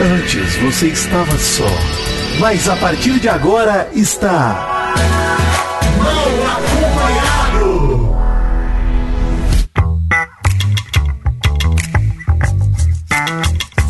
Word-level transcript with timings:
Antes 0.00 0.56
você 0.56 0.88
estava 0.88 1.38
só, 1.38 1.68
mas 2.40 2.68
a 2.68 2.74
partir 2.76 3.20
de 3.20 3.28
agora 3.28 3.88
está. 3.94 4.92
Mal 5.98 6.28
acompanhado! 6.56 8.16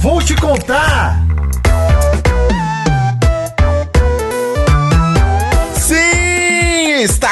Vou 0.02 0.22
te 0.22 0.34
contar! 0.34 1.23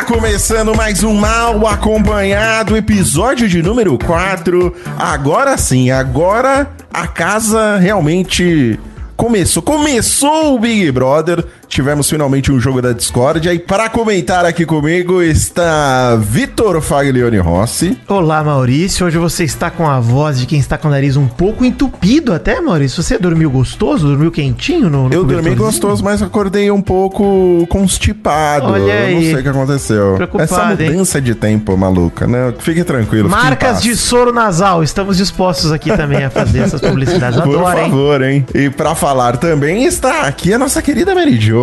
Começando 0.06 0.74
mais 0.74 1.04
um 1.04 1.14
Mal 1.14 1.66
Acompanhado, 1.66 2.76
episódio 2.76 3.48
de 3.48 3.62
número 3.62 3.96
4. 3.98 4.74
Agora 4.98 5.56
sim, 5.56 5.90
agora 5.90 6.68
a 6.92 7.06
casa 7.06 7.76
realmente 7.76 8.78
começou. 9.16 9.62
Começou 9.62 10.54
o 10.54 10.58
Big 10.58 10.90
Brother. 10.90 11.44
Tivemos 11.72 12.10
finalmente 12.10 12.52
um 12.52 12.60
jogo 12.60 12.82
da 12.82 12.92
Discord. 12.92 13.48
E 13.48 13.58
para 13.58 13.88
comentar 13.88 14.44
aqui 14.44 14.66
comigo 14.66 15.22
está 15.22 16.16
Vitor 16.16 16.82
Faglione 16.82 17.38
Rossi. 17.38 17.96
Olá, 18.06 18.44
Maurício. 18.44 19.06
Hoje 19.06 19.16
você 19.16 19.44
está 19.44 19.70
com 19.70 19.88
a 19.88 19.98
voz 19.98 20.38
de 20.38 20.44
quem 20.44 20.58
está 20.58 20.76
com 20.76 20.88
o 20.88 20.90
nariz 20.90 21.16
um 21.16 21.26
pouco 21.26 21.64
entupido 21.64 22.34
até, 22.34 22.60
Maurício. 22.60 23.02
Você 23.02 23.16
dormiu 23.16 23.50
gostoso? 23.50 24.06
Dormiu 24.06 24.30
quentinho 24.30 24.90
no, 24.90 25.08
no 25.08 25.14
Eu 25.14 25.24
dormi 25.24 25.54
gostoso, 25.54 26.04
mas 26.04 26.20
acordei 26.20 26.70
um 26.70 26.82
pouco 26.82 27.66
constipado. 27.70 28.66
Olha 28.66 28.82
Eu 28.82 29.06
aí. 29.06 29.14
não 29.14 29.22
sei 29.22 29.34
o 29.36 29.42
que 29.42 29.48
aconteceu. 29.48 30.14
Preocupado, 30.16 30.42
Essa 30.44 30.82
hein? 30.82 30.90
mudança 30.90 31.22
de 31.22 31.34
tempo 31.34 31.74
maluca, 31.74 32.26
né? 32.26 32.52
Fique 32.58 32.84
tranquilo. 32.84 33.30
Marcas 33.30 33.80
de 33.80 33.96
soro 33.96 34.30
nasal. 34.30 34.82
Estamos 34.82 35.16
dispostos 35.16 35.72
aqui 35.72 35.90
também 35.96 36.22
a 36.22 36.28
fazer 36.28 36.58
essas 36.58 36.82
publicidades. 36.82 37.40
Por 37.40 37.56
Adoro, 37.56 37.78
hein? 37.78 37.90
favor, 37.90 38.22
hein? 38.22 38.46
E 38.54 38.68
pra 38.68 38.94
falar 38.94 39.38
também 39.38 39.86
está 39.86 40.26
aqui 40.26 40.52
a 40.52 40.58
nossa 40.58 40.82
querida 40.82 41.14
Mary 41.14 41.40
Jo. 41.40 41.61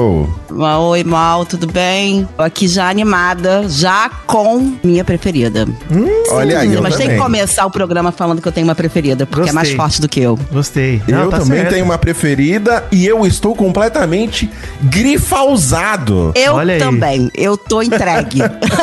Oi, 0.51 1.03
Mal, 1.03 1.45
tudo 1.45 1.67
bem? 1.67 2.27
Tô 2.35 2.43
aqui 2.43 2.67
já 2.67 2.89
animada, 2.89 3.67
já 3.67 4.09
com 4.25 4.75
minha 4.83 5.03
preferida. 5.03 5.67
Olha 6.31 6.59
aí, 6.59 6.73
eu 6.73 6.81
Mas 6.81 6.95
tem 6.95 7.05
também. 7.07 7.17
que 7.17 7.23
começar 7.23 7.65
o 7.65 7.71
programa 7.71 8.11
falando 8.11 8.41
que 8.41 8.47
eu 8.47 8.51
tenho 8.51 8.67
uma 8.67 8.75
preferida, 8.75 9.25
porque 9.25 9.49
é 9.49 9.53
mais 9.53 9.67
Gostei. 9.69 9.77
forte 9.77 10.01
do 10.01 10.09
que 10.09 10.19
eu. 10.21 10.37
Gostei. 10.51 11.01
Eu 11.07 11.17
Não, 11.17 11.29
tá 11.29 11.39
também 11.39 11.59
certo. 11.59 11.73
tenho 11.73 11.85
uma 11.85 11.97
preferida 11.97 12.83
e 12.91 13.05
eu 13.05 13.25
estou 13.25 13.55
completamente 13.55 14.49
grifausado. 14.81 16.31
Eu 16.35 16.53
Olha 16.55 16.73
aí. 16.75 16.79
também, 16.79 17.29
eu 17.35 17.57
tô 17.57 17.81
entregue. 17.81 18.39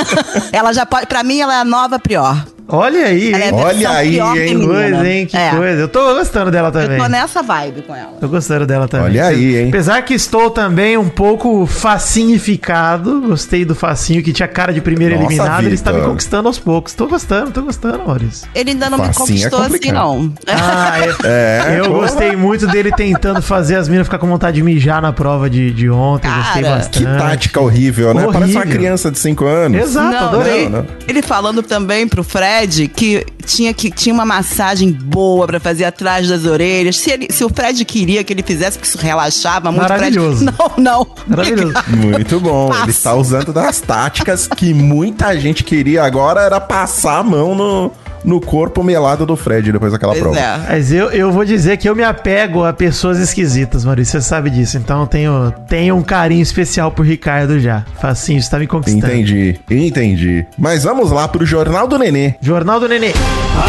ela 0.53 0.73
já 0.73 0.85
pode, 0.87 1.07
pra 1.07 1.23
mim, 1.23 1.41
ela 1.41 1.55
é 1.55 1.61
a 1.61 1.65
nova 1.65 1.99
Prior. 1.99 2.45
Olha 2.69 3.07
aí, 3.07 3.33
é 3.33 3.53
Olha 3.53 3.91
aí, 3.91 4.19
hein? 4.19 4.35
feminina. 4.49 4.67
Coisa, 4.75 5.09
hein? 5.09 5.27
Que 5.27 5.37
É, 5.37 5.51
coisa. 5.51 5.81
Eu 5.83 5.89
tô 5.89 6.15
gostando 6.15 6.51
dela 6.51 6.69
Eu 6.69 6.73
também. 6.73 6.99
tô 6.99 7.07
nessa 7.09 7.43
vibe 7.43 7.83
com 7.83 7.95
ela. 7.95 8.13
Tô 8.21 8.29
gostando 8.29 8.67
dela 8.67 8.89
também. 8.89 9.07
Olha 9.07 9.27
aí, 9.27 9.57
hein? 9.57 9.69
Apesar 9.69 10.03
que 10.03 10.15
estou 10.15 10.51
também 10.51 10.97
um 10.99 11.09
pouco 11.09 11.65
facinhificado. 11.65 13.21
Gostei 13.21 13.65
do 13.65 13.75
facinho 13.75 14.23
que 14.23 14.33
tinha 14.33 14.49
cara 14.49 14.73
de 14.73 14.81
primeiro 14.81 15.15
Nossa, 15.15 15.27
eliminado. 15.33 15.65
Ele 15.65 15.75
está 15.75 15.93
me 15.93 16.01
conquistando 16.03 16.49
aos 16.49 16.59
poucos. 16.59 16.93
Tô 16.93 17.07
gostando, 17.07 17.51
tô 17.53 17.63
gostando, 17.63 18.05
Maurício. 18.05 18.49
Ele 18.55 18.71
ainda 18.71 18.91
não 18.91 18.99
Facinho 18.99 19.13
me 19.39 19.45
é 19.45 19.49
conquistou 19.51 19.61
assim, 19.61 19.73
complicado. 19.73 19.95
não. 19.95 20.35
Ah, 20.49 20.99
eu, 21.07 21.17
É, 21.25 21.81
eu 21.81 21.93
gostei 21.93 22.35
muito 22.35 22.67
dele 22.67 22.91
tentando 22.91 23.41
fazer 23.43 23.77
as 23.77 23.89
minas 23.89 24.07
ficar 24.07 24.19
com 24.19 24.27
vontade 24.27 24.57
de 24.57 24.63
mijar 24.63 25.01
na 25.01 25.13
prova 25.13 25.49
de, 25.49 25.71
de 25.73 25.89
ontem. 25.89 26.29
gostei 26.31 26.63
Cara, 26.63 26.77
bastante. 26.77 26.99
Que 26.99 27.05
tática 27.05 27.61
horrível, 27.61 28.13
né? 28.13 28.23
Parece 28.33 28.53
uma 28.53 28.61
Horrível. 28.61 28.79
criança 28.79 29.11
de 29.11 29.19
5 29.21 29.45
anos. 29.45 29.81
Exato, 29.81 30.11
Não, 30.11 30.29
adorei. 30.29 30.69
Não, 30.69 30.79
não. 30.81 30.87
ele 31.07 31.23
falando 31.23 31.63
também 31.63 32.09
pro 32.09 32.25
Fred 32.25 32.56
que 32.89 33.27
tinha, 33.45 33.75
que 33.75 33.91
tinha 33.91 34.15
uma 34.15 34.25
massagem 34.25 34.91
boa 34.93 35.47
pra 35.47 35.59
fazer 35.61 35.85
atrás 35.85 36.29
das 36.29 36.45
orelhas. 36.45 36.97
Se, 36.97 37.11
ele- 37.11 37.29
se 37.31 37.45
o 37.45 37.49
Fred 37.49 37.85
queria 37.85 38.23
que 38.25 38.33
ele 38.33 38.43
fizesse, 38.43 38.79
porque 38.79 38.89
isso 38.89 38.99
relaxava 38.99 39.71
muito. 39.73 39.85
o 39.85 39.87
Fred- 39.87 40.17
Maravilhoso. 40.17 40.45
Não, 40.47 40.73
não. 40.79 41.07
Maravilhoso. 41.27 41.75
Muito 41.89 42.41
bom. 42.41 42.69
Ele 42.69 42.79
Passa. 42.79 42.91
está 42.91 43.15
usando 43.15 43.53
das 43.53 43.81
táticas 43.81 44.47
que 44.47 44.73
muita 44.73 45.39
gente 45.39 45.65
queria 45.65 46.05
agora 46.05 46.41
era 46.43 46.61
passar 46.61 47.19
a 47.19 47.23
mão 47.23 47.55
no, 47.55 47.93
no 48.27 48.41
corpo 48.41 48.83
melado 48.83 49.25
do 49.25 49.37
Fred 49.37 49.71
depois 49.71 49.93
daquela 49.93 50.13
Pois 50.13 50.23
prova. 50.23 50.39
é. 50.39 50.59
Mas 50.69 50.93
eu, 50.93 51.11
eu 51.13 51.31
vou 51.31 51.45
dizer 51.45 51.77
que 51.77 51.89
eu 51.89 51.95
me 51.95 52.03
apego 52.03 52.65
a 52.65 52.73
pessoas 52.73 53.19
esquisitas, 53.19 53.85
Maurício. 53.85 54.21
Você 54.21 54.27
sabe 54.29 54.51
disso. 54.51 54.77
Então 54.77 55.03
eu 55.03 55.07
tenho, 55.07 55.55
tenho 55.69 55.95
um 55.97 56.03
carinho 56.03 56.43
especial 56.43 56.91
por 56.91 57.07
Ricardo 57.07 57.61
já. 57.61 57.85
Facinho, 58.01 58.43
você 58.43 58.51
tá 58.51 58.59
me 58.59 58.67
conquistando. 58.67 59.07
Entendi, 59.07 59.59
entendi. 59.71 60.45
Mas 60.59 60.83
vamos 60.83 61.11
lá 61.13 61.29
pro 61.29 61.47
Jornal 61.47 61.87
do 61.87 61.97
Nenê. 61.99 62.35
Jornal 62.43 62.81
do 62.81 62.89
Nenê. 62.89 63.13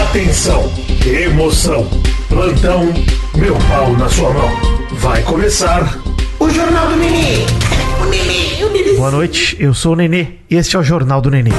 Atenção, 0.01 0.69
emoção, 1.05 1.87
plantão, 2.27 2.91
meu 3.35 3.55
pau 3.69 3.93
na 3.95 4.09
sua 4.09 4.33
mão. 4.33 4.49
Vai 4.93 5.21
começar 5.21 5.97
o 6.39 6.49
Jornal 6.49 6.87
do 6.89 6.95
Nenê. 6.97 7.45
Boa 8.97 9.11
noite, 9.11 9.55
eu 9.59 9.73
sou 9.73 9.93
o 9.93 9.95
Nenê. 9.95 10.27
Este 10.49 10.75
é 10.75 10.79
o 10.79 10.83
Jornal 10.83 11.21
do 11.21 11.29
Nenê. 11.29 11.51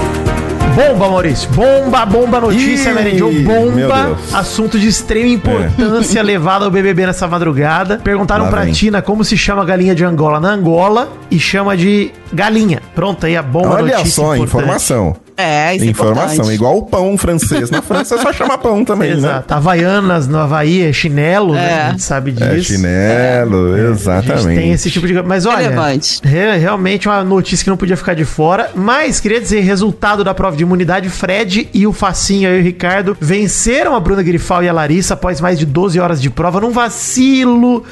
Bomba, 0.78 1.08
Maurício. 1.08 1.50
Bomba, 1.50 2.06
bomba 2.06 2.40
notícia, 2.40 2.90
Ih, 2.90 2.94
Mary 2.94 3.18
Jo. 3.18 3.30
Bomba. 3.42 4.16
É. 4.32 4.36
Assunto 4.36 4.78
de 4.78 4.86
extrema 4.86 5.26
importância 5.28 6.22
levado 6.22 6.64
ao 6.64 6.70
BBB 6.70 7.06
nessa 7.06 7.26
madrugada. 7.26 7.98
Perguntaram 8.02 8.44
Lá 8.44 8.50
pra 8.50 8.62
vem. 8.62 8.72
Tina 8.72 9.02
como 9.02 9.24
se 9.24 9.36
chama 9.36 9.62
a 9.62 9.64
galinha 9.64 9.94
de 9.94 10.04
Angola 10.04 10.38
na 10.38 10.50
Angola 10.50 11.08
e 11.30 11.38
chama 11.38 11.76
de 11.76 12.12
galinha. 12.32 12.80
Pronto, 12.94 13.26
aí 13.26 13.36
a 13.36 13.42
bomba 13.42 13.74
Olha 13.74 13.96
notícia 13.96 14.22
só, 14.22 14.36
importante. 14.36 14.62
informação. 14.62 15.16
É, 15.38 15.76
isso 15.76 15.84
é 15.84 15.88
Informação, 15.88 16.34
importante. 16.34 16.54
igual 16.54 16.78
o 16.78 16.82
pão 16.82 17.16
francês. 17.16 17.70
Na 17.70 17.80
França 17.80 18.18
só 18.20 18.32
chama 18.32 18.58
pão 18.58 18.84
também, 18.84 19.12
né? 19.12 19.16
Exato. 19.18 19.54
Havaianas 19.54 20.26
no 20.26 20.36
Havaí 20.36 20.82
é 20.82 20.92
chinelo, 20.92 21.54
né? 21.54 21.70
É. 21.72 21.82
A 21.86 21.90
gente 21.90 22.02
sabe 22.02 22.32
disso. 22.32 22.44
É 22.50 22.60
chinelo, 22.60 23.72
A 23.74 23.76
gente 23.78 23.90
exatamente. 23.92 24.58
tem 24.60 24.72
esse 24.72 24.90
tipo 24.90 25.06
de. 25.06 25.22
Mas 25.22 25.46
olha, 25.46 25.58
Relevante. 25.70 26.20
re- 26.24 26.56
realmente 26.56 27.08
uma 27.08 27.22
notícia 27.22 27.62
que 27.62 27.70
não 27.70 27.76
podia 27.76 27.96
ficar 27.96 28.14
de 28.14 28.24
fora. 28.24 28.70
Mas 28.74 29.20
queria 29.20 29.40
dizer: 29.40 29.60
resultado 29.60 30.24
da 30.24 30.34
prova 30.34 30.56
de 30.56 30.64
imunidade: 30.64 31.08
Fred 31.08 31.68
e 31.72 31.86
o 31.86 31.92
Facinho 31.92 32.48
aí, 32.50 32.58
o 32.60 32.62
Ricardo, 32.62 33.16
venceram 33.20 33.94
a 33.94 34.00
Bruna 34.00 34.22
Grifal 34.24 34.64
e 34.64 34.68
a 34.68 34.72
Larissa 34.72 35.14
após 35.14 35.40
mais 35.40 35.56
de 35.58 35.64
12 35.64 36.00
horas 36.00 36.20
de 36.20 36.30
prova 36.30 36.60
num 36.60 36.72
vacilo. 36.72 37.84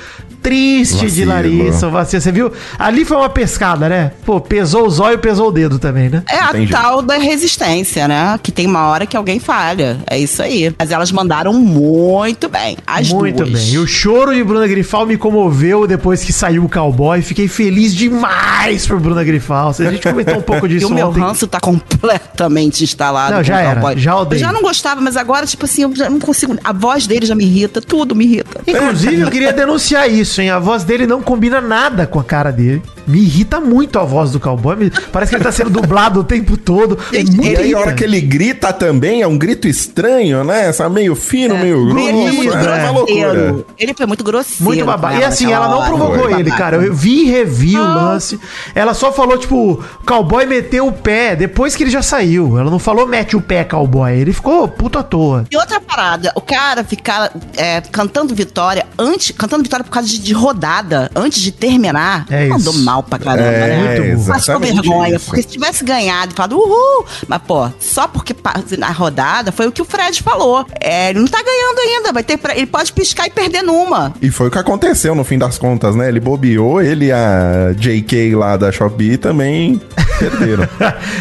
Triste 0.42 0.98
de 1.10 1.24
Vacilo. 1.24 1.28
Larissa, 1.32 1.88
o 1.88 1.90
vacilo. 1.90 2.22
Você 2.22 2.30
viu? 2.30 2.52
Ali 2.78 3.04
foi 3.04 3.16
uma 3.16 3.28
pescada, 3.28 3.88
né? 3.88 4.12
Pô, 4.24 4.40
pesou 4.40 4.86
o 4.86 4.90
zóio, 4.90 5.18
pesou 5.18 5.48
o 5.48 5.52
dedo 5.52 5.76
também, 5.78 6.08
né? 6.08 6.22
É 6.28 6.38
a 6.38 6.50
Entendi. 6.50 6.70
tal 6.70 7.02
da 7.02 7.18
resistência, 7.36 8.08
né? 8.08 8.38
Que 8.42 8.50
tem 8.50 8.66
uma 8.66 8.86
hora 8.88 9.04
que 9.04 9.16
alguém 9.16 9.38
falha. 9.38 9.98
É 10.08 10.18
isso 10.18 10.42
aí. 10.42 10.74
Mas 10.78 10.90
elas 10.90 11.12
mandaram 11.12 11.52
muito 11.52 12.48
bem. 12.48 12.78
As 12.86 13.10
Muito 13.12 13.44
duas. 13.44 13.50
bem. 13.64 13.74
E 13.74 13.78
o 13.78 13.86
choro 13.86 14.34
de 14.34 14.42
Bruna 14.42 14.66
Grifal 14.66 15.04
me 15.06 15.16
comoveu 15.18 15.86
depois 15.86 16.24
que 16.24 16.32
saiu 16.32 16.64
o 16.64 16.68
cowboy. 16.68 17.20
Fiquei 17.20 17.46
feliz 17.46 17.94
demais 17.94 18.86
por 18.86 18.98
Bruna 18.98 19.22
Grifal. 19.22 19.68
A 19.68 19.72
gente 19.90 20.02
comentou 20.02 20.36
um 20.36 20.42
pouco 20.42 20.66
E 20.66 20.70
disso 20.70 20.88
o 20.88 20.94
meu 20.94 21.08
ontem. 21.08 21.20
ranço 21.20 21.46
tá 21.46 21.60
completamente 21.60 22.82
instalado. 22.82 23.34
Não, 23.34 23.44
já 23.44 23.60
era, 23.60 23.80
cowboy. 23.80 23.98
já 23.98 24.16
odeio. 24.16 24.40
Eu 24.40 24.46
já 24.46 24.52
não 24.52 24.62
gostava, 24.62 25.00
mas 25.00 25.16
agora, 25.16 25.46
tipo 25.46 25.64
assim, 25.66 25.82
eu 25.82 25.94
já 25.94 26.08
não 26.08 26.18
consigo. 26.18 26.56
A 26.64 26.72
voz 26.72 27.06
dele 27.06 27.26
já 27.26 27.34
me 27.34 27.44
irrita, 27.44 27.80
tudo 27.82 28.14
me 28.14 28.24
irrita. 28.24 28.60
Inclusive, 28.66 29.20
eu 29.20 29.30
queria 29.30 29.52
denunciar 29.52 30.10
isso, 30.10 30.40
hein? 30.40 30.50
A 30.50 30.58
voz 30.58 30.84
dele 30.84 31.06
não 31.06 31.20
combina 31.22 31.60
nada 31.60 32.06
com 32.06 32.18
a 32.18 32.24
cara 32.24 32.50
dele. 32.50 32.82
Me 33.06 33.20
irrita 33.20 33.60
muito 33.60 33.98
a 33.98 34.04
voz 34.04 34.32
do 34.32 34.40
cowboy. 34.40 34.90
Parece 35.12 35.30
que 35.30 35.36
ele 35.36 35.44
tá 35.44 35.52
sendo 35.52 35.70
dublado 35.70 36.20
o 36.20 36.24
tempo 36.24 36.56
todo. 36.56 36.98
É 37.16 37.22
muito 37.22 37.44
E 37.44 37.56
aí, 37.56 37.74
a 37.74 37.78
hora 37.78 37.94
que 37.94 38.04
ele 38.04 38.20
grita 38.20 38.72
também, 38.72 39.22
é 39.22 39.26
um 39.26 39.38
grito 39.38 39.66
estranho, 39.66 40.44
né? 40.44 40.68
Essa 40.68 40.88
meio 40.88 41.14
fino, 41.14 41.56
meio 41.56 41.88
Ele 41.98 42.12
foi 42.12 42.32
muito 42.32 42.50
grosso. 42.50 42.66
É 42.68 42.82
uma 42.82 42.90
loucura. 42.90 43.64
Ele 43.78 43.94
foi 43.94 44.06
muito 44.06 44.24
grosseiro. 44.24 44.64
Muito 44.64 44.84
babaca. 44.84 45.18
E 45.18 45.24
assim, 45.24 45.52
ela 45.52 45.68
não 45.68 45.84
provocou 45.84 46.30
ele, 46.30 46.50
cara. 46.50 46.76
Eu 46.76 46.92
vi 46.92 47.22
e 47.22 47.30
revi 47.30 47.76
o 47.76 47.82
lance. 47.82 48.38
Ela 48.74 48.92
só 48.92 49.12
falou, 49.12 49.38
tipo, 49.38 49.82
cowboy 50.04 50.44
meteu 50.46 50.86
o 50.86 50.92
pé 50.92 51.36
depois 51.36 51.74
que 51.74 51.84
ele 51.84 51.90
já 51.90 52.02
saiu. 52.02 52.58
Ela 52.58 52.70
não 52.70 52.78
falou 52.78 53.06
mete 53.06 53.36
o 53.36 53.40
pé, 53.40 53.64
cowboy. 53.64 54.12
Ele 54.12 54.32
ficou 54.32 54.68
puto 54.68 54.98
à 54.98 55.02
toa. 55.02 55.44
E 55.50 55.56
outra 55.56 55.80
parada, 55.80 56.32
o 56.34 56.40
cara 56.40 56.84
ficar 56.84 57.32
é, 57.56 57.80
cantando 57.80 58.34
vitória 58.34 58.86
antes, 58.98 59.30
cantando 59.30 59.62
vitória 59.62 59.84
por 59.84 59.90
causa 59.90 60.08
de, 60.08 60.18
de 60.18 60.32
rodada, 60.32 61.10
antes 61.14 61.40
de 61.40 61.52
terminar, 61.52 62.26
É 62.30 62.48
mandou 62.48 62.72
isso. 62.72 62.84
Mal 62.96 63.02
pra 63.02 63.18
caramba, 63.18 63.48
É, 63.48 63.68
né? 63.68 63.76
muito 64.00 64.16
burro. 64.16 64.26
Passou 64.28 64.54
exatamente 64.56 64.88
vergonha, 64.88 65.16
isso. 65.16 65.26
porque 65.26 65.42
se 65.42 65.48
tivesse 65.48 65.84
ganhado 65.84 66.32
e 66.32 66.36
falado 66.36 66.56
uhul, 66.56 67.04
mas 67.28 67.40
pô, 67.46 67.68
só 67.78 68.08
porque 68.08 68.34
na 68.78 68.90
rodada 68.90 69.52
foi 69.52 69.66
o 69.66 69.72
que 69.72 69.82
o 69.82 69.84
Fred 69.84 70.22
falou. 70.22 70.64
É, 70.80 71.10
ele 71.10 71.20
não 71.20 71.28
tá 71.28 71.38
ganhando 71.42 71.78
ainda, 71.80 72.12
vai 72.12 72.22
ter 72.22 72.36
pra- 72.36 72.56
ele 72.56 72.66
pode 72.66 72.92
piscar 72.92 73.26
e 73.26 73.30
perder 73.30 73.62
numa. 73.62 74.12
E 74.22 74.30
foi 74.30 74.48
o 74.48 74.50
que 74.50 74.58
aconteceu 74.58 75.14
no 75.14 75.24
fim 75.24 75.38
das 75.38 75.58
contas, 75.58 75.94
né? 75.94 76.08
Ele 76.08 76.20
bobeou, 76.20 76.80
ele 76.80 77.06
e 77.06 77.12
a 77.12 77.72
JK 77.76 78.34
lá 78.34 78.56
da 78.56 78.72
Shopee 78.72 79.16
também 79.16 79.80
perderam. 80.18 80.66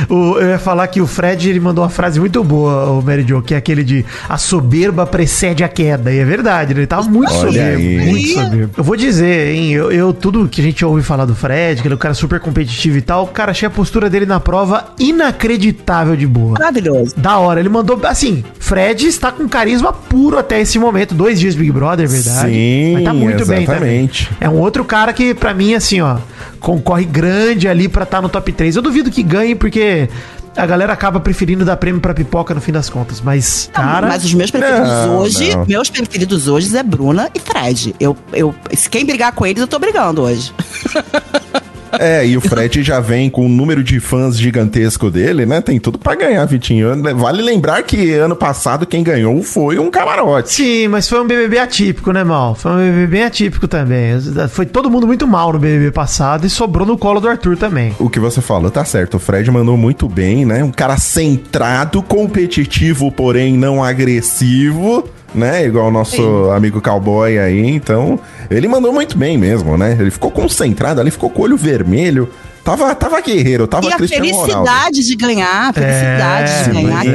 O- 0.10 0.38
eu 0.40 0.50
ia 0.50 0.60
falar 0.60 0.88
que 0.88 1.02
o 1.02 1.08
Fred 1.08 1.50
ele 1.50 1.60
mandou 1.60 1.84
uma 1.84 1.90
frase 1.90 2.20
muito 2.20 2.44
boa, 2.44 2.92
o 2.92 3.02
Mary 3.02 3.26
Jo, 3.28 3.42
que 3.42 3.54
é 3.54 3.58
aquele 3.58 3.84
de 3.84 4.06
a 4.30 4.38
soberba 4.38 5.06
precede 5.06 5.64
a 5.64 5.68
queda. 5.70 6.12
E 6.14 6.20
é 6.20 6.26
verdade, 6.26 6.74
ele 6.74 6.86
tava 6.88 7.08
muito 7.10 7.32
Olha 7.34 7.48
soberbo. 7.48 7.78
aí. 7.78 7.98
Muito 8.10 8.28
soberbo. 8.34 8.74
Eu 8.78 8.84
vou 8.84 8.96
dizer, 8.96 9.56
hein, 9.56 9.72
eu, 9.74 9.92
eu- 9.92 10.14
tudo 10.14 10.48
que 10.48 10.62
a 10.62 10.64
gente 10.64 10.84
ouve 10.86 11.02
falar 11.04 11.26
do 11.26 11.36
Fred, 11.36 11.65
Fred, 11.66 11.82
que 11.82 11.88
ele 11.88 11.94
é 11.94 11.96
um 11.96 12.00
cara 12.00 12.14
super 12.14 12.40
competitivo 12.40 12.98
e 12.98 13.02
tal. 13.02 13.28
Cara, 13.28 13.52
achei 13.52 13.68
a 13.68 13.72
postura 13.72 14.10
dele 14.10 14.26
na 14.26 14.40
prova 14.40 14.94
inacreditável 15.00 16.16
de 16.16 16.28
boa. 16.28 16.52
Maravilhoso. 16.60 17.14
Da 17.18 17.38
hora, 17.40 17.60
ele 17.60 17.70
mandou. 17.70 18.00
Assim, 18.04 18.44
Fred 18.60 19.08
está 19.08 19.32
com 19.32 19.48
carisma 19.50 19.92
puro 19.92 20.38
até 20.38 20.62
esse 20.62 20.78
momento. 20.78 21.16
Dois 21.16 21.40
dias 21.40 21.56
Big 21.56 21.72
Brother, 21.72 22.06
é 22.06 22.08
verdade. 22.10 22.52
Sim, 22.52 22.94
Mas 22.94 23.04
tá 23.04 23.14
muito 23.14 23.46
bem 23.46 23.64
exatamente. 23.64 24.26
também. 24.26 24.38
É 24.42 24.50
um 24.50 24.60
outro 24.60 24.86
cara 24.86 25.12
que, 25.14 25.34
pra 25.34 25.54
mim, 25.54 25.74
assim, 25.74 26.02
ó, 26.02 26.18
concorre 26.60 27.06
grande 27.06 27.68
ali 27.68 27.88
pra 27.88 28.04
estar 28.04 28.22
no 28.22 28.30
top 28.30 28.52
3. 28.52 28.76
Eu 28.76 28.82
duvido 28.82 29.10
que 29.10 29.24
ganhe, 29.24 29.56
porque 29.56 30.08
a 30.56 30.66
galera 30.66 30.94
acaba 30.94 31.20
preferindo 31.20 31.66
dar 31.66 31.76
prêmio 31.78 32.00
pra 32.00 32.14
pipoca 32.14 32.54
no 32.54 32.62
fim 32.62 32.72
das 32.72 32.90
contas. 32.90 33.20
Mas, 33.22 33.70
cara. 33.74 34.08
Mas 34.08 34.24
os 34.24 34.34
meus 34.34 34.52
preferidos 34.52 34.88
Não, 34.88 35.18
hoje, 35.18 35.56
não. 35.56 35.66
meus 35.66 35.90
preferidos 35.90 36.48
hoje 36.48 36.76
é 36.78 36.84
Bruna 36.84 37.30
e 37.34 37.40
Fred. 37.40 37.96
Eu, 38.00 38.16
eu, 38.32 38.54
se 38.74 38.90
quem 38.90 39.06
brigar 39.06 39.32
com 39.34 39.46
eles, 39.46 39.62
eu 39.62 39.68
tô 39.68 39.80
brigando 39.80 40.22
hoje. 40.22 40.54
É, 42.00 42.26
e 42.26 42.38
o 42.38 42.42
Fred 42.42 42.84
já 42.84 43.00
vem 43.00 43.30
com 43.30 43.46
um 43.46 43.50
número 43.50 43.84
de 43.84 44.00
fãs 44.00 44.38
gigantesco 44.38 45.10
dele, 45.10 45.46
né? 45.46 45.62
Tem 45.62 45.80
tudo 45.80 45.98
pra 45.98 46.16
ganhar, 46.16 46.46
Vitinho. 46.46 47.02
Vale 47.16 47.42
lembrar 47.42 47.82
que 47.84 48.14
ano 48.14 48.36
passado 48.36 48.86
quem 48.86 49.04
ganhou 49.04 49.42
foi 49.44 49.80
um 49.80 49.90
camarote. 49.90 50.54
Sim, 50.54 50.88
mas 50.88 51.08
foi 51.08 51.20
um 51.22 51.28
BBB 51.28 51.60
atípico, 51.60 52.12
né, 52.12 52.24
Mal? 52.24 52.56
Foi 52.56 52.72
um 52.72 52.78
BBB 52.78 53.08
bem 53.08 53.24
atípico 53.24 53.68
também. 53.68 54.20
Foi 54.50 54.66
todo 54.66 54.90
mundo 54.90 55.08
muito 55.08 55.28
mal 55.28 55.54
no 55.54 55.60
BBB 55.60 55.92
passado 55.92 56.46
e 56.46 56.50
sobrou 56.50 56.86
no 56.86 56.98
colo 56.98 57.20
do 57.20 57.28
Arthur 57.30 57.58
também. 57.58 57.94
O 58.00 58.10
que 58.10 58.20
você 58.20 58.42
falou 58.42 58.70
tá 58.70 58.84
certo. 58.86 59.16
O 59.16 59.20
Fred 59.20 59.50
mandou 59.52 59.78
muito 59.78 60.08
bem, 60.08 60.46
né? 60.46 60.64
Um 60.64 60.72
cara 60.72 60.98
centrado, 60.98 62.02
competitivo, 62.02 63.12
porém 63.12 63.58
não 63.58 63.84
agressivo, 63.84 65.08
né? 65.36 65.66
Igual 65.66 65.88
o 65.88 65.92
nosso 65.92 66.50
amigo 66.52 66.82
cowboy 66.82 67.38
aí. 67.38 67.68
Então, 67.68 68.20
ele 68.50 68.68
mandou 68.68 68.92
muito 68.92 69.18
bem 69.18 69.38
mesmo, 69.38 69.78
né? 69.78 69.98
Ele 70.00 70.12
ficou 70.12 70.32
concentrado 70.32 71.02
ali, 71.02 71.12
ficou 71.12 71.30
com 71.30 71.42
o 71.42 71.44
olho 71.46 71.58
vermelho. 71.58 72.30
Tava, 72.66 72.96
tava 72.96 73.22
guerreiro, 73.22 73.68
tava 73.68 73.86
e 73.88 73.94
a 73.94 73.96
Cristiano 73.96 74.26
Ronaldo. 74.26 74.52
felicidade 74.52 75.06
de 75.08 75.16
ganhar, 75.16 75.70
a 75.70 75.74
felicidade 75.74 76.52
É, 76.52 76.64
de 76.64 76.70
ganhar, 76.72 77.06
é 77.06 77.10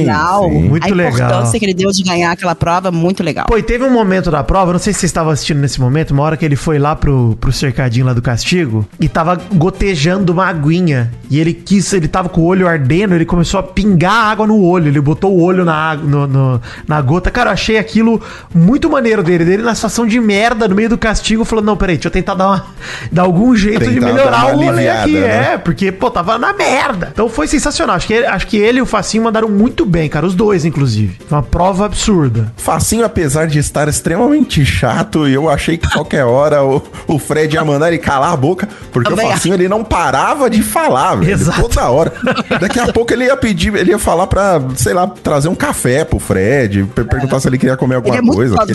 legal. 0.00 0.50
sim. 0.50 0.62
Muito 0.68 0.84
a 0.84 0.94
legal. 0.96 1.12
importância 1.12 1.58
que 1.60 1.64
ele 1.64 1.74
deu 1.74 1.92
de 1.92 2.02
ganhar 2.02 2.32
aquela 2.32 2.56
prova, 2.56 2.90
muito 2.90 3.22
legal. 3.22 3.46
Pô, 3.46 3.56
e 3.56 3.62
teve 3.62 3.84
um 3.84 3.90
momento 3.90 4.32
da 4.32 4.42
prova, 4.42 4.72
não 4.72 4.80
sei 4.80 4.92
se 4.92 4.98
vocês 4.98 5.10
estavam 5.10 5.30
assistindo 5.32 5.60
nesse 5.60 5.80
momento, 5.80 6.10
uma 6.10 6.24
hora 6.24 6.36
que 6.36 6.44
ele 6.44 6.56
foi 6.56 6.78
lá 6.80 6.96
pro, 6.96 7.36
pro 7.40 7.52
cercadinho 7.52 8.04
lá 8.04 8.12
do 8.12 8.20
castigo 8.20 8.84
e 8.98 9.08
tava 9.08 9.40
gotejando 9.54 10.32
uma 10.32 10.46
aguinha. 10.48 11.12
E 11.30 11.38
ele 11.38 11.52
quis, 11.54 11.92
ele 11.92 12.08
tava 12.08 12.28
com 12.28 12.40
o 12.40 12.44
olho 12.44 12.66
ardendo, 12.66 13.14
ele 13.14 13.24
começou 13.24 13.60
a 13.60 13.62
pingar 13.62 14.26
água 14.26 14.44
no 14.46 14.60
olho. 14.60 14.88
Ele 14.88 15.00
botou 15.00 15.32
o 15.36 15.40
olho 15.40 15.64
na, 15.64 15.94
no- 15.94 16.26
no- 16.26 16.60
na 16.86 17.00
gota. 17.00 17.30
Cara, 17.30 17.50
eu 17.50 17.54
achei 17.54 17.78
aquilo 17.78 18.20
muito 18.54 18.90
maneiro 18.90 19.22
dele. 19.22 19.44
Dele 19.44 19.62
na 19.62 19.74
situação 19.74 20.04
de 20.06 20.18
merda, 20.20 20.66
no 20.66 20.74
meio 20.74 20.88
do 20.88 20.98
castigo, 20.98 21.44
falou: 21.44 21.64
Não, 21.64 21.76
peraí, 21.76 21.96
deixa 21.96 22.08
eu 22.08 22.12
tentar 22.12 22.34
dar, 22.34 22.46
uma, 22.48 22.66
dar 23.12 23.22
algum 23.22 23.54
jeito 23.56 23.84
de 23.86 23.94
Tentar 23.94 24.06
melhorar 24.06 24.30
dar 24.30 24.46
uma 24.46 24.62
o 24.62 24.64
rolê 24.66 24.88
aqui. 25.02 25.12
né? 25.18 25.52
É, 25.54 25.58
porque, 25.58 25.90
pô, 25.92 26.10
tava 26.10 26.38
na 26.38 26.52
merda. 26.52 27.10
Então 27.12 27.28
foi 27.28 27.46
sensacional. 27.46 27.96
Acho 27.96 28.06
que, 28.06 28.14
ele, 28.14 28.26
acho 28.26 28.46
que 28.46 28.56
ele 28.56 28.78
e 28.78 28.82
o 28.82 28.86
Facinho 28.86 29.24
mandaram 29.24 29.48
muito 29.48 29.84
bem, 29.86 30.08
cara. 30.08 30.26
Os 30.26 30.34
dois, 30.34 30.64
inclusive. 30.64 31.16
Foi 31.28 31.36
uma 31.38 31.42
prova 31.42 31.86
absurda. 31.86 32.52
Facinho, 32.56 33.04
apesar 33.04 33.46
de 33.46 33.58
estar 33.58 33.88
extremamente 33.88 34.64
chato, 34.64 35.26
eu 35.26 35.48
achei 35.48 35.76
que 35.76 35.88
qualquer 35.90 36.24
hora 36.24 36.62
o, 36.64 36.82
o 37.06 37.18
Fred 37.18 37.54
ia 37.54 37.64
mandar 37.64 37.88
ele 37.88 37.98
calar 37.98 38.32
a 38.32 38.36
boca, 38.36 38.68
porque 38.92 39.10
Também 39.10 39.26
o 39.26 39.30
Facinho 39.30 39.54
ele 39.54 39.68
não 39.68 39.82
parava 39.84 40.48
de 40.50 40.62
falar, 40.62 41.14
velho. 41.16 41.32
Exato. 41.32 41.62
Toda 41.62 41.88
hora. 41.90 42.12
Daqui 42.60 42.78
a 42.80 42.92
pouco 42.92 43.12
ele 43.12 43.24
ia 43.24 43.36
pedir, 43.36 43.74
ele 43.74 43.90
ia 43.90 43.98
falar 43.98 44.26
pra, 44.26 44.60
sei 44.76 44.92
lá, 44.94 45.06
trazer 45.06 45.48
um 45.48 45.54
café 45.54 46.04
pro 46.04 46.18
Fred, 46.18 46.84
per- 46.94 47.04
perguntar 47.06 47.40
se 47.40 47.48
ele 47.48 47.58
queria 47.58 47.76
comer 47.76 47.96
alguma 47.96 48.16
Ele 48.16 48.28
é 48.28 48.32
coisa. 48.32 48.54
Ele 48.54 48.56
tá 48.58 48.66
que 48.66 48.72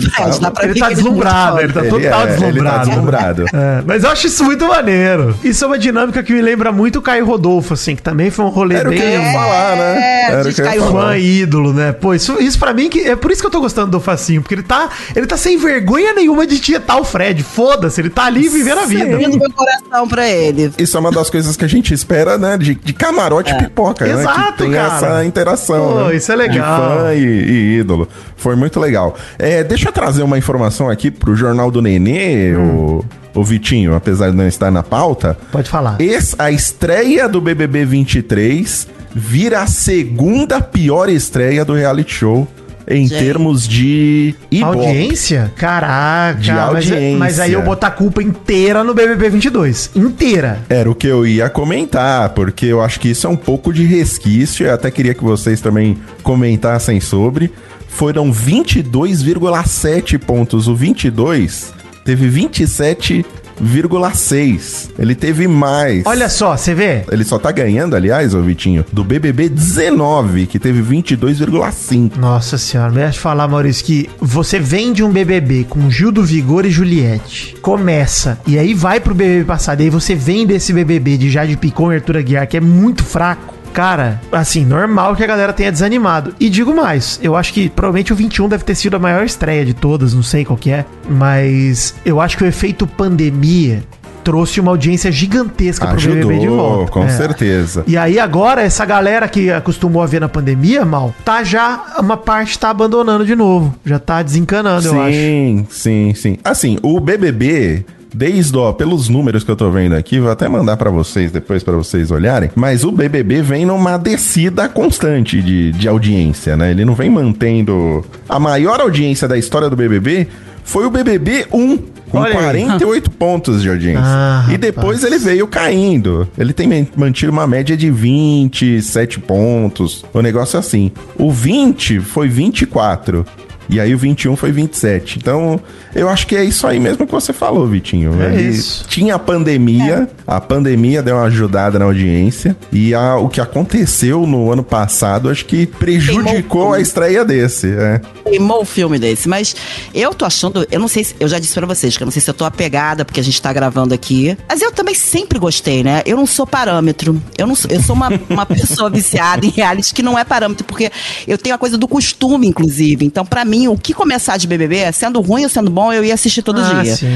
ele 0.64 0.78
é 0.78 0.82
muito 0.82 0.94
deslumbrado, 0.94 1.60
ele 1.60 1.72
tá 1.72 1.82
total 1.84 1.98
é, 2.00 2.02
ele 2.02 2.10
tá 2.12 2.24
deslumbrado. 2.26 2.86
deslumbrado. 2.88 3.44
É, 3.52 3.82
mas 3.86 4.04
eu 4.04 4.10
acho 4.10 4.26
isso 4.26 4.44
muito 4.44 4.66
maneiro. 4.66 5.36
Isso 5.42 5.64
é 5.64 5.66
uma 5.66 5.78
dinâmica 5.78 6.11
que 6.20 6.32
me 6.32 6.42
lembra 6.42 6.72
muito 6.72 6.98
o 6.98 7.02
Caio 7.02 7.24
Rodolfo, 7.24 7.74
assim, 7.74 7.94
que 7.94 8.02
também 8.02 8.28
foi 8.30 8.44
um 8.44 8.48
rolê 8.48 8.74
Era 8.74 8.88
o 8.88 8.92
que 8.92 8.98
eu 8.98 9.08
ia 9.08 9.20
bem 9.20 9.32
falar, 9.32 9.76
né? 9.76 10.00
É, 10.00 10.32
Era 10.32 10.48
o 10.48 10.52
que 10.52 10.60
eu 10.60 10.66
ia 10.66 10.80
falar. 10.80 11.06
fã 11.08 11.16
e 11.16 11.40
ídolo, 11.42 11.72
né? 11.72 11.92
Pô, 11.92 12.12
isso, 12.14 12.40
isso 12.40 12.58
pra 12.58 12.74
mim, 12.74 12.88
que, 12.88 13.00
é 13.00 13.14
por 13.14 13.30
isso 13.30 13.40
que 13.40 13.46
eu 13.46 13.50
tô 13.50 13.60
gostando 13.60 13.92
do 13.92 14.00
Facinho, 14.00 14.42
porque 14.42 14.54
ele 14.54 14.62
tá, 14.62 14.88
ele 15.14 15.26
tá 15.26 15.36
sem 15.36 15.56
vergonha 15.56 16.12
nenhuma 16.12 16.46
de 16.46 16.58
tietar 16.58 17.00
o 17.00 17.04
Fred. 17.04 17.42
Foda-se, 17.42 18.00
ele 18.00 18.10
tá 18.10 18.24
ali 18.24 18.48
vivendo 18.48 18.80
a 18.80 18.86
vida. 18.86 19.04
Meu 19.16 19.50
coração 19.52 20.08
pra 20.08 20.28
ele. 20.28 20.72
Isso 20.78 20.96
é 20.96 21.00
uma 21.00 21.12
das 21.12 21.30
coisas 21.30 21.56
que 21.56 21.64
a 21.64 21.68
gente 21.68 21.94
espera, 21.94 22.36
né? 22.36 22.58
De, 22.58 22.74
de 22.74 22.92
camarote 22.92 23.54
pipoca, 23.56 24.04
né? 24.04 24.20
Exato, 24.20 24.52
Que 24.52 24.62
tem 24.64 24.72
cara. 24.72 24.94
essa 24.96 25.24
interação. 25.24 25.92
Pô, 25.92 26.08
né? 26.08 26.16
isso 26.16 26.32
é 26.32 26.36
legal. 26.36 26.80
De 26.80 26.86
fã 26.98 27.14
e, 27.14 27.18
e 27.18 27.78
ídolo. 27.78 28.08
Foi 28.36 28.56
muito 28.56 28.80
legal. 28.80 29.16
É, 29.38 29.62
deixa 29.62 29.88
eu 29.88 29.92
trazer 29.92 30.22
uma 30.22 30.38
informação 30.38 30.88
aqui 30.90 31.10
pro 31.10 31.36
Jornal 31.36 31.70
do 31.70 31.80
Nenê, 31.80 32.54
o, 32.56 33.04
o 33.34 33.42
Vitinho, 33.44 33.94
apesar 33.94 34.30
de 34.30 34.36
não 34.36 34.46
estar 34.46 34.70
na 34.70 34.82
pauta. 34.82 35.36
Pode 35.50 35.68
falar. 35.70 35.96
Esse- 36.00 36.34
a 36.38 36.50
estreia 36.50 37.28
do 37.28 37.40
BBB 37.40 37.84
23 37.84 38.86
vira 39.14 39.60
a 39.62 39.66
segunda 39.66 40.60
pior 40.60 41.08
estreia 41.08 41.64
do 41.64 41.74
reality 41.74 42.12
show 42.14 42.48
em 42.88 43.06
Gente. 43.06 43.24
termos 43.24 43.66
de 43.68 44.34
Ibope. 44.50 44.78
Audiência? 44.86 45.52
Caraca, 45.56 46.40
De 46.40 46.50
mas, 46.50 46.60
audiência. 46.90 47.16
mas 47.18 47.38
aí 47.40 47.52
eu 47.52 47.62
botar 47.62 47.86
a 47.86 47.90
culpa 47.92 48.20
inteira 48.22 48.82
no 48.82 48.92
BBB 48.92 49.30
22. 49.30 49.90
Inteira. 49.94 50.58
Era 50.68 50.90
o 50.90 50.94
que 50.94 51.06
eu 51.06 51.24
ia 51.26 51.48
comentar, 51.48 52.30
porque 52.30 52.66
eu 52.66 52.82
acho 52.82 52.98
que 52.98 53.10
isso 53.10 53.26
é 53.26 53.30
um 53.30 53.36
pouco 53.36 53.72
de 53.72 53.84
resquício. 53.84 54.66
Eu 54.66 54.74
até 54.74 54.90
queria 54.90 55.14
que 55.14 55.22
vocês 55.22 55.60
também 55.60 55.96
comentassem 56.24 57.00
sobre. 57.00 57.52
Foram 57.88 58.32
22,7 58.32 60.18
pontos. 60.18 60.66
O 60.68 60.74
22 60.74 61.72
teve 62.04 62.28
27,6. 62.28 64.90
Ele 64.98 65.14
teve 65.14 65.46
mais. 65.46 66.04
Olha 66.06 66.28
só, 66.28 66.56
você 66.56 66.74
vê? 66.74 67.04
Ele 67.10 67.22
só 67.24 67.38
tá 67.38 67.52
ganhando, 67.52 67.94
aliás, 67.94 68.34
ô 68.34 68.42
Vitinho, 68.42 68.84
do 68.92 69.04
BBB 69.04 69.48
19, 69.48 70.46
que 70.46 70.58
teve 70.58 70.82
22,5. 70.82 72.16
Nossa 72.16 72.58
senhora, 72.58 72.90
me 72.90 73.12
falar, 73.12 73.46
Maurício, 73.48 73.84
que 73.84 74.10
você 74.20 74.58
vende 74.58 75.02
um 75.02 75.10
BBB 75.10 75.64
com 75.68 75.90
Gil 75.90 76.12
do 76.12 76.22
Vigor 76.22 76.64
e 76.66 76.70
Juliette, 76.70 77.56
começa, 77.60 78.38
e 78.46 78.58
aí 78.58 78.72
vai 78.74 79.00
pro 79.00 79.14
BBB 79.14 79.44
passado, 79.44 79.80
e 79.80 79.84
aí 79.84 79.90
você 79.90 80.14
vende 80.14 80.54
esse 80.54 80.72
BBB 80.72 81.18
de 81.18 81.30
Jade 81.30 81.56
Picon 81.56 81.92
e 81.92 81.96
Arthur 81.96 82.18
Aguiar, 82.18 82.46
que 82.48 82.56
é 82.56 82.60
muito 82.60 83.02
fraco. 83.04 83.51
Cara, 83.72 84.20
assim, 84.30 84.64
normal 84.64 85.16
que 85.16 85.24
a 85.24 85.26
galera 85.26 85.52
tenha 85.52 85.72
desanimado. 85.72 86.34
E 86.38 86.50
digo 86.50 86.74
mais, 86.74 87.18
eu 87.22 87.34
acho 87.34 87.52
que 87.52 87.68
provavelmente 87.70 88.12
o 88.12 88.16
21 88.16 88.48
deve 88.48 88.64
ter 88.64 88.74
sido 88.74 88.96
a 88.96 88.98
maior 88.98 89.24
estreia 89.24 89.64
de 89.64 89.72
todas, 89.74 90.12
não 90.14 90.22
sei 90.22 90.44
qual 90.44 90.56
que 90.58 90.70
é, 90.70 90.84
mas 91.08 91.94
eu 92.04 92.20
acho 92.20 92.36
que 92.36 92.44
o 92.44 92.46
efeito 92.46 92.86
pandemia 92.86 93.82
trouxe 94.22 94.60
uma 94.60 94.70
audiência 94.70 95.10
gigantesca 95.10 95.84
pro 95.86 96.00
BBB 96.00 96.38
de 96.38 96.46
volta. 96.46 96.92
com 96.92 97.02
É. 97.02 97.08
certeza. 97.08 97.82
E 97.88 97.96
aí 97.96 98.20
agora, 98.20 98.62
essa 98.62 98.84
galera 98.84 99.26
que 99.26 99.50
acostumou 99.50 100.00
a 100.00 100.06
ver 100.06 100.20
na 100.20 100.28
pandemia, 100.28 100.84
mal, 100.84 101.12
tá 101.24 101.42
já, 101.42 101.82
uma 101.98 102.16
parte 102.16 102.56
tá 102.56 102.70
abandonando 102.70 103.26
de 103.26 103.34
novo. 103.34 103.74
Já 103.84 103.98
tá 103.98 104.22
desencanando, 104.22 104.86
eu 104.86 105.00
acho. 105.02 105.12
Sim, 105.12 105.66
sim, 105.70 106.14
sim. 106.14 106.38
Assim, 106.44 106.78
o 106.82 107.00
BBB, 107.00 107.84
desde, 108.14 108.56
ó, 108.56 108.72
pelos 108.72 109.08
números 109.08 109.42
que 109.44 109.50
eu 109.50 109.56
tô 109.56 109.70
vendo 109.70 109.94
aqui, 109.94 110.18
vou 110.20 110.30
até 110.30 110.48
mandar 110.48 110.76
pra 110.76 110.90
vocês 110.90 111.30
depois 111.30 111.62
pra 111.62 111.74
vocês 111.74 112.10
olharem, 112.10 112.50
mas 112.54 112.84
o 112.84 112.92
BBB 112.92 113.42
vem 113.42 113.64
numa 113.66 113.96
descida 113.96 114.68
constante 114.68 115.40
de, 115.42 115.72
de 115.72 115.88
audiência, 115.88 116.56
né? 116.56 116.70
Ele 116.70 116.84
não 116.84 116.94
vem 116.94 117.10
mantendo... 117.10 118.04
A 118.28 118.38
maior 118.38 118.80
audiência 118.80 119.26
da 119.28 119.36
história 119.38 119.68
do 119.70 119.76
BBB 119.76 120.28
foi 120.64 120.86
o 120.86 120.90
BBB 120.90 121.46
1, 121.52 121.76
com 122.08 122.18
Olha 122.18 122.28
aí. 122.28 122.64
48 122.64 123.10
pontos 123.12 123.62
de 123.62 123.68
audiência. 123.70 124.02
Ah, 124.04 124.46
e 124.52 124.56
depois 124.58 125.02
rapaz. 125.02 125.04
ele 125.04 125.18
veio 125.18 125.46
caindo. 125.48 126.28
Ele 126.38 126.52
tem 126.52 126.68
man- 126.68 126.86
mantido 126.96 127.32
uma 127.32 127.46
média 127.46 127.76
de 127.76 127.90
27 127.90 129.18
pontos. 129.20 130.04
O 130.12 130.20
negócio 130.20 130.56
é 130.56 130.60
assim. 130.60 130.92
O 131.18 131.30
20 131.32 132.00
foi 132.00 132.28
24. 132.28 133.26
E 133.72 133.80
aí 133.80 133.94
o 133.94 133.98
21 133.98 134.36
foi 134.36 134.52
27. 134.52 135.18
Então, 135.18 135.60
eu 135.94 136.08
acho 136.08 136.26
que 136.26 136.36
é 136.36 136.44
isso 136.44 136.66
aí 136.66 136.78
mesmo 136.78 137.06
que 137.06 137.12
você 137.12 137.32
falou, 137.32 137.66
Vitinho. 137.66 138.20
É 138.22 138.34
Ele 138.34 138.50
isso. 138.50 138.84
Tinha 138.88 139.14
a 139.14 139.18
pandemia, 139.18 140.08
a 140.26 140.40
pandemia 140.40 141.02
deu 141.02 141.16
uma 141.16 141.24
ajudada 141.24 141.78
na 141.78 141.84
audiência. 141.86 142.56
E 142.70 142.94
a- 142.94 143.16
o 143.16 143.28
que 143.28 143.40
aconteceu 143.40 144.26
no 144.26 144.50
ano 144.52 144.62
passado, 144.62 145.28
acho 145.30 145.44
que 145.46 145.66
prejudicou 145.66 146.72
a 146.74 146.80
estreia 146.80 147.24
desse. 147.24 147.68
É. 147.72 148.00
queimou 148.28 148.62
o 148.62 148.64
filme 148.64 148.98
desse. 148.98 149.28
Mas 149.28 149.54
eu 149.94 150.14
tô 150.14 150.24
achando, 150.24 150.66
eu 150.70 150.80
não 150.80 150.88
sei 150.88 151.04
se, 151.04 151.14
eu 151.20 151.28
já 151.28 151.38
disse 151.38 151.52
pra 151.54 151.66
vocês 151.66 151.96
que 151.96 152.02
eu 152.02 152.06
não 152.06 152.12
sei 152.12 152.22
se 152.22 152.30
eu 152.30 152.34
tô 152.34 152.44
apegada 152.44 153.04
porque 153.04 153.20
a 153.20 153.24
gente 153.24 153.40
tá 153.40 153.52
gravando 153.52 153.92
aqui. 153.94 154.36
Mas 154.48 154.60
eu 154.62 154.70
também 154.72 154.94
sempre 154.94 155.38
gostei, 155.38 155.82
né? 155.82 156.02
Eu 156.06 156.16
não 156.16 156.26
sou 156.26 156.46
parâmetro. 156.46 157.20
Eu 157.36 157.46
não 157.46 157.54
sou, 157.54 157.70
eu 157.70 157.82
sou 157.82 157.94
uma, 157.96 158.08
uma 158.30 158.46
pessoa 158.46 158.88
viciada 158.90 159.44
em 159.44 159.50
reality 159.50 159.92
que 159.94 160.02
não 160.02 160.18
é 160.18 160.24
parâmetro, 160.24 160.64
porque 160.64 160.90
eu 161.26 161.36
tenho 161.36 161.54
a 161.54 161.58
coisa 161.58 161.76
do 161.76 161.86
costume, 161.88 162.46
inclusive. 162.46 163.04
Então, 163.04 163.24
pra 163.26 163.44
mim, 163.44 163.61
o 163.68 163.76
que 163.76 163.92
começar 163.94 164.36
de 164.36 164.46
BBB, 164.46 164.92
sendo 164.92 165.20
ruim 165.20 165.44
ou 165.44 165.48
sendo 165.48 165.70
bom, 165.70 165.92
eu 165.92 166.04
ia 166.04 166.14
assistir 166.14 166.42
todo 166.42 166.60
Ah, 166.60 166.82
dia. 166.82 166.96
sim. 166.96 167.06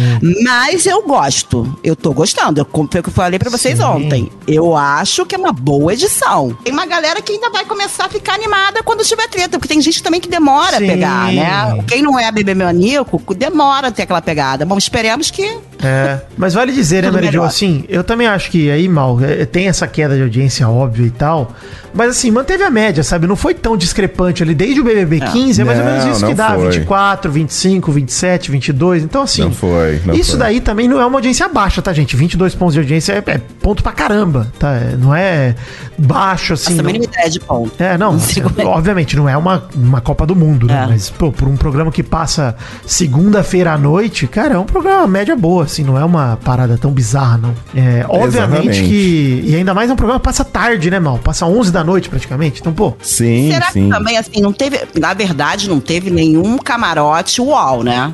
Mas 0.44 0.86
eu 0.86 1.02
gosto. 1.02 1.78
Eu 1.82 1.94
tô 1.96 2.12
gostando. 2.12 2.60
Eu, 2.60 2.64
como 2.64 2.88
foi 2.90 3.00
o 3.00 3.02
que 3.02 3.08
eu 3.08 3.12
falei 3.14 3.38
pra 3.38 3.50
vocês 3.50 3.78
Sim. 3.78 3.84
ontem. 3.84 4.30
Eu 4.46 4.76
acho 4.76 5.24
que 5.26 5.34
é 5.34 5.38
uma 5.38 5.52
boa 5.52 5.92
edição. 5.92 6.56
Tem 6.64 6.72
uma 6.72 6.86
galera 6.86 7.20
que 7.22 7.32
ainda 7.32 7.50
vai 7.50 7.64
começar 7.64 8.06
a 8.06 8.08
ficar 8.08 8.34
animada 8.34 8.82
quando 8.82 9.04
tiver 9.04 9.28
treta, 9.28 9.58
porque 9.58 9.68
tem 9.72 9.80
gente 9.80 10.02
também 10.02 10.20
que 10.20 10.28
demora 10.28 10.78
Sim. 10.78 10.84
a 10.84 10.88
pegar, 10.92 11.32
né? 11.32 11.84
Quem 11.86 12.02
não 12.02 12.18
é 12.18 12.30
bebê 12.30 12.54
maníaco, 12.54 13.22
demora 13.34 13.88
a 13.88 13.90
ter 13.90 14.02
aquela 14.02 14.22
pegada. 14.22 14.64
Bom, 14.64 14.76
esperemos 14.78 15.30
que 15.30 15.58
É, 15.82 16.20
mas 16.36 16.54
vale 16.54 16.72
dizer, 16.72 17.02
né, 17.02 17.10
Mary 17.10 17.30
Jo, 17.30 17.42
assim, 17.42 17.84
eu 17.88 18.02
também 18.02 18.26
acho 18.26 18.50
que 18.50 18.70
aí, 18.70 18.88
mal, 18.88 19.18
é, 19.22 19.44
tem 19.44 19.68
essa 19.68 19.86
queda 19.86 20.16
de 20.16 20.22
audiência 20.22 20.66
óbvia 20.68 21.06
e 21.06 21.10
tal, 21.10 21.52
mas 21.92 22.10
assim, 22.10 22.30
manteve 22.30 22.62
a 22.64 22.70
média, 22.70 23.02
sabe? 23.02 23.26
Não 23.26 23.36
foi 23.36 23.52
tão 23.54 23.76
discrepante 23.76 24.42
ali, 24.42 24.54
desde 24.54 24.80
o 24.80 24.84
BBB 24.84 25.20
15, 25.20 25.60
é 25.60 25.64
mais 25.64 25.78
ou 25.78 25.84
menos 25.84 26.16
isso 26.16 26.26
que 26.26 26.34
dá, 26.36 26.54
foi. 26.54 26.70
24, 26.70 27.32
25, 27.32 27.92
27, 27.92 28.50
22, 28.50 29.02
então 29.04 29.22
assim... 29.22 29.42
Não 29.42 29.52
foi, 29.52 30.00
não 30.04 30.14
isso 30.14 30.32
foi. 30.32 30.40
daí 30.40 30.60
também 30.60 30.86
não 30.88 31.00
é 31.00 31.06
uma 31.06 31.18
audiência 31.18 31.48
baixa, 31.48 31.80
tá, 31.82 31.92
gente? 31.92 32.14
22 32.16 32.54
pontos 32.54 32.74
de 32.74 32.80
audiência 32.80 33.12
é, 33.12 33.30
é 33.30 33.38
ponto 33.60 33.82
pra 33.82 33.92
caramba, 33.92 34.52
tá? 34.58 34.72
É, 34.74 34.96
Não 34.96 35.14
é 35.14 35.54
baixo, 35.98 36.52
assim... 36.52 36.74
Essa 36.74 36.82
não- 36.82 36.86
mínima 36.92 37.04
ideia 37.06 37.30
de 37.30 37.40
ponto. 37.40 37.72
é, 37.82 37.96
não, 37.98 38.16
como 38.56 38.60
é. 38.60 38.64
obviamente 38.64 39.16
não 39.16 39.28
é 39.28 39.36
uma, 39.36 39.64
uma 39.74 40.00
Copa 40.00 40.26
do 40.26 40.36
Mundo, 40.36 40.66
né? 40.66 40.84
É. 40.84 40.86
Mas, 40.86 41.10
pô, 41.10 41.32
por 41.32 41.48
um 41.48 41.56
programa 41.56 41.90
que 41.90 42.02
passa 42.02 42.54
segunda-feira 42.86 43.72
à 43.72 43.78
noite, 43.78 44.26
cara, 44.26 44.54
é 44.54 44.58
um 44.58 44.64
programa 44.64 45.06
média 45.06 45.34
boa, 45.36 45.64
assim, 45.64 45.82
não 45.82 45.98
é 45.98 46.04
uma 46.04 46.38
parada 46.44 46.76
tão 46.78 46.90
bizarra, 46.90 47.38
não. 47.38 47.54
É, 47.74 48.04
obviamente 48.08 48.68
Exatamente. 48.68 48.82
que. 48.82 49.42
E 49.46 49.54
ainda 49.56 49.74
mais 49.74 49.90
é 49.90 49.92
um 49.92 49.96
programa 49.96 50.20
que 50.20 50.24
passa 50.24 50.44
tarde, 50.44 50.90
né, 50.90 50.98
mal? 50.98 51.18
Passa 51.18 51.46
11 51.46 51.72
da 51.72 51.82
noite 51.84 52.08
praticamente. 52.08 52.60
Então, 52.60 52.72
pô. 52.72 52.94
Sim, 53.00 53.50
Será 53.52 53.70
sim. 53.70 53.84
que 53.84 53.90
também, 53.90 54.16
assim, 54.16 54.40
não 54.40 54.52
teve. 54.52 54.80
Na 54.98 55.14
verdade, 55.14 55.68
não 55.68 55.80
teve 55.80 56.10
nenhum 56.16 56.56
camarote 56.58 57.40
uau, 57.40 57.82
né? 57.82 58.12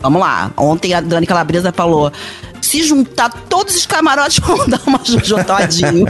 Vamos 0.00 0.20
lá. 0.20 0.50
Ontem 0.56 0.94
a 0.94 1.00
Dani 1.00 1.26
Calabresa 1.26 1.72
falou. 1.72 2.10
Se 2.60 2.82
juntar 2.84 3.28
todos 3.48 3.74
os 3.74 3.86
camarotes, 3.86 4.38
vão 4.44 4.68
dar 4.68 4.80
uma 4.86 5.00
jujotadinho. 5.04 6.06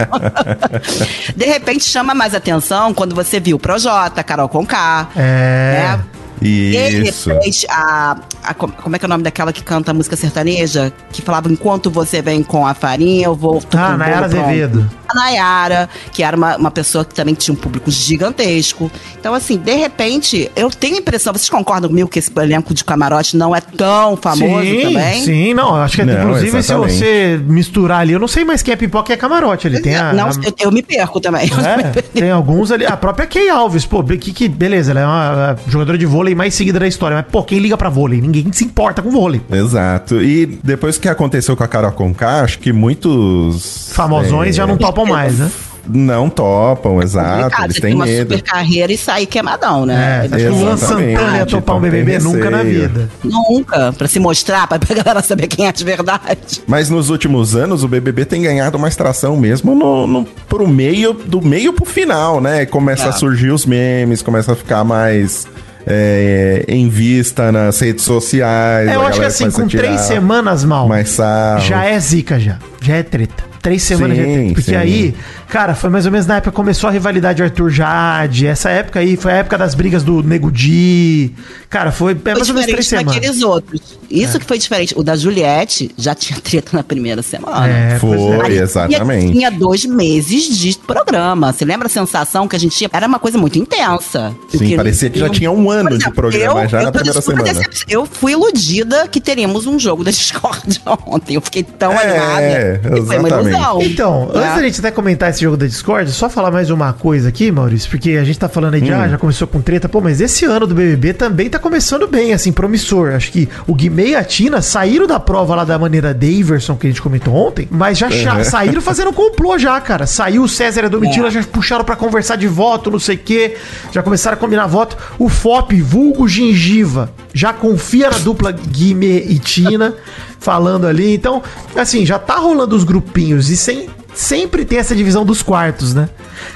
De 1.34 1.44
repente 1.44 1.84
chama 1.84 2.14
mais 2.14 2.34
atenção 2.34 2.94
quando 2.94 3.14
você 3.14 3.40
viu 3.40 3.58
Projota, 3.58 4.22
Carol 4.22 4.48
Conká. 4.48 5.08
É. 5.16 5.96
Né? 5.96 6.04
Isso. 6.48 7.30
repente, 7.30 7.66
a, 7.70 8.16
a- 8.44 8.54
como 8.54 8.96
é 8.96 8.98
que 8.98 9.04
é 9.04 9.06
o 9.06 9.08
nome 9.08 9.22
daquela 9.24 9.52
que 9.52 9.62
canta 9.62 9.92
música 9.94 10.16
sertaneja? 10.16 10.92
Que 11.12 11.22
falava, 11.22 11.50
enquanto 11.50 11.90
você 11.90 12.20
vem 12.22 12.42
com 12.42 12.66
a 12.66 12.74
farinha, 12.74 13.26
eu 13.26 13.34
vou... 13.34 13.62
Ah, 13.74 13.96
Nayara 13.96 14.28
bolo 14.28 14.30
pronto." 14.30 14.44
Azevedo. 14.48 14.90
A 15.08 15.14
Nayara, 15.14 15.88
que 16.10 16.22
era 16.22 16.36
uma, 16.36 16.56
uma 16.56 16.70
pessoa 16.70 17.04
que 17.04 17.14
também 17.14 17.34
tinha 17.34 17.52
um 17.52 17.56
público 17.56 17.90
gigantesco. 17.90 18.90
Então, 19.18 19.34
assim, 19.34 19.58
de 19.58 19.74
repente, 19.74 20.50
eu 20.56 20.70
tenho 20.70 20.96
a 20.96 20.98
impressão, 20.98 21.32
vocês 21.32 21.50
concordam 21.50 21.90
comigo 21.90 22.08
que 22.08 22.18
esse 22.18 22.30
elenco 22.38 22.72
de 22.72 22.82
camarote 22.84 23.36
não 23.36 23.54
é 23.54 23.60
tão 23.60 24.16
famoso 24.16 24.62
sim, 24.62 24.80
também? 24.82 25.22
Sim, 25.22 25.54
não, 25.54 25.74
acho 25.76 25.96
que 25.96 26.04
Não, 26.04 26.14
inclusive 26.22 26.56
exatamente. 26.58 26.92
se 26.92 26.98
você 26.98 27.40
misturar 27.46 28.00
ali, 28.00 28.12
eu 28.14 28.20
não 28.20 28.28
sei 28.28 28.44
mais 28.44 28.62
quem 28.62 28.72
é 28.72 28.76
pipoca 28.76 29.12
e 29.12 29.14
é 29.14 29.16
camarote. 29.16 29.66
Ele 29.66 29.80
tem 29.80 29.96
a. 29.96 30.12
Não, 30.12 30.28
a- 30.28 30.32
eu, 30.44 30.54
eu 30.60 30.72
me 30.72 30.82
perco 30.82 31.20
também. 31.20 31.50
É, 31.62 32.02
tem 32.02 32.30
alguns 32.30 32.70
ali. 32.70 32.84
A 32.84 32.96
própria 32.96 33.26
Kay 33.26 33.48
Alves, 33.48 33.84
pô, 33.86 34.02
que, 34.02 34.32
que 34.32 34.48
beleza, 34.48 34.90
ela 34.90 35.00
é 35.00 35.04
uma 35.06 35.50
a 35.52 35.56
jogadora 35.70 35.96
de 35.96 36.04
vôlei 36.04 36.31
mais 36.34 36.54
seguida 36.54 36.78
da 36.78 36.86
história. 36.86 37.16
Mas, 37.16 37.26
pô, 37.30 37.42
quem 37.42 37.58
liga 37.58 37.76
pra 37.76 37.88
vôlei? 37.88 38.20
Ninguém 38.20 38.50
se 38.52 38.64
importa 38.64 39.02
com 39.02 39.10
vôlei. 39.10 39.40
Exato. 39.50 40.22
E 40.22 40.46
depois 40.62 40.98
que 40.98 41.08
aconteceu 41.08 41.56
com 41.56 41.64
a 41.64 41.68
Carol 41.68 41.92
Conká, 41.92 42.42
acho 42.42 42.58
que 42.58 42.72
muitos... 42.72 43.90
Famosões 43.92 44.50
é, 44.50 44.52
já 44.52 44.66
não 44.66 44.76
topam 44.76 45.04
mais, 45.06 45.38
né? 45.38 45.50
Não 45.84 46.30
topam, 46.30 47.02
exato. 47.02 47.42
Complicado, 47.42 47.64
Eles 47.64 47.80
têm 47.80 47.94
uma 47.94 48.04
medo. 48.06 48.34
super 48.36 48.42
carreira 48.48 48.92
e 48.92 48.96
sair 48.96 49.26
quemadão, 49.26 49.84
né? 49.84 50.28
É, 50.30 50.34
acho 50.36 50.44
que 50.44 50.50
o 50.52 50.58
Luan 50.60 50.76
Santana 50.76 51.36
ia 51.38 51.46
topar 51.46 51.76
um 51.76 51.80
BBB 51.80 52.20
nunca 52.20 52.50
na 52.50 52.62
vida. 52.62 53.10
Nunca, 53.24 53.92
pra 53.92 54.06
se 54.06 54.20
mostrar, 54.20 54.68
pra 54.68 54.78
pra 54.80 54.94
galera 54.94 55.20
saber 55.22 55.48
quem 55.48 55.66
é 55.66 55.72
de 55.72 55.82
verdade. 55.84 56.62
Mas 56.68 56.88
nos 56.88 57.10
últimos 57.10 57.56
anos 57.56 57.82
o 57.82 57.88
BBB 57.88 58.24
tem 58.24 58.42
ganhado 58.42 58.78
uma 58.78 58.86
extração 58.86 59.36
mesmo 59.36 59.74
no, 59.74 60.06
no, 60.06 60.24
pro 60.48 60.68
meio, 60.68 61.12
do 61.14 61.42
meio 61.42 61.72
pro 61.72 61.84
final, 61.84 62.40
né? 62.40 62.64
Começa 62.64 63.06
É. 63.06 63.08
a 63.08 63.12
surgir 63.12 63.50
os 63.50 63.66
memes, 63.66 64.22
começa 64.22 64.52
a 64.52 64.54
ficar 64.56 64.84
mais 64.84 65.48
é, 65.86 66.64
em 66.68 66.88
vista 66.88 67.50
nas 67.52 67.78
redes 67.80 68.04
sociais. 68.04 68.88
É, 68.88 68.94
eu 68.94 69.02
acho 69.02 69.20
que 69.20 69.26
assim, 69.26 69.50
com 69.50 69.66
três 69.66 70.00
semanas 70.02 70.64
mal, 70.64 70.88
Mais 70.88 71.10
sarro. 71.10 71.60
já 71.60 71.84
é 71.84 71.98
zica 71.98 72.38
já. 72.38 72.58
Já 72.80 72.96
é 72.96 73.02
treta. 73.02 73.51
Três 73.62 73.82
semanas 73.84 74.16
já 74.16 74.24
é 74.24 74.26
Sim, 74.26 74.32
treta. 74.34 74.54
Porque 74.54 74.70
sim. 74.72 74.76
aí, 74.76 75.14
cara, 75.48 75.74
foi 75.76 75.88
mais 75.88 76.04
ou 76.04 76.10
menos 76.10 76.26
na 76.26 76.36
época 76.36 76.50
que 76.50 76.56
começou 76.56 76.88
a 76.88 76.92
rivalidade 76.92 77.42
Arthur 77.42 77.70
Jade. 77.70 78.46
Essa 78.48 78.70
época 78.70 78.98
aí 78.98 79.16
foi 79.16 79.32
a 79.32 79.36
época 79.36 79.56
das 79.56 79.74
brigas 79.76 80.02
do 80.02 80.20
Nego 80.20 80.50
Di. 80.50 81.30
Cara, 81.70 81.92
foi 81.92 82.12
é 82.24 82.34
mais 82.34 82.48
ou 82.48 82.54
menos 82.54 82.68
três 82.68 82.86
semanas. 82.88 83.14
daqueles 83.14 83.40
outros. 83.42 83.98
Isso 84.10 84.38
que 84.40 84.44
foi 84.44 84.58
diferente. 84.58 84.94
O 84.98 85.02
da 85.04 85.14
Juliette 85.16 85.90
já 85.96 86.14
tinha 86.14 86.38
treta 86.40 86.76
na 86.76 86.82
primeira 86.82 87.22
semana. 87.22 87.68
É, 87.68 87.92
é. 87.94 87.98
Foi, 87.98 88.40
Ali 88.40 88.58
exatamente. 88.58 89.32
Tinha, 89.32 89.32
tinha 89.32 89.50
dois 89.50 89.84
meses 89.84 90.58
de 90.58 90.76
programa. 90.78 91.52
Você 91.52 91.64
lembra 91.64 91.86
a 91.86 91.90
sensação 91.90 92.48
que 92.48 92.56
a 92.56 92.58
gente 92.58 92.76
tinha? 92.76 92.90
Era 92.92 93.06
uma 93.06 93.18
coisa 93.20 93.38
muito 93.38 93.58
intensa. 93.58 94.34
Sim, 94.50 94.76
parecia 94.76 95.08
que 95.08 95.18
já 95.20 95.28
tinha 95.30 95.50
um 95.52 95.70
ano 95.70 95.90
Por 95.90 95.98
de 95.98 96.10
programa 96.10 96.66
já 96.68 96.82
na 96.82 96.90
tô 96.90 96.98
primeira 96.98 97.22
semana. 97.22 97.62
Eu 97.88 98.06
fui 98.06 98.32
iludida 98.32 99.06
que 99.08 99.20
teríamos 99.20 99.66
um 99.66 99.78
jogo 99.78 100.02
da 100.02 100.10
Discord 100.10 100.82
ontem. 101.06 101.36
Eu 101.36 101.40
fiquei 101.40 101.62
tão 101.62 101.92
É, 101.92 102.80
animada. 102.80 103.02
Foi 103.06 103.18
uma 103.18 103.28
exatamente. 103.28 103.51
Então, 103.82 104.30
antes 104.34 104.54
da 104.56 104.62
gente 104.62 104.78
até 104.80 104.90
comentar 104.90 105.30
esse 105.30 105.40
jogo 105.42 105.56
da 105.56 105.66
Discord, 105.66 106.10
só 106.12 106.28
falar 106.30 106.50
mais 106.50 106.70
uma 106.70 106.92
coisa 106.92 107.28
aqui, 107.28 107.50
Maurício, 107.50 107.90
porque 107.90 108.12
a 108.12 108.24
gente 108.24 108.38
tá 108.38 108.48
falando 108.48 108.74
aí 108.74 108.80
de, 108.80 108.92
Hum. 108.92 109.00
ah, 109.00 109.08
já 109.08 109.18
começou 109.18 109.46
com 109.48 109.60
treta, 109.60 109.88
pô, 109.88 110.00
mas 110.00 110.20
esse 110.20 110.44
ano 110.44 110.66
do 110.66 110.74
BBB 110.74 111.14
também 111.14 111.48
tá 111.48 111.58
começando 111.58 112.06
bem, 112.06 112.32
assim, 112.32 112.52
promissor. 112.52 113.12
Acho 113.12 113.30
que 113.32 113.48
o 113.66 113.74
Guimê 113.74 114.08
e 114.10 114.14
a 114.16 114.24
Tina 114.24 114.60
saíram 114.62 115.06
da 115.06 115.18
prova 115.20 115.54
lá 115.54 115.64
da 115.64 115.78
maneira 115.78 116.12
Daverson, 116.14 116.76
que 116.76 116.86
a 116.86 116.90
gente 116.90 117.02
comentou 117.02 117.34
ontem, 117.34 117.66
mas 117.70 117.98
já 117.98 118.10
cha- 118.10 118.42
saíram 118.44 118.80
fazendo 118.82 119.12
complô 119.12 119.58
já, 119.58 119.80
cara. 119.80 120.06
Saiu 120.06 120.42
o 120.44 120.48
César 120.48 120.82
e 120.82 120.86
a 120.86 120.88
Domitila, 120.88 121.28
É. 121.28 121.30
já 121.30 121.42
puxaram 121.42 121.84
pra 121.84 121.96
conversar 121.96 122.36
de 122.36 122.46
voto, 122.48 122.90
não 122.90 122.98
sei 122.98 123.16
o 123.16 123.18
quê, 123.18 123.56
já 123.92 124.02
começaram 124.02 124.36
a 124.36 124.40
combinar 124.40 124.66
voto. 124.66 124.96
O 125.18 125.28
FOP, 125.28 125.80
vulgo 125.80 126.26
gengiva, 126.28 127.10
já 127.32 127.52
confia 127.52 128.10
na 128.10 128.18
dupla 128.18 128.52
Guimê 128.52 129.24
e 129.28 129.38
Tina, 129.38 129.94
falando 130.42 130.86
ali. 130.86 131.14
Então, 131.14 131.42
assim, 131.74 132.04
já 132.04 132.18
tá 132.18 132.36
rolando 132.36 132.76
os 132.76 132.84
grupinhos 132.84 133.48
e 133.48 133.56
sem 133.56 133.88
sempre 134.14 134.64
tem 134.64 134.78
essa 134.78 134.94
divisão 134.94 135.24
dos 135.24 135.42
quartos, 135.42 135.94
né? 135.94 136.08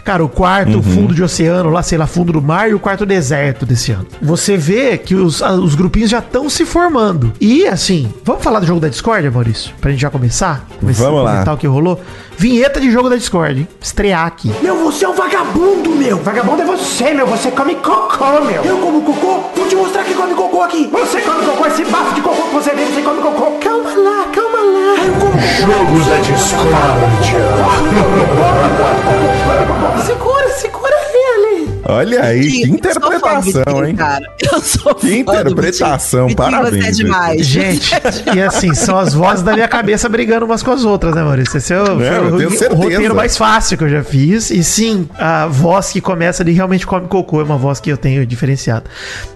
Cara, 0.04 0.24
o 0.24 0.28
quarto 0.28 0.82
fundo 0.82 1.14
de 1.14 1.22
oceano, 1.22 1.70
lá, 1.70 1.82
sei 1.82 1.96
lá, 1.98 2.06
fundo 2.06 2.32
do 2.32 2.42
mar 2.42 2.68
e 2.70 2.74
o 2.74 2.78
quarto 2.78 3.06
deserto 3.06 3.64
desse 3.64 3.92
ano. 3.92 4.06
Você 4.20 4.56
vê 4.56 4.98
que 4.98 5.14
os, 5.14 5.40
os 5.40 5.74
grupinhos 5.74 6.10
já 6.10 6.18
estão 6.18 6.48
se 6.50 6.64
formando. 6.64 7.32
E, 7.40 7.66
assim, 7.66 8.12
vamos 8.24 8.42
falar 8.42 8.60
do 8.60 8.66
jogo 8.66 8.80
da 8.80 8.88
Discord, 8.88 9.28
Maurício? 9.30 9.72
Pra 9.80 9.90
gente 9.90 10.00
já 10.00 10.10
começar? 10.10 10.66
Começar 10.80 11.04
Vamos 11.04 11.20
a 11.20 11.22
lá. 11.22 11.30
comentar 11.32 11.54
o 11.54 11.58
que 11.58 11.66
rolou. 11.66 12.00
Vinheta 12.38 12.80
de 12.80 12.90
jogo 12.90 13.08
da 13.08 13.16
Discord, 13.16 13.60
hein? 13.60 13.68
Estrear 13.80 14.26
aqui. 14.26 14.52
Meu, 14.62 14.76
você 14.84 15.04
é 15.04 15.08
um 15.08 15.14
vagabundo, 15.14 15.90
meu! 15.90 16.18
Vagabundo 16.18 16.62
é 16.62 16.64
você, 16.66 17.14
meu! 17.14 17.26
Você 17.28 17.50
come 17.50 17.74
cocô, 17.76 18.40
meu! 18.44 18.62
Eu 18.62 18.78
como 18.78 19.02
cocô? 19.02 19.40
Vou 19.54 19.66
te 19.66 19.74
mostrar 19.76 20.04
que 20.04 20.14
come 20.14 20.34
cocô 20.34 20.62
aqui! 20.62 20.86
Você 20.92 21.20
come 21.22 21.44
cocô, 21.46 21.66
esse 21.66 21.84
bafo 21.84 22.14
de 22.14 22.20
cocô 22.20 22.42
que 22.48 22.54
você 22.54 22.74
vê, 22.74 22.84
você 22.84 23.00
come 23.02 23.22
cocô! 23.22 23.52
Calma 23.58 23.90
lá, 23.96 24.24
calma 24.34 24.45
Jogos 25.10 26.06
da 26.06 26.16
discórdia. 26.16 27.46
Segura, 30.04 30.48
segura 30.50 30.94
ele! 31.14 31.68
Olha 31.88 32.24
aí, 32.24 32.50
que 32.50 32.62
interpretação, 32.70 33.84
hein? 33.86 33.94
Cara. 33.94 34.24
Eu 34.52 34.60
sou 34.60 34.94
Que 34.94 35.18
interpretação. 35.18 36.26
Vitinho, 36.26 36.36
parabéns, 36.36 36.84
Você 36.84 36.88
é 36.88 36.90
demais. 37.04 37.46
Gente, 37.46 37.92
e 38.34 38.42
assim, 38.42 38.74
são 38.74 38.98
as 38.98 39.14
vozes 39.14 39.42
da 39.44 39.52
minha 39.54 39.68
cabeça 39.68 40.08
brigando 40.08 40.44
umas 40.44 40.62
com 40.62 40.72
as 40.72 40.84
outras, 40.84 41.14
né, 41.14 41.22
Maurício? 41.22 41.56
Esse 41.58 41.72
é 41.72 41.80
o, 41.80 42.02
É, 42.02 42.20
o- 42.20 42.34
o 42.34 42.50
certeza. 42.50 42.74
roteiro 42.74 43.14
mais 43.14 43.36
fácil 43.36 43.78
que 43.78 43.84
eu 43.84 43.88
já 43.88 44.02
fiz. 44.02 44.50
E 44.50 44.64
sim, 44.64 45.08
a 45.16 45.46
voz 45.46 45.90
que 45.92 46.00
começa 46.00 46.42
ali 46.42 46.52
realmente 46.52 46.84
come 46.86 47.06
cocô 47.06 47.40
é 47.40 47.44
uma 47.44 47.56
voz 47.56 47.78
que 47.78 47.90
eu 47.90 47.96
tenho 47.96 48.26
diferenciada. 48.26 48.84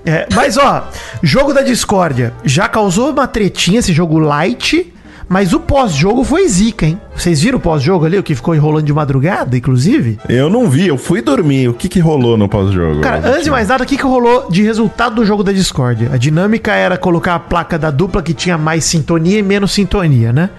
É, 0.04 0.26
mas, 0.34 0.56
ó, 0.58 0.88
jogo 1.22 1.52
da 1.54 1.62
discórdia 1.62 2.32
já 2.44 2.68
causou 2.68 3.10
uma 3.10 3.28
tretinha 3.28 3.78
esse 3.78 3.92
jogo 3.92 4.18
light. 4.18 4.92
Mas 5.32 5.52
o 5.52 5.60
pós-jogo 5.60 6.24
foi 6.24 6.48
zica, 6.48 6.84
hein? 6.84 7.00
Vocês 7.14 7.40
viram 7.40 7.58
o 7.58 7.60
pós-jogo 7.60 8.04
ali, 8.04 8.18
o 8.18 8.22
que 8.22 8.34
ficou 8.34 8.52
enrolando 8.52 8.84
de 8.84 8.92
madrugada, 8.92 9.56
inclusive? 9.56 10.18
Eu 10.28 10.50
não 10.50 10.68
vi, 10.68 10.88
eu 10.88 10.98
fui 10.98 11.22
dormir. 11.22 11.68
O 11.68 11.72
que 11.72 11.88
que 11.88 12.00
rolou 12.00 12.36
no 12.36 12.48
pós-jogo? 12.48 13.00
Cara, 13.00 13.24
antes 13.24 13.44
de 13.44 13.50
mais 13.50 13.68
nada, 13.68 13.84
o 13.84 13.86
que, 13.86 13.96
que 13.96 14.02
rolou 14.02 14.50
de 14.50 14.60
resultado 14.64 15.14
do 15.14 15.24
jogo 15.24 15.44
da 15.44 15.52
Discord? 15.52 16.08
A 16.12 16.16
dinâmica 16.16 16.72
era 16.72 16.98
colocar 16.98 17.36
a 17.36 17.38
placa 17.38 17.78
da 17.78 17.92
dupla 17.92 18.24
que 18.24 18.34
tinha 18.34 18.58
mais 18.58 18.82
sintonia 18.82 19.38
e 19.38 19.42
menos 19.42 19.70
sintonia, 19.70 20.32
né? 20.32 20.50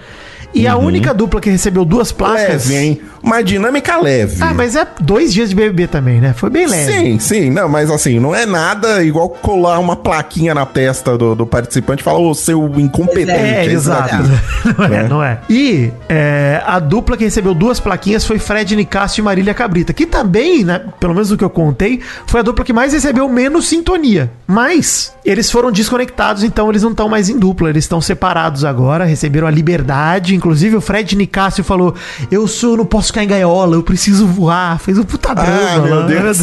E 0.54 0.66
a 0.66 0.76
única 0.76 1.14
dupla 1.14 1.40
que 1.40 1.50
recebeu 1.50 1.84
duas 1.84 2.12
placas. 2.12 2.68
Leve, 2.68 2.76
hein? 2.76 3.00
Uma 3.22 3.42
dinâmica 3.42 3.96
leve. 3.98 4.36
Ah, 4.40 4.52
mas 4.52 4.74
é 4.74 4.86
dois 5.00 5.32
dias 5.32 5.48
de 5.50 5.54
BBB 5.54 5.86
também, 5.86 6.20
né? 6.20 6.32
Foi 6.32 6.50
bem 6.50 6.66
leve. 6.66 6.92
Sim, 6.92 7.18
sim, 7.18 7.50
não, 7.50 7.68
mas 7.68 7.90
assim, 7.90 8.18
não 8.18 8.34
é 8.34 8.44
nada 8.44 9.02
igual 9.04 9.28
colar 9.28 9.78
uma 9.78 9.94
plaquinha 9.94 10.54
na 10.54 10.66
testa 10.66 11.16
do, 11.16 11.34
do 11.34 11.46
participante 11.46 12.00
e 12.00 12.04
falar, 12.04 12.18
ô, 12.18 12.34
seu 12.34 12.68
incompetente. 12.78 13.30
É, 13.30 13.64
esse 13.64 13.74
exato. 13.74 14.16
daqui. 14.16 14.30
não 14.78 14.84
é, 14.84 14.88
Né? 14.88 15.08
não 15.08 15.22
é. 15.22 15.38
E 15.48 15.92
é, 16.08 16.62
a 16.66 16.78
dupla 16.78 17.16
que 17.16 17.24
recebeu 17.24 17.54
duas 17.54 17.78
plaquinhas 17.78 18.24
foi 18.24 18.38
Fred 18.38 18.74
Nicásio 18.74 19.22
e 19.22 19.24
Marília 19.24 19.54
Cabrita, 19.54 19.92
que 19.92 20.04
também, 20.06 20.64
né, 20.64 20.80
pelo 20.98 21.14
menos 21.14 21.30
o 21.30 21.36
que 21.36 21.44
eu 21.44 21.50
contei, 21.50 22.00
foi 22.26 22.40
a 22.40 22.42
dupla 22.42 22.64
que 22.64 22.72
mais 22.72 22.92
recebeu 22.92 23.28
menos 23.28 23.68
sintonia. 23.68 24.30
Mas 24.46 25.14
eles 25.24 25.50
foram 25.50 25.70
desconectados, 25.70 26.42
então 26.42 26.68
eles 26.68 26.82
não 26.82 26.90
estão 26.90 27.08
mais 27.08 27.28
em 27.28 27.38
dupla, 27.38 27.70
eles 27.70 27.84
estão 27.84 28.00
separados 28.00 28.64
agora, 28.64 29.04
receberam 29.04 29.46
a 29.46 29.50
liberdade, 29.50 30.34
inclusive, 30.42 30.76
o 30.76 30.80
Fred 30.80 31.14
Nicásio 31.16 31.62
falou: 31.62 31.94
Eu 32.30 32.48
sou, 32.48 32.76
não 32.76 32.84
posso 32.84 33.08
ficar 33.08 33.22
em 33.22 33.28
gaiola, 33.28 33.76
eu 33.76 33.82
preciso 33.82 34.26
voar. 34.26 34.78
Fez 34.80 34.98
um 34.98 35.04
puta 35.04 35.32
drama. 35.34 35.50
Ah, 35.74 35.78
meu 35.78 36.00
lá. 36.00 36.06
Deus. 36.06 36.38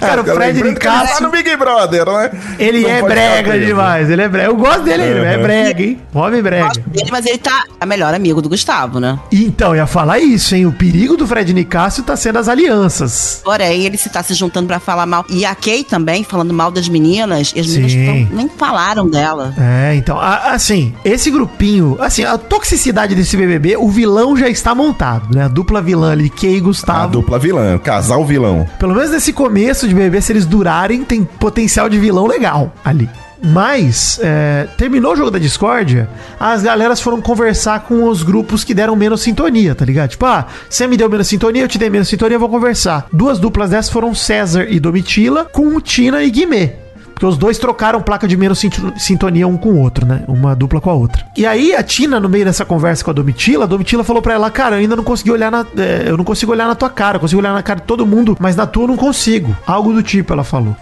Cara, 0.00 0.22
o 0.22 0.24
Fred 0.24 0.60
tá 0.60 0.68
Nicásio. 0.68 1.22
no 1.22 1.30
Big 1.30 1.56
Brother, 1.56 2.04
né? 2.06 2.30
Ele 2.58 2.80
Não 2.82 2.90
é 2.90 3.02
brega 3.02 3.50
preso. 3.50 3.66
demais, 3.66 4.10
ele 4.10 4.22
é 4.22 4.28
brega. 4.28 4.48
Eu 4.48 4.56
gosto 4.56 4.82
dele, 4.82 5.02
ele 5.04 5.20
é 5.20 5.38
brega, 5.38 5.82
hein? 5.82 6.00
Homem 6.12 6.42
brega. 6.42 6.64
Gosto 6.66 6.80
dele, 6.90 7.08
mas 7.12 7.26
ele 7.26 7.38
tá 7.38 7.64
a 7.80 7.86
melhor 7.86 8.12
amigo 8.12 8.42
do 8.42 8.48
Gustavo, 8.48 8.98
né? 8.98 9.18
Então, 9.30 9.74
ia 9.76 9.86
falar 9.86 10.18
isso, 10.18 10.54
hein? 10.54 10.66
O 10.66 10.72
perigo 10.72 11.16
do 11.16 11.26
Fred 11.26 11.52
Nicásio 11.54 12.02
tá 12.02 12.16
sendo 12.16 12.38
as 12.38 12.48
alianças. 12.48 13.40
Porém, 13.44 13.84
ele 13.84 13.96
se 13.96 14.08
tá 14.08 14.22
se 14.22 14.34
juntando 14.34 14.66
pra 14.66 14.80
falar 14.80 15.06
mal. 15.06 15.24
E 15.28 15.44
a 15.44 15.54
Kay 15.54 15.84
também, 15.84 16.24
falando 16.24 16.52
mal 16.52 16.70
das 16.70 16.88
meninas, 16.88 17.52
e 17.54 17.60
as 17.60 17.66
meninas 17.68 17.92
Sim. 17.92 18.26
tão- 18.28 18.36
nem 18.36 18.48
falaram 18.48 19.08
dela. 19.08 19.54
É, 19.58 19.94
então, 19.94 20.18
a- 20.18 20.52
assim, 20.52 20.94
esse 21.04 21.30
grupinho, 21.30 21.96
assim, 22.00 22.24
a 22.24 22.36
toxicidade 22.38 23.14
desse 23.14 23.27
BBB, 23.36 23.76
o 23.76 23.88
vilão 23.88 24.36
já 24.36 24.48
está 24.48 24.74
montado, 24.74 25.34
né? 25.34 25.44
A 25.44 25.48
dupla 25.48 25.80
vilã 25.82 26.12
ali, 26.12 26.30
Kay 26.30 26.56
e 26.56 26.58
A 26.58 26.62
Gustavo. 26.62 27.12
dupla 27.12 27.38
vilã, 27.38 27.78
casal 27.78 28.24
vilão. 28.24 28.66
Pelo 28.78 28.94
menos 28.94 29.10
nesse 29.10 29.32
começo 29.32 29.86
de 29.88 29.94
BBB, 29.94 30.20
se 30.20 30.32
eles 30.32 30.46
durarem, 30.46 31.04
tem 31.04 31.24
potencial 31.24 31.88
de 31.88 31.98
vilão 31.98 32.26
legal 32.26 32.72
ali. 32.84 33.08
Mas, 33.42 34.18
é, 34.20 34.66
terminou 34.76 35.12
o 35.12 35.16
jogo 35.16 35.30
da 35.30 35.38
discórdia, 35.38 36.08
as 36.40 36.62
galeras 36.62 37.00
foram 37.00 37.20
conversar 37.20 37.80
com 37.80 38.08
os 38.08 38.22
grupos 38.24 38.64
que 38.64 38.74
deram 38.74 38.96
menos 38.96 39.20
sintonia, 39.22 39.74
tá 39.76 39.84
ligado? 39.84 40.10
Tipo, 40.10 40.26
ah, 40.26 40.46
você 40.68 40.86
me 40.88 40.96
deu 40.96 41.08
menos 41.08 41.28
sintonia, 41.28 41.62
eu 41.62 41.68
te 41.68 41.78
dei 41.78 41.88
menos 41.88 42.08
sintonia, 42.08 42.34
eu 42.34 42.40
vou 42.40 42.48
conversar. 42.48 43.06
Duas 43.12 43.38
duplas 43.38 43.70
dessas 43.70 43.92
foram 43.92 44.12
César 44.12 44.66
e 44.68 44.80
Domitila, 44.80 45.44
com 45.44 45.80
Tina 45.80 46.22
e 46.24 46.30
Guimê. 46.30 46.72
Porque 47.18 47.26
os 47.26 47.36
dois 47.36 47.58
trocaram 47.58 48.00
placa 48.00 48.28
de 48.28 48.36
menos 48.36 48.60
sinto- 48.60 48.92
sintonia 48.96 49.48
um 49.48 49.56
com 49.56 49.70
o 49.70 49.80
outro, 49.80 50.06
né? 50.06 50.22
Uma 50.28 50.54
dupla 50.54 50.80
com 50.80 50.88
a 50.88 50.94
outra. 50.94 51.26
E 51.36 51.44
aí 51.44 51.74
a 51.74 51.82
Tina, 51.82 52.20
no 52.20 52.28
meio 52.28 52.44
dessa 52.44 52.64
conversa 52.64 53.02
com 53.04 53.10
a 53.10 53.12
Domitila, 53.12 53.64
a 53.64 53.66
Domitila 53.66 54.04
falou 54.04 54.22
pra 54.22 54.34
ela, 54.34 54.48
cara, 54.52 54.76
eu 54.76 54.80
ainda 54.82 54.94
não 54.94 55.02
consegui 55.02 55.32
olhar 55.32 55.50
na. 55.50 55.66
é, 55.76 56.04
eu 56.06 56.16
não 56.16 56.24
consigo 56.24 56.52
olhar 56.52 56.68
na 56.68 56.76
tua 56.76 56.88
cara, 56.88 57.16
eu 57.16 57.20
consigo 57.20 57.40
olhar 57.40 57.52
na 57.52 57.60
cara 57.60 57.80
de 57.80 57.86
todo 57.86 58.06
mundo, 58.06 58.36
mas 58.38 58.54
na 58.54 58.68
tua 58.68 58.84
eu 58.84 58.88
não 58.88 58.96
consigo. 58.96 59.56
Algo 59.66 59.92
do 59.92 60.00
tipo, 60.00 60.32
ela 60.32 60.44
falou. 60.44 60.76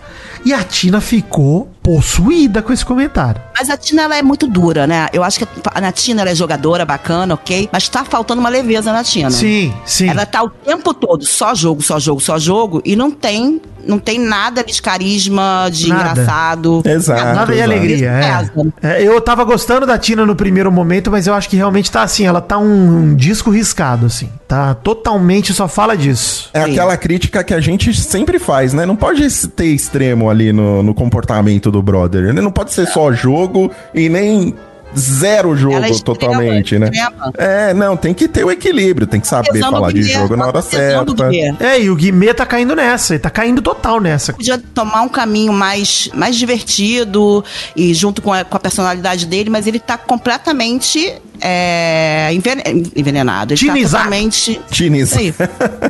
E 0.44 0.52
a 0.52 0.62
Tina 0.62 1.00
ficou 1.00 1.70
possuída 1.86 2.60
com 2.62 2.72
esse 2.72 2.84
comentário. 2.84 3.40
Mas 3.56 3.70
a 3.70 3.76
Tina, 3.76 4.02
ela 4.02 4.16
é 4.16 4.22
muito 4.22 4.48
dura, 4.48 4.88
né? 4.88 5.06
Eu 5.12 5.22
acho 5.22 5.38
que 5.38 5.46
a 5.72 5.92
Tina, 5.92 6.22
ela 6.22 6.30
é 6.30 6.34
jogadora, 6.34 6.84
bacana, 6.84 7.34
ok? 7.34 7.68
Mas 7.72 7.88
tá 7.88 8.04
faltando 8.04 8.40
uma 8.40 8.48
leveza 8.48 8.92
na 8.92 9.04
Tina. 9.04 9.30
Sim, 9.30 9.72
sim. 9.84 10.08
Ela 10.08 10.26
tá 10.26 10.42
o 10.42 10.50
tempo 10.50 10.92
todo 10.92 11.24
só 11.24 11.54
jogo, 11.54 11.80
só 11.80 12.00
jogo, 12.00 12.20
só 12.20 12.40
jogo, 12.40 12.82
e 12.84 12.96
não 12.96 13.12
tem, 13.12 13.62
não 13.86 14.00
tem 14.00 14.18
nada 14.18 14.64
de 14.64 14.82
carisma, 14.82 15.68
de 15.70 15.88
Nada. 15.88 16.10
engraçado. 16.10 16.82
Exato. 16.84 17.22
Nada 17.22 17.54
de 17.54 17.62
alegria, 17.62 18.10
é. 18.10 18.96
É, 18.96 19.02
Eu 19.06 19.20
tava 19.20 19.44
gostando 19.44 19.86
da 19.86 19.96
Tina 19.96 20.26
no 20.26 20.34
primeiro 20.34 20.72
momento, 20.72 21.08
mas 21.08 21.28
eu 21.28 21.34
acho 21.34 21.48
que 21.48 21.56
realmente 21.56 21.88
tá 21.88 22.02
assim, 22.02 22.26
ela 22.26 22.40
tá 22.40 22.58
um, 22.58 23.10
um 23.10 23.14
disco 23.14 23.48
riscado, 23.50 24.06
assim. 24.06 24.28
Tá 24.48 24.74
totalmente 24.74 25.52
só 25.54 25.66
fala 25.66 25.96
disso. 25.96 26.50
É 26.52 26.64
Sim. 26.64 26.72
aquela 26.72 26.96
crítica 26.96 27.42
que 27.42 27.54
a 27.54 27.60
gente 27.60 27.94
sempre 27.94 28.38
faz, 28.38 28.72
né? 28.72 28.84
Não 28.84 28.96
pode 28.96 29.28
ter 29.48 29.66
extremo 29.66 30.28
ali 30.28 30.52
no, 30.52 30.82
no 30.82 30.94
comportamento 30.94 31.70
do 31.70 31.75
brother. 31.82 32.24
Ele 32.24 32.40
não 32.40 32.50
pode 32.50 32.72
ser 32.72 32.86
só 32.86 33.12
jogo 33.12 33.70
e 33.94 34.08
nem 34.08 34.54
zero 34.96 35.56
jogo 35.56 35.74
Ela 35.74 35.88
é 35.88 35.98
totalmente, 35.98 36.78
né? 36.78 36.86
extrema. 36.86 37.32
É, 37.36 37.74
não, 37.74 37.96
tem 37.96 38.14
que 38.14 38.28
ter 38.28 38.44
o 38.44 38.50
equilíbrio, 38.50 39.06
tem 39.06 39.20
que 39.20 39.26
saber 39.26 39.52
do 39.52 39.70
falar 39.70 39.92
de 39.92 40.00
Guimê, 40.00 40.12
jogo 40.12 40.36
na 40.36 40.46
hora 40.46 40.60
do 40.60 40.62
certa. 40.62 41.28
É, 41.60 41.80
e 41.80 41.90
o 41.90 41.96
Guimê 41.96 42.32
tá 42.32 42.46
caindo 42.46 42.74
nessa, 42.74 43.14
ele 43.14 43.20
tá 43.20 43.30
caindo 43.30 43.60
total 43.60 44.00
nessa. 44.00 44.32
Podia 44.32 44.58
tomar 44.74 45.02
um 45.02 45.08
caminho 45.08 45.52
mais, 45.52 46.08
mais 46.14 46.36
divertido 46.36 47.44
e 47.74 47.92
junto 47.94 48.22
com 48.22 48.32
a, 48.32 48.44
com 48.44 48.56
a 48.56 48.60
personalidade 48.60 49.26
dele, 49.26 49.50
mas 49.50 49.66
ele 49.66 49.78
tá 49.78 49.98
completamente 49.98 51.14
é, 51.40 52.30
enven- 52.32 52.62
envenenado. 52.96 53.52
Ele 53.52 53.58
Tinizado. 53.60 53.90
tá 53.90 53.98
totalmente. 54.04 54.60
Tiniz. 54.70 55.12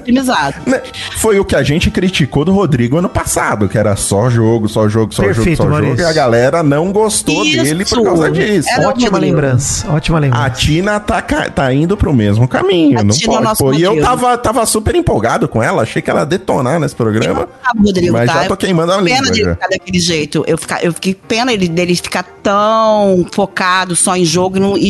Tinizado. 0.05 0.57
Né? 0.67 0.81
Foi 1.19 1.39
o 1.39 1.45
que 1.45 1.55
a 1.55 1.63
gente 1.63 1.91
criticou 1.91 2.45
do 2.45 2.53
Rodrigo 2.53 2.97
ano 2.97 3.09
passado, 3.09 3.69
que 3.69 3.79
era 3.79 3.95
só 3.97 4.29
jogo, 4.29 4.69
só 4.69 4.89
jogo, 4.89 5.15
só 5.15 5.23
Perfeito, 5.23 5.45
jogo, 5.51 5.57
só 5.57 5.65
Maurício. 5.69 5.97
jogo. 5.97 6.09
E 6.09 6.11
a 6.11 6.13
galera 6.13 6.63
não 6.63 6.91
gostou 6.93 7.45
Isso. 7.45 7.63
dele 7.63 7.85
por 7.85 8.03
causa 8.03 8.31
disso. 8.31 8.69
Era 8.71 8.89
ótima 8.89 9.19
lembrança, 9.19 9.89
ótima 9.91 10.19
A 10.19 10.21
lembrança. 10.21 10.51
Tina 10.51 10.99
tá, 11.01 11.23
tá 11.23 11.73
indo 11.73 11.97
pro 11.97 12.13
mesmo 12.13 12.49
caminho. 12.49 12.99
A 12.99 13.05
não 13.05 13.15
Tina 13.15 13.33
é 13.33 13.35
pode. 13.37 13.45
nosso 13.45 13.65
Pô, 13.65 13.73
e 13.73 13.83
eu 13.83 14.01
tava, 14.01 14.37
tava 14.39 14.67
super 14.67 14.95
empolgado 14.95 15.47
com 15.49 15.63
ela, 15.63 15.83
achei 15.83 16.03
que 16.03 16.11
ela 16.11 16.21
ia 16.21 16.27
detonar 16.27 16.81
nesse 16.81 16.95
programa. 16.97 17.49
Ah, 17.65 17.73
Rodrigo, 17.79 18.13
Mas 18.13 18.27
tá? 18.31 18.43
já 18.43 18.49
tô 18.49 18.57
queimando 18.57 18.93
a 18.93 18.97
língua. 19.01 19.17
Pena 19.21 19.31
dele 19.31 19.51
ficar 19.51 19.69
daquele 19.69 19.99
jeito. 20.01 20.45
Eu, 20.47 20.59
ficar, 20.59 20.85
eu 20.85 20.93
fiquei 20.93 21.15
pena 21.15 21.53
ele, 21.53 21.69
dele 21.69 21.95
ficar 21.95 22.25
tão 22.43 23.25
focado 23.33 23.95
só 23.95 24.17
em 24.17 24.25
jogo 24.25 24.57
e, 24.57 24.61
não, 24.61 24.77
e 24.77 24.89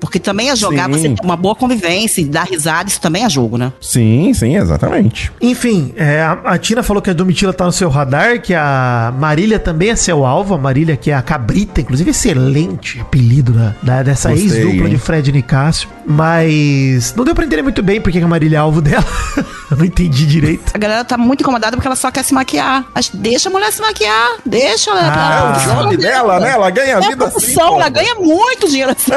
Porque 0.00 0.18
também 0.18 0.50
é 0.50 0.56
jogar, 0.56 0.86
Sim. 0.86 0.92
você 0.92 1.08
ter 1.10 1.24
uma 1.24 1.36
boa 1.36 1.54
convivência 1.54 2.20
e 2.20 2.24
dar 2.24 2.44
risada, 2.44 2.88
isso 2.88 3.00
também 3.00 3.24
é 3.24 3.28
jogo, 3.30 3.56
né? 3.58 3.72
Sim, 3.80 4.32
sim, 4.34 4.56
exatamente. 4.56 5.32
Enfim, 5.40 5.92
é, 5.96 6.20
a, 6.22 6.32
a 6.44 6.58
Tina 6.58 6.82
falou 6.82 7.02
que 7.02 7.10
a 7.10 7.12
Domitila 7.12 7.52
tá 7.52 7.64
no 7.64 7.72
seu 7.72 7.88
radar, 7.88 8.40
que 8.40 8.54
a 8.54 9.12
Marília 9.18 9.58
também 9.58 9.90
é 9.90 9.96
seu 9.96 10.24
alvo. 10.24 10.54
A 10.54 10.58
Marília, 10.58 10.96
que 10.96 11.10
é 11.10 11.14
a 11.14 11.22
cabrita, 11.22 11.80
inclusive 11.80 12.10
excelente 12.10 13.00
apelido 13.00 13.52
da, 13.52 13.74
da- 13.82 14.02
dessa 14.02 14.32
ex-dupla 14.32 14.88
de 14.88 14.98
Fred 14.98 15.30
Nicásio. 15.32 15.88
Mas 16.04 17.14
não 17.16 17.24
deu 17.24 17.34
pra 17.34 17.44
entender 17.44 17.62
muito 17.62 17.82
bem 17.82 18.00
porque 18.00 18.18
que 18.18 18.24
a 18.24 18.28
Marília 18.28 18.56
é 18.56 18.60
alvo 18.60 18.80
dela. 18.80 19.04
Eu 19.70 19.76
não 19.78 19.86
entendi 19.86 20.26
direito. 20.26 20.70
A 20.74 20.78
galera 20.78 21.02
tá 21.02 21.16
muito 21.16 21.40
incomodada 21.40 21.74
porque 21.76 21.88
ela 21.88 21.96
só 21.96 22.10
quer 22.10 22.22
se 22.22 22.34
maquiar. 22.34 22.84
Mas 22.94 23.08
deixa 23.08 23.48
a 23.48 23.52
mulher 23.52 23.72
se 23.72 23.80
maquiar. 23.80 24.32
Deixa 24.44 24.90
ela. 24.90 25.00
Ah, 25.02 25.62
É 25.64 25.70
o 25.70 25.82
job 25.82 25.96
dela, 25.96 26.38
né? 26.40 26.50
Ela 26.50 26.68
ganha 26.68 26.96
É 26.96 27.00
vida 27.00 27.24
assim. 27.24 27.58
ela 27.58 27.88
ganha 27.88 28.14
muito 28.16 28.68
dinheiro 28.68 28.92
assim. 28.92 29.10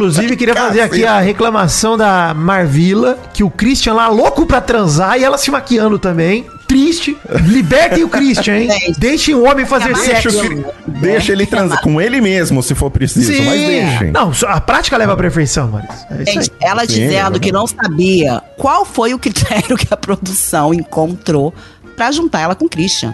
Inclusive, 0.00 0.36
queria 0.36 0.54
fazer 0.54 0.80
aqui 0.80 1.04
a 1.04 1.20
reclamação 1.20 1.96
da 1.96 2.32
Marvila, 2.34 3.18
que 3.32 3.44
o 3.44 3.50
Christian 3.50 3.94
lá 3.94 4.08
louco 4.08 4.46
pra 4.46 4.60
transar 4.60 5.18
e 5.18 5.24
ela 5.24 5.36
se 5.38 5.50
maquiando 5.50 5.98
também. 5.98 6.46
Triste. 6.66 7.16
Libertem 7.46 8.04
o 8.04 8.08
Christian, 8.08 8.56
hein? 8.58 8.94
Deixem 8.96 9.34
o 9.34 9.44
homem 9.44 9.66
fazer 9.66 9.92
Deixa, 9.92 10.30
sexo. 10.30 10.40
Cri- 10.40 10.64
deixa 10.86 11.32
ele 11.32 11.44
transar 11.44 11.80
com 11.82 12.00
ele 12.00 12.20
mesmo, 12.20 12.62
se 12.62 12.74
for 12.76 12.90
preciso, 12.90 13.32
mas 13.42 13.60
deixem. 13.60 14.12
Não, 14.12 14.32
a 14.46 14.60
prática 14.60 14.96
leva 14.96 15.14
à 15.14 15.16
perfeição, 15.16 15.68
Maurício. 15.68 16.06
É 16.10 16.22
isso 16.22 16.28
aí. 16.30 16.34
Gente, 16.36 16.52
ela 16.60 16.80
Sim, 16.82 16.86
dizendo 16.86 17.12
exatamente. 17.12 17.40
que 17.40 17.52
não 17.52 17.66
sabia 17.66 18.40
qual 18.56 18.84
foi 18.84 19.12
o 19.14 19.18
critério 19.18 19.74
que 19.78 19.88
a 19.92 19.96
produção 19.96 20.72
encontrou 20.72 21.52
pra 21.96 22.12
juntar 22.12 22.40
ela 22.40 22.54
com 22.54 22.66
o 22.66 22.68
Christian. 22.68 23.12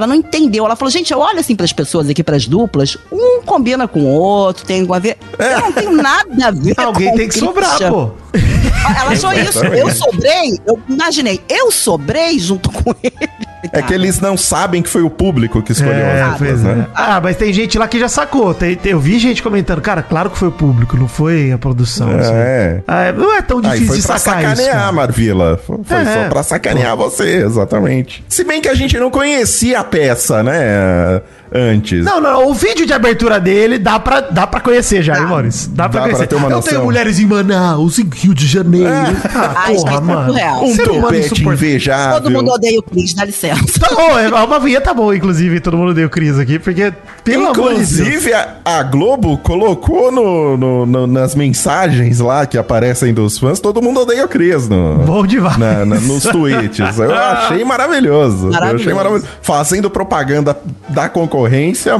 Ela 0.00 0.06
não 0.06 0.14
entendeu. 0.14 0.64
Ela 0.64 0.76
falou, 0.76 0.90
gente, 0.90 1.12
eu 1.12 1.18
olho 1.18 1.38
assim 1.38 1.54
pras 1.54 1.72
pessoas 1.72 2.08
aqui, 2.08 2.22
pras 2.22 2.46
duplas, 2.46 2.96
um 3.12 3.42
combina 3.42 3.86
com 3.86 4.00
o 4.00 4.06
outro, 4.06 4.64
tem 4.64 4.86
a 4.90 4.98
ver. 4.98 5.18
Eu 5.38 5.60
não 5.60 5.72
tenho 5.72 5.92
nada 5.92 6.46
a 6.46 6.50
ver 6.50 6.74
Alguém 6.78 7.14
tem 7.14 7.26
o 7.26 7.28
que 7.28 7.38
sobrar, 7.38 7.78
pô. 7.90 8.10
Ela 8.32 9.12
achou 9.12 9.32
isso. 9.32 9.58
Exatamente. 9.58 9.80
Eu 9.80 9.90
sobrei, 9.90 10.60
eu 10.66 10.80
imaginei, 10.88 11.40
eu 11.48 11.70
sobrei 11.70 12.38
junto 12.38 12.70
com 12.70 12.94
ele. 13.02 13.49
É 13.72 13.82
que 13.82 13.92
eles 13.92 14.18
não 14.20 14.36
sabem 14.36 14.80
que 14.82 14.88
foi 14.88 15.02
o 15.02 15.10
público 15.10 15.62
que 15.62 15.72
escolheu 15.72 15.92
É, 15.94 16.22
as 16.22 16.32
duplas, 16.32 16.62
né? 16.62 16.86
é. 16.88 16.90
Ah, 16.94 17.20
mas 17.22 17.36
tem 17.36 17.52
gente 17.52 17.78
lá 17.78 17.86
que 17.86 17.98
já 17.98 18.08
sacou. 18.08 18.54
Tem- 18.54 18.74
tem- 18.76 18.92
eu 18.92 19.00
vi 19.00 19.18
gente 19.18 19.42
comentando, 19.42 19.80
cara, 19.80 20.02
claro 20.02 20.30
que 20.30 20.38
foi 20.38 20.48
o 20.48 20.52
público, 20.52 20.96
não 20.96 21.06
foi 21.08 21.52
a 21.52 21.58
produção. 21.58 22.08
assim. 22.18 22.30
É. 22.32 22.80
Ah, 22.86 23.12
não 23.12 23.34
é 23.36 23.42
tão 23.42 23.58
Aí 23.58 23.64
difícil 23.80 23.86
foi 23.88 23.96
de 23.98 24.06
pra 24.06 24.18
sacar 24.18 24.42
isso. 24.44 24.50
sacanear, 24.56 24.76
cara. 24.80 24.92
Marvila. 24.92 25.60
Foi 25.66 25.78
foi 25.84 25.96
É. 25.98 26.04
só 26.04 26.28
pra 26.28 26.42
sacanear 26.42 26.96
você, 26.96 27.44
exatamente. 27.44 28.24
Se 28.28 28.44
bem 28.44 28.60
que 28.60 28.68
a 28.68 28.74
gente 28.74 28.98
não 28.98 29.10
conhecia 29.10 29.80
a 29.80 29.84
peça, 29.84 30.42
né? 30.42 31.20
Antes. 31.52 32.04
Não, 32.04 32.20
não, 32.20 32.48
o 32.48 32.54
vídeo 32.54 32.86
de 32.86 32.92
abertura 32.92 33.40
dele 33.40 33.78
dá 33.78 33.98
pra, 33.98 34.20
dá 34.20 34.46
pra 34.46 34.60
conhecer 34.60 35.02
já, 35.02 35.18
hein, 35.18 35.26
Maurício? 35.26 35.70
Dá 35.70 35.88
pra 35.88 36.00
Dá 36.00 36.06
pra 36.06 36.12
conhecer. 36.16 36.26
ter 36.28 36.36
uma 36.36 36.46
eu 36.48 36.56
noção. 36.56 36.70
tenho 36.72 36.84
mulheres 36.84 37.18
em 37.18 37.26
Manaus, 37.26 37.98
em 37.98 38.08
Rio 38.08 38.34
de 38.34 38.46
Janeiro. 38.46 38.88
Ah, 39.34 39.52
Ai, 39.56 39.74
porra, 39.74 39.92
gente, 39.92 40.02
mano. 40.04 40.26
surreal. 40.32 40.64
um 40.64 40.76
topete 40.76 41.42
invejável. 41.44 42.20
Todo 42.20 42.30
mundo 42.30 42.50
odeia 42.52 42.78
o 42.78 42.82
Cris, 42.82 43.14
dá 43.14 43.24
licença. 43.24 43.60
Tá 43.80 43.88
bom, 43.94 44.18
é 44.18 44.28
uma 44.28 44.60
vinheta 44.60 44.80
tá 44.86 44.94
bom, 44.94 45.12
inclusive, 45.12 45.60
todo 45.60 45.76
mundo 45.76 45.92
deu 45.92 46.08
Cris 46.08 46.38
aqui, 46.38 46.58
porque, 46.58 46.92
pelo 47.24 47.48
amor 47.48 47.70
de 47.74 47.78
Deus. 47.78 47.92
Inclusive, 47.98 48.32
a, 48.32 48.56
a 48.64 48.82
Globo 48.84 49.36
colocou 49.38 50.12
no, 50.12 50.56
no- 50.56 50.86
no- 50.86 51.06
nas 51.06 51.34
mensagens 51.34 52.20
lá 52.20 52.46
que 52.46 52.56
aparecem 52.58 53.12
dos 53.12 53.38
fãs, 53.38 53.58
todo 53.60 53.82
mundo 53.82 54.00
odeia 54.00 54.24
o 54.24 54.28
Cris 54.28 54.68
no, 54.68 54.98
Bom 54.98 55.26
demais. 55.26 55.58
na- 55.58 55.84
na- 55.84 56.00
nos 56.00 56.22
tweets. 56.24 56.98
Eu 56.98 57.12
achei 57.14 57.64
maravilhoso. 57.64 58.46
Eu 58.46 58.50
achei 58.50 58.60
Maravilhoso. 58.60 58.94
maravilhoso. 58.96 59.26
Fazendo 59.42 59.90
propaganda 59.90 60.56
da 60.88 61.08
concorrência, 61.08 61.39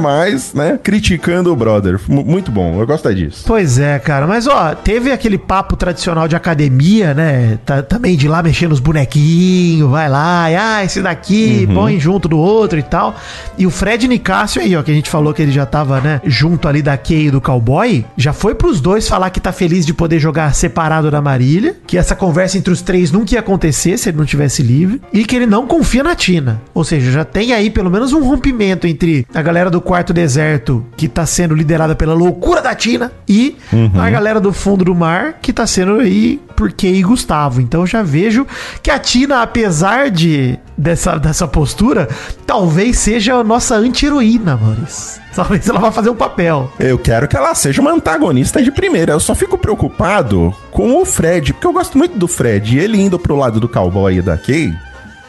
mas, 0.01 0.53
né, 0.53 0.79
criticando 0.81 1.51
o 1.51 1.55
brother. 1.55 1.99
M- 2.07 2.23
muito 2.23 2.51
bom, 2.51 2.79
eu 2.79 2.85
gosto 2.87 3.07
é 3.09 3.13
disso. 3.13 3.43
Pois 3.47 3.79
é, 3.79 3.97
cara. 3.99 4.27
Mas, 4.27 4.47
ó, 4.47 4.73
teve 4.75 5.11
aquele 5.11 5.37
papo 5.37 5.75
tradicional 5.75 6.27
de 6.27 6.35
academia, 6.35 7.13
né? 7.13 7.57
Tá- 7.65 7.81
também 7.81 8.15
de 8.15 8.27
lá 8.27 8.41
mexendo 8.43 8.71
nos 8.71 8.79
bonequinhos, 8.79 9.89
vai 9.89 10.09
lá, 10.09 10.49
e, 10.51 10.55
ah, 10.55 10.83
esse 10.83 11.01
daqui, 11.01 11.65
Uhum. 11.67 11.73
põe 11.75 11.99
junto 11.99 12.27
do 12.27 12.37
outro 12.37 12.77
e 12.79 12.83
tal. 12.83 13.15
E 13.57 13.65
o 13.65 13.69
Fred 13.69 14.07
Nicásio 14.07 14.61
aí, 14.61 14.75
ó, 14.75 14.83
que 14.83 14.91
a 14.91 14.93
gente 14.93 15.09
falou 15.09 15.33
que 15.33 15.41
ele 15.41 15.51
já 15.51 15.65
tava, 15.65 15.99
né, 16.01 16.21
junto 16.25 16.67
ali 16.67 16.81
da 16.81 16.97
Kay 16.97 17.27
e 17.27 17.31
do 17.31 17.41
Cowboy, 17.41 18.05
já 18.17 18.33
foi 18.33 18.55
pros 18.55 18.79
dois 18.81 19.07
falar 19.07 19.29
que 19.29 19.39
tá 19.39 19.51
feliz 19.51 19.85
de 19.85 19.93
poder 19.93 20.19
jogar 20.19 20.53
separado 20.53 21.09
da 21.11 21.21
Marília, 21.21 21.75
que 21.85 21.97
essa 21.97 22.15
conversa 22.15 22.57
entre 22.57 22.71
os 22.73 22.81
três 22.81 23.11
nunca 23.11 23.33
ia 23.33 23.39
acontecer 23.39 23.97
se 23.97 24.09
ele 24.09 24.17
não 24.17 24.25
tivesse 24.25 24.61
livre, 24.61 25.01
e 25.13 25.23
que 25.25 25.35
ele 25.35 25.45
não 25.45 25.65
confia 25.67 26.03
na 26.03 26.15
Tina. 26.15 26.61
Ou 26.73 26.83
seja, 26.83 27.11
já 27.11 27.25
tem 27.25 27.53
aí 27.53 27.69
pelo 27.69 27.89
menos 27.89 28.13
um 28.13 28.23
rompimento 28.23 28.87
entre 28.87 29.25
a 29.33 29.41
galera 29.41 29.69
do 29.69 29.79
quarto 29.79 30.13
deserto, 30.13 30.85
que 30.97 31.07
tá 31.07 31.25
sendo 31.25 31.55
liderada 31.55 31.95
pela 31.95 32.13
loucura 32.13 32.61
da 32.61 32.75
Tina, 32.75 33.11
e 33.27 33.57
a 33.97 34.09
galera 34.09 34.39
do 34.39 34.51
fundo 34.51 34.83
do 34.83 34.93
mar, 34.93 35.35
que 35.41 35.53
tá 35.53 35.65
sendo 35.65 35.99
aí 35.99 36.39
por 36.55 36.71
Kay 36.71 36.97
e 36.97 37.03
Gustavo. 37.03 37.61
Então 37.61 37.85
já 37.87 38.03
vejo 38.03 38.45
que 38.83 38.91
a 38.91 38.99
Tina, 38.99 39.41
apesar 39.41 40.09
de 40.09 40.59
dessa, 40.77 41.17
dessa 41.17 41.47
postura, 41.47 42.09
talvez 42.45 42.97
seja 42.97 43.35
a 43.35 43.43
nossa 43.43 43.75
anti-heroína, 43.75 44.57
Maurício. 44.57 45.21
Talvez 45.33 45.67
ela 45.67 45.79
vá 45.79 45.91
fazer 45.91 46.09
um 46.09 46.15
papel. 46.15 46.71
Eu 46.77 46.97
quero 46.97 47.27
que 47.27 47.37
ela 47.37 47.55
seja 47.55 47.81
uma 47.81 47.91
antagonista 47.91 48.61
de 48.61 48.71
primeira. 48.71 49.13
Eu 49.13 49.19
só 49.19 49.33
fico 49.33 49.57
preocupado 49.57 50.53
com 50.71 51.01
o 51.01 51.05
Fred, 51.05 51.53
porque 51.53 51.67
eu 51.67 51.73
gosto 51.73 51.97
muito 51.97 52.17
do 52.17 52.27
Fred. 52.27 52.75
E 52.75 52.79
ele 52.79 52.99
indo 52.99 53.17
pro 53.17 53.35
lado 53.35 53.59
do 53.59 53.69
cowboy 53.69 54.17
e 54.17 54.21
da 54.21 54.37
Kay, 54.37 54.73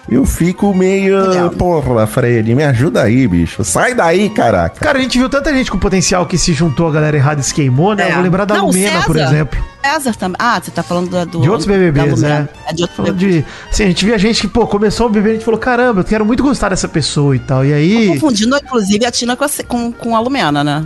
eu 0.08 0.24
fico 0.24 0.74
meio. 0.74 1.28
Legal. 1.28 1.50
Porra, 1.50 2.06
Fred, 2.06 2.54
me 2.54 2.64
ajuda 2.64 3.02
aí, 3.02 3.26
bicho. 3.26 3.64
Sai 3.64 3.94
daí, 3.94 4.28
caraca. 4.30 4.80
Cara, 4.80 4.98
a 4.98 5.02
gente 5.02 5.18
viu 5.18 5.28
tanta 5.28 5.52
gente 5.52 5.70
com 5.70 5.78
potencial 5.78 6.26
que 6.26 6.36
se 6.36 6.52
juntou, 6.52 6.88
a 6.88 6.92
galera 6.92 7.16
errada 7.16 7.40
e 7.40 7.44
se 7.44 7.54
queimou, 7.54 7.94
né? 7.94 8.04
É. 8.04 8.10
Eu 8.10 8.14
vou 8.14 8.22
lembrar 8.22 8.44
da 8.44 8.56
Não, 8.56 8.66
Lumena, 8.66 9.02
por 9.02 9.16
César. 9.16 9.28
exemplo. 9.28 9.71
César 9.84 10.14
também. 10.16 10.36
Ah, 10.38 10.60
você 10.62 10.70
tá 10.70 10.82
falando 10.82 11.10
da- 11.10 11.24
do. 11.24 11.40
De 11.40 11.48
outros 11.50 11.66
BBBs, 11.66 12.20
né? 12.22 12.48
É 12.66 12.72
de 12.72 12.82
outros 12.82 13.04
BBBs. 13.04 13.34
de. 13.34 13.44
Assim, 13.70 13.84
a 13.84 13.86
gente 13.88 14.04
via 14.04 14.18
gente 14.18 14.40
que, 14.40 14.48
pô, 14.48 14.66
começou 14.66 15.06
o 15.06 15.10
bebê, 15.10 15.30
a 15.30 15.32
gente 15.34 15.44
falou, 15.44 15.58
caramba, 15.58 16.00
eu 16.00 16.04
quero 16.04 16.24
muito 16.24 16.42
gostar 16.42 16.68
dessa 16.68 16.88
pessoa 16.88 17.34
e 17.34 17.38
tal. 17.38 17.64
E 17.64 17.72
aí. 17.72 18.08
Confundindo, 18.08 18.56
inclusive, 18.56 19.04
a 19.04 19.10
Tina 19.10 19.36
com 19.36 19.44
a, 19.44 19.48
com, 19.66 19.92
com 19.92 20.16
a 20.16 20.20
Lumena, 20.20 20.62
né? 20.62 20.84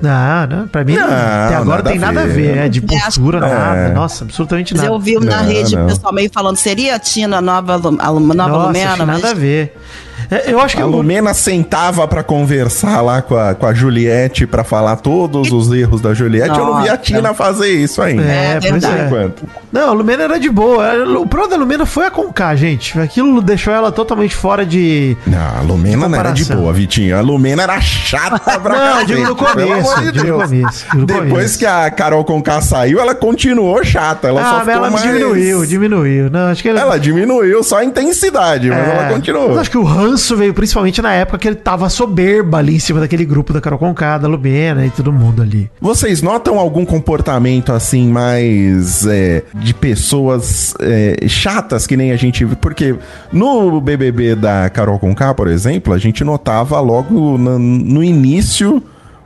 Não, 0.00 0.46
não, 0.58 0.68
pra 0.68 0.82
mim, 0.84 0.94
Não, 0.96 1.04
até 1.04 1.54
agora 1.56 1.78
nada 1.78 1.90
tem 1.90 1.98
nada 1.98 2.22
a 2.22 2.26
ver. 2.26 2.32
ver, 2.54 2.56
é, 2.58 2.68
de 2.68 2.80
postura, 2.80 3.38
É. 3.38 3.40
nada. 3.40 3.88
Nossa, 3.94 4.24
absolutamente 4.24 4.72
Mas 4.74 4.82
nada. 4.82 4.94
eu 4.94 4.98
vi 4.98 5.14
na 5.18 5.42
Não, 5.42 5.44
rede 5.44 5.76
o 5.76 5.86
pessoal 5.86 6.12
meio 6.12 6.30
falando, 6.32 6.56
seria 6.56 6.94
a 6.94 6.98
Tina 6.98 7.36
a 7.38 7.40
nova, 7.42 7.74
a 7.74 7.78
nova 7.78 8.20
Nossa, 8.20 8.66
Lumena? 8.66 8.96
Mas 8.96 9.06
nada 9.06 9.30
a 9.30 9.34
ver. 9.34 9.76
É, 10.30 10.52
eu 10.52 10.60
acho 10.60 10.76
que 10.76 10.82
A 10.82 10.86
o- 10.86 10.90
Lumena 10.90 11.34
sentava 11.34 12.06
pra 12.06 12.22
conversar 12.22 13.00
lá 13.00 13.20
com 13.22 13.36
a, 13.36 13.54
com 13.54 13.66
a 13.66 13.74
Juliette 13.74 14.46
pra 14.46 14.62
falar 14.62 14.96
todos 14.96 15.50
os 15.50 15.72
erros 15.72 16.00
da 16.00 16.14
Juliette. 16.14 16.56
Eu 16.58 16.66
não 16.66 16.82
vi 16.82 16.88
a 16.88 16.92
Nossa. 16.92 16.96
Tina 16.98 17.34
fazer 17.34 17.68
isso 17.70 18.00
ainda. 18.00 18.22
É, 18.22 18.58
É 18.62 18.70
pois. 18.70 18.84
Por 18.84 18.94
é. 18.94 19.06
enquanto. 19.06 19.42
Não, 19.72 19.88
a 19.90 19.92
Lumena 19.92 20.22
era 20.24 20.38
de 20.38 20.48
boa. 20.50 20.92
O 21.18 21.26
problema 21.26 21.48
da 21.48 21.56
Lumena 21.56 21.86
foi 21.86 22.06
a 22.06 22.10
Conká, 22.10 22.54
gente. 22.54 22.98
Aquilo 22.98 23.40
deixou 23.42 23.72
ela 23.72 23.90
totalmente 23.90 24.34
fora 24.34 24.64
de. 24.64 25.16
Não, 25.26 25.58
a 25.58 25.60
Lumena 25.62 26.08
não 26.08 26.18
era 26.18 26.30
de 26.32 26.44
boa, 26.44 26.72
Vitinho. 26.72 27.16
A 27.16 27.20
Lumena 27.20 27.62
era 27.64 27.80
chata 27.80 28.38
pra 28.60 28.94
Não, 28.96 29.04
digo 29.04 29.20
no 29.22 29.34
pelo 29.36 29.48
começo, 29.48 29.90
amor 29.92 30.12
de 30.12 30.20
digo 30.20 30.38
começo, 30.40 30.86
digo 30.92 31.06
Depois 31.06 31.28
começo. 31.30 31.58
que 31.58 31.66
a 31.66 31.90
Carol 31.90 32.24
Conká 32.24 32.60
saiu, 32.60 33.00
ela 33.00 33.14
continuou 33.14 33.82
chata. 33.84 34.28
Ela 34.28 34.42
só 34.42 34.48
ah, 34.48 34.52
mas 34.52 34.58
ficou 34.60 34.72
ela 34.74 34.90
mais... 34.90 35.02
diminuiu, 35.02 35.66
diminuiu. 35.66 36.30
Não, 36.30 36.48
acho 36.48 36.62
que 36.62 36.68
ela. 36.68 36.80
Ela 36.80 36.98
diminuiu 36.98 37.62
só 37.64 37.78
a 37.78 37.84
intensidade, 37.84 38.68
mas 38.68 38.78
É, 38.78 38.90
ela 38.96 39.12
continuou. 39.12 39.48
mas 39.50 39.58
acho 39.58 39.70
que 39.70 39.78
o 39.78 39.84
ranço 39.84 40.19
veio 40.36 40.52
principalmente 40.54 41.00
na 41.02 41.12
época 41.12 41.38
que 41.38 41.48
ele 41.48 41.56
tava 41.56 41.88
soberba 41.88 42.58
ali 42.58 42.76
em 42.76 42.78
cima 42.78 43.00
daquele 43.00 43.24
grupo 43.24 43.52
da 43.52 43.60
Carol 43.60 43.78
Conká, 43.78 44.18
da 44.18 44.28
Lumena 44.28 44.84
e 44.86 44.90
todo 44.90 45.12
mundo 45.12 45.42
ali. 45.42 45.70
Vocês 45.80 46.22
notam 46.22 46.58
algum 46.58 46.84
comportamento 46.84 47.72
assim 47.72 48.08
mais 48.08 49.06
é, 49.06 49.42
de 49.54 49.72
pessoas 49.74 50.74
é, 50.80 51.26
chatas 51.28 51.86
que 51.86 51.96
nem 51.96 52.12
a 52.12 52.16
gente 52.16 52.44
viu? 52.44 52.56
Porque 52.56 52.94
no 53.32 53.80
BBB 53.80 54.34
da 54.34 54.68
Carol 54.70 54.98
Conká, 54.98 55.32
por 55.34 55.48
exemplo, 55.48 55.92
a 55.92 55.98
gente 55.98 56.24
notava 56.24 56.78
logo 56.80 57.38
na- 57.38 57.58
no 57.58 58.02
início 58.02 58.82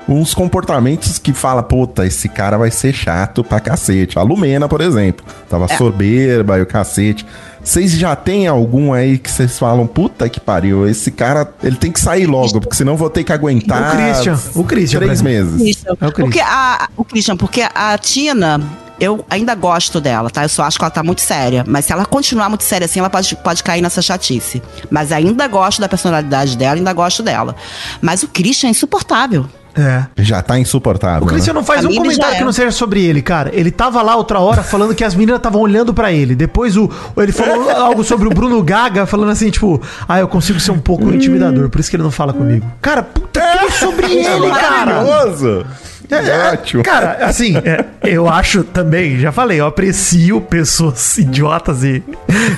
uns 0.06 0.34
comportamentos 0.34 1.18
que 1.18 1.32
fala, 1.32 1.62
puta, 1.62 2.04
esse 2.06 2.28
cara 2.28 2.58
vai 2.58 2.70
ser 2.70 2.92
chato 2.92 3.42
pra 3.42 3.58
cacete. 3.58 4.18
A 4.18 4.22
Lumena, 4.22 4.68
por 4.68 4.82
exemplo, 4.82 5.24
tava 5.48 5.66
soberba 5.78 6.58
e 6.58 6.62
o 6.62 6.66
cacete. 6.66 7.24
Vocês 7.64 7.92
já 7.92 8.14
tem 8.14 8.46
algum 8.46 8.92
aí 8.92 9.16
que 9.16 9.30
vocês 9.30 9.58
falam, 9.58 9.86
puta 9.86 10.28
que 10.28 10.38
pariu, 10.38 10.86
esse 10.86 11.10
cara, 11.10 11.50
ele 11.62 11.76
tem 11.76 11.90
que 11.90 11.98
sair 11.98 12.26
logo, 12.26 12.60
porque 12.60 12.76
senão 12.76 12.92
eu 12.92 12.96
vou 12.96 13.08
ter 13.08 13.24
que 13.24 13.32
aguentar 13.32 13.94
O 13.94 13.96
Christian, 13.96 14.38
o 14.54 14.64
Christian, 14.64 15.00
três 15.00 15.22
meses. 15.22 15.56
Christian. 15.56 15.96
É 15.98 16.06
o 16.06 16.12
Christian. 16.12 16.24
Porque 16.24 16.40
a, 16.40 16.88
o 16.94 17.04
Christian, 17.04 17.36
porque 17.38 17.62
a 17.74 17.96
Tina, 17.96 18.60
eu 19.00 19.24
ainda 19.30 19.54
gosto 19.54 19.98
dela, 20.00 20.30
tá? 20.30 20.44
Eu 20.44 20.48
só 20.48 20.62
acho 20.64 20.78
que 20.78 20.84
ela 20.84 20.90
tá 20.90 21.02
muito 21.02 21.22
séria. 21.22 21.64
Mas 21.66 21.86
se 21.86 21.92
ela 21.92 22.04
continuar 22.04 22.48
muito 22.48 22.64
séria 22.64 22.84
assim, 22.84 23.00
ela 23.00 23.10
pode, 23.10 23.34
pode 23.36 23.62
cair 23.64 23.80
nessa 23.80 24.02
chatice. 24.02 24.62
Mas 24.90 25.10
ainda 25.10 25.48
gosto 25.48 25.80
da 25.80 25.88
personalidade 25.88 26.56
dela, 26.58 26.76
ainda 26.76 26.92
gosto 26.92 27.22
dela. 27.22 27.56
Mas 28.00 28.22
o 28.22 28.28
Christian 28.28 28.68
é 28.68 28.70
insuportável. 28.70 29.46
É. 29.76 30.04
Já 30.18 30.40
tá 30.40 30.58
insuportável. 30.58 31.24
O 31.24 31.26
Christian 31.26 31.52
né? 31.52 31.58
não 31.58 31.64
faz 31.64 31.80
Pra 31.80 31.90
um 31.90 31.94
comentário 31.94 32.30
já 32.32 32.36
que 32.36 32.42
é. 32.42 32.44
não 32.44 32.52
seja 32.52 32.70
sobre 32.70 33.04
ele, 33.04 33.20
cara. 33.20 33.50
Ele 33.52 33.70
tava 33.70 34.00
lá 34.02 34.14
outra 34.16 34.38
hora 34.38 34.62
falando 34.62 34.94
que 34.94 35.02
as 35.04 35.14
meninas 35.14 35.38
estavam 35.38 35.60
olhando 35.60 35.92
pra 35.92 36.12
ele. 36.12 36.34
Depois 36.34 36.76
o, 36.76 36.90
ele 37.16 37.32
falou 37.32 37.70
algo 37.76 38.04
sobre 38.04 38.28
o 38.28 38.30
Bruno 38.30 38.62
Gaga, 38.62 39.06
falando 39.06 39.30
assim, 39.30 39.50
tipo, 39.50 39.80
ah, 40.08 40.20
eu 40.20 40.28
consigo 40.28 40.60
ser 40.60 40.70
um 40.70 40.78
pouco 40.78 41.12
intimidador, 41.12 41.68
por 41.68 41.80
isso 41.80 41.90
que 41.90 41.96
ele 41.96 42.02
não 42.02 42.10
fala 42.10 42.32
comigo. 42.32 42.66
Cara, 42.80 43.02
puta 43.02 43.40
que 43.66 43.72
sobre 43.72 44.06
ele, 44.12 44.50
cara. 44.50 45.02
Maravilhoso! 45.02 45.66
É, 46.10 46.52
Ótimo. 46.52 46.82
Cara, 46.82 47.18
assim, 47.24 47.56
é, 47.56 47.84
eu 48.04 48.28
acho 48.28 48.62
também, 48.62 49.18
já 49.18 49.32
falei, 49.32 49.60
eu 49.60 49.66
aprecio 49.66 50.40
pessoas 50.40 51.16
idiotas 51.18 51.82
e 51.82 52.02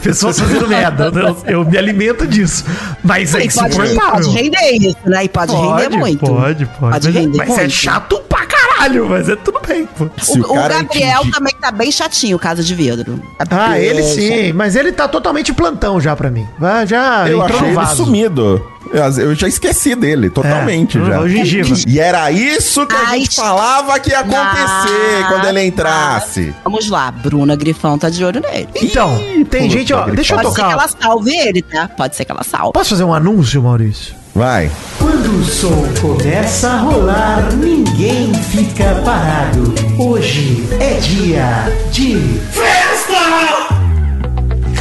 pessoas 0.02 0.38
fazendo 0.40 0.68
merda. 0.68 1.10
Eu, 1.14 1.60
eu 1.60 1.64
me 1.64 1.78
alimento 1.78 2.26
disso. 2.26 2.64
Mas 3.02 3.34
é 3.34 3.46
pode, 3.48 3.76
pode 3.94 4.30
render 4.30 4.70
isso, 4.80 4.96
né? 5.04 5.24
E 5.24 5.28
pode, 5.28 5.52
render 5.54 5.96
muito. 5.96 6.18
Pode, 6.26 6.66
pode. 6.66 6.78
Pode 6.78 7.06
mas 7.06 7.14
render 7.14 7.38
mas 7.38 7.50
é 7.50 7.60
muito. 7.60 7.70
chato 7.70 8.20
pra 8.28 8.44
caralho, 8.46 9.08
mas 9.08 9.28
é 9.28 9.36
tudo 9.36 9.60
bem, 9.66 9.86
pô. 9.86 10.04
O, 10.04 10.52
o 10.52 10.54
Gabriel 10.54 11.18
atingir- 11.20 11.32
também 11.32 11.54
tá 11.60 11.70
bem 11.70 11.90
chatinho, 11.92 12.38
casa 12.38 12.62
de 12.62 12.74
vidro. 12.74 13.22
Ah, 13.50 13.78
ele 13.78 14.00
É, 14.00 14.02
sim, 14.02 14.52
mas 14.52 14.74
ele 14.76 14.92
tá 14.92 15.06
totalmente 15.08 15.52
plantão 15.52 16.00
já 16.00 16.14
pra 16.16 16.30
mim. 16.30 16.46
Vai, 16.58 16.86
Já 16.86 17.28
Eu 17.28 17.42
entrou 17.42 17.58
achei 17.60 17.72
no 17.72 17.80
ele 17.80 17.86
sumido. 17.94 18.66
Eu- 18.92 19.34
já 19.34 19.48
esqueci 19.48 19.94
dele, 19.94 20.30
totalmente 20.30 20.98
É, 20.98 21.04
já. 21.04 21.20
o 21.20 21.28
gengiva. 21.28 21.74
E 21.86 21.98
era 21.98 22.30
isso 22.30 22.86
que 22.86 22.94
a 22.94 23.08
Ai, 23.08 23.20
gente 23.20 23.36
falava 23.36 23.98
que 24.00 24.10
ia 24.10 24.20
acontecer 24.20 25.26
quando 25.28 25.46
ele 25.48 25.64
entrasse. 25.64 26.54
Vamos 26.64 26.88
lá, 26.88 27.10
Bruna 27.10 27.54
Grifão 27.56 27.98
tá 27.98 28.08
de 28.10 28.24
olho 28.24 28.40
nele. 28.40 28.68
Então, 28.76 29.16
tem 29.16 29.44
puta 29.44 29.68
gente, 29.68 29.92
ó, 29.92 30.06
deixa 30.06 30.34
eu 30.34 30.38
Pode 30.38 30.48
ser 30.50 30.54
que 30.54 30.60
tocar. 30.62 30.72
ela 30.72 30.88
salve 30.88 31.36
ele, 31.36 31.62
tá? 31.62 31.88
Pode 31.88 32.16
ser 32.16 32.24
que 32.24 32.32
ela 32.32 32.42
salve. 32.44 32.72
Posso 32.72 32.90
fazer 32.90 33.04
um 33.04 33.12
anúncio, 33.14 33.62
Maurício? 33.62 34.14
Vai. 34.34 34.70
Quando 34.98 35.40
o 35.40 35.44
som 35.44 35.84
começa 36.00 36.68
a 36.68 36.76
rolar, 36.78 37.48
ninguém 37.54 38.34
fica 38.34 39.00
parado. 39.04 39.74
Hoje 39.98 40.66
é 40.78 40.94
dia 41.00 41.72
de 41.90 42.38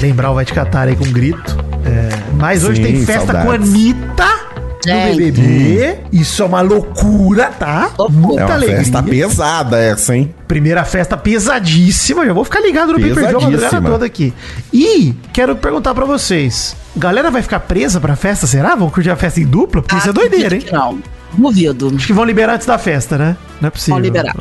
Lembrar 0.02 0.32
o 0.32 0.36
Vai 0.36 0.46
Te 0.46 0.54
Catar 0.54 0.88
aí 0.88 0.96
com 0.96 1.06
um 1.06 1.12
grito. 1.12 1.58
É, 1.86 2.10
mas 2.38 2.64
hoje 2.64 2.84
Sim, 2.84 2.92
tem 2.94 3.06
festa 3.06 3.32
com 3.34 3.40
a 3.40 3.44
saudades. 3.58 3.70
Anitta 3.74 4.46
no. 4.86 5.16
BBB. 5.16 5.98
Isso 6.12 6.44
é 6.44 6.46
uma 6.46 6.62
loucura, 6.62 7.46
tá? 7.48 7.90
Muita 8.10 8.42
É 8.42 8.46
uma 8.46 8.54
alegria. 8.54 8.78
festa 8.78 9.02
pesada 9.02 9.78
essa, 9.80 10.16
hein? 10.16 10.34
Primeira 10.48 10.84
festa 10.86 11.18
pesadíssima. 11.18 12.24
Já 12.26 12.34
vou 12.34 12.44
ficar 12.44 12.60
ligado 12.60 12.94
no 12.94 13.00
pay-per-view 13.00 13.24
a 13.30 13.32
madrugada 13.34 13.58
Pesadíssima. 13.58 13.90
toda 13.90 14.06
aqui. 14.06 14.32
E 14.72 15.16
quero 15.34 15.56
perguntar 15.56 15.96
pra 15.96 16.06
vocês. 16.06 16.76
Galera 16.96 17.32
vai 17.32 17.42
ficar 17.42 17.62
presa 17.62 18.00
pra 18.00 18.16
festa, 18.16 18.46
será? 18.46 18.76
Vão 18.76 18.90
curtir 18.92 19.10
a 19.10 19.16
festa 19.16 19.40
em 19.40 19.46
dupla? 19.46 19.82
Porque 19.82 19.96
isso 19.96 20.08
é 20.08 20.10
Ah, 20.12 20.14
doideira, 20.14 20.56
hein? 20.56 20.64
Não, 20.72 21.00
duvido. 21.36 21.92
Acho 21.96 22.06
que 22.06 22.14
vão 22.14 22.24
liberar 22.24 22.54
antes 22.54 22.68
da 22.68 22.78
festa, 22.78 23.18
né? 23.18 23.36
Não 23.62 23.68
é 23.68 23.70
possível. 23.70 23.96
Vão 23.96 24.04
liberar. 24.04 24.36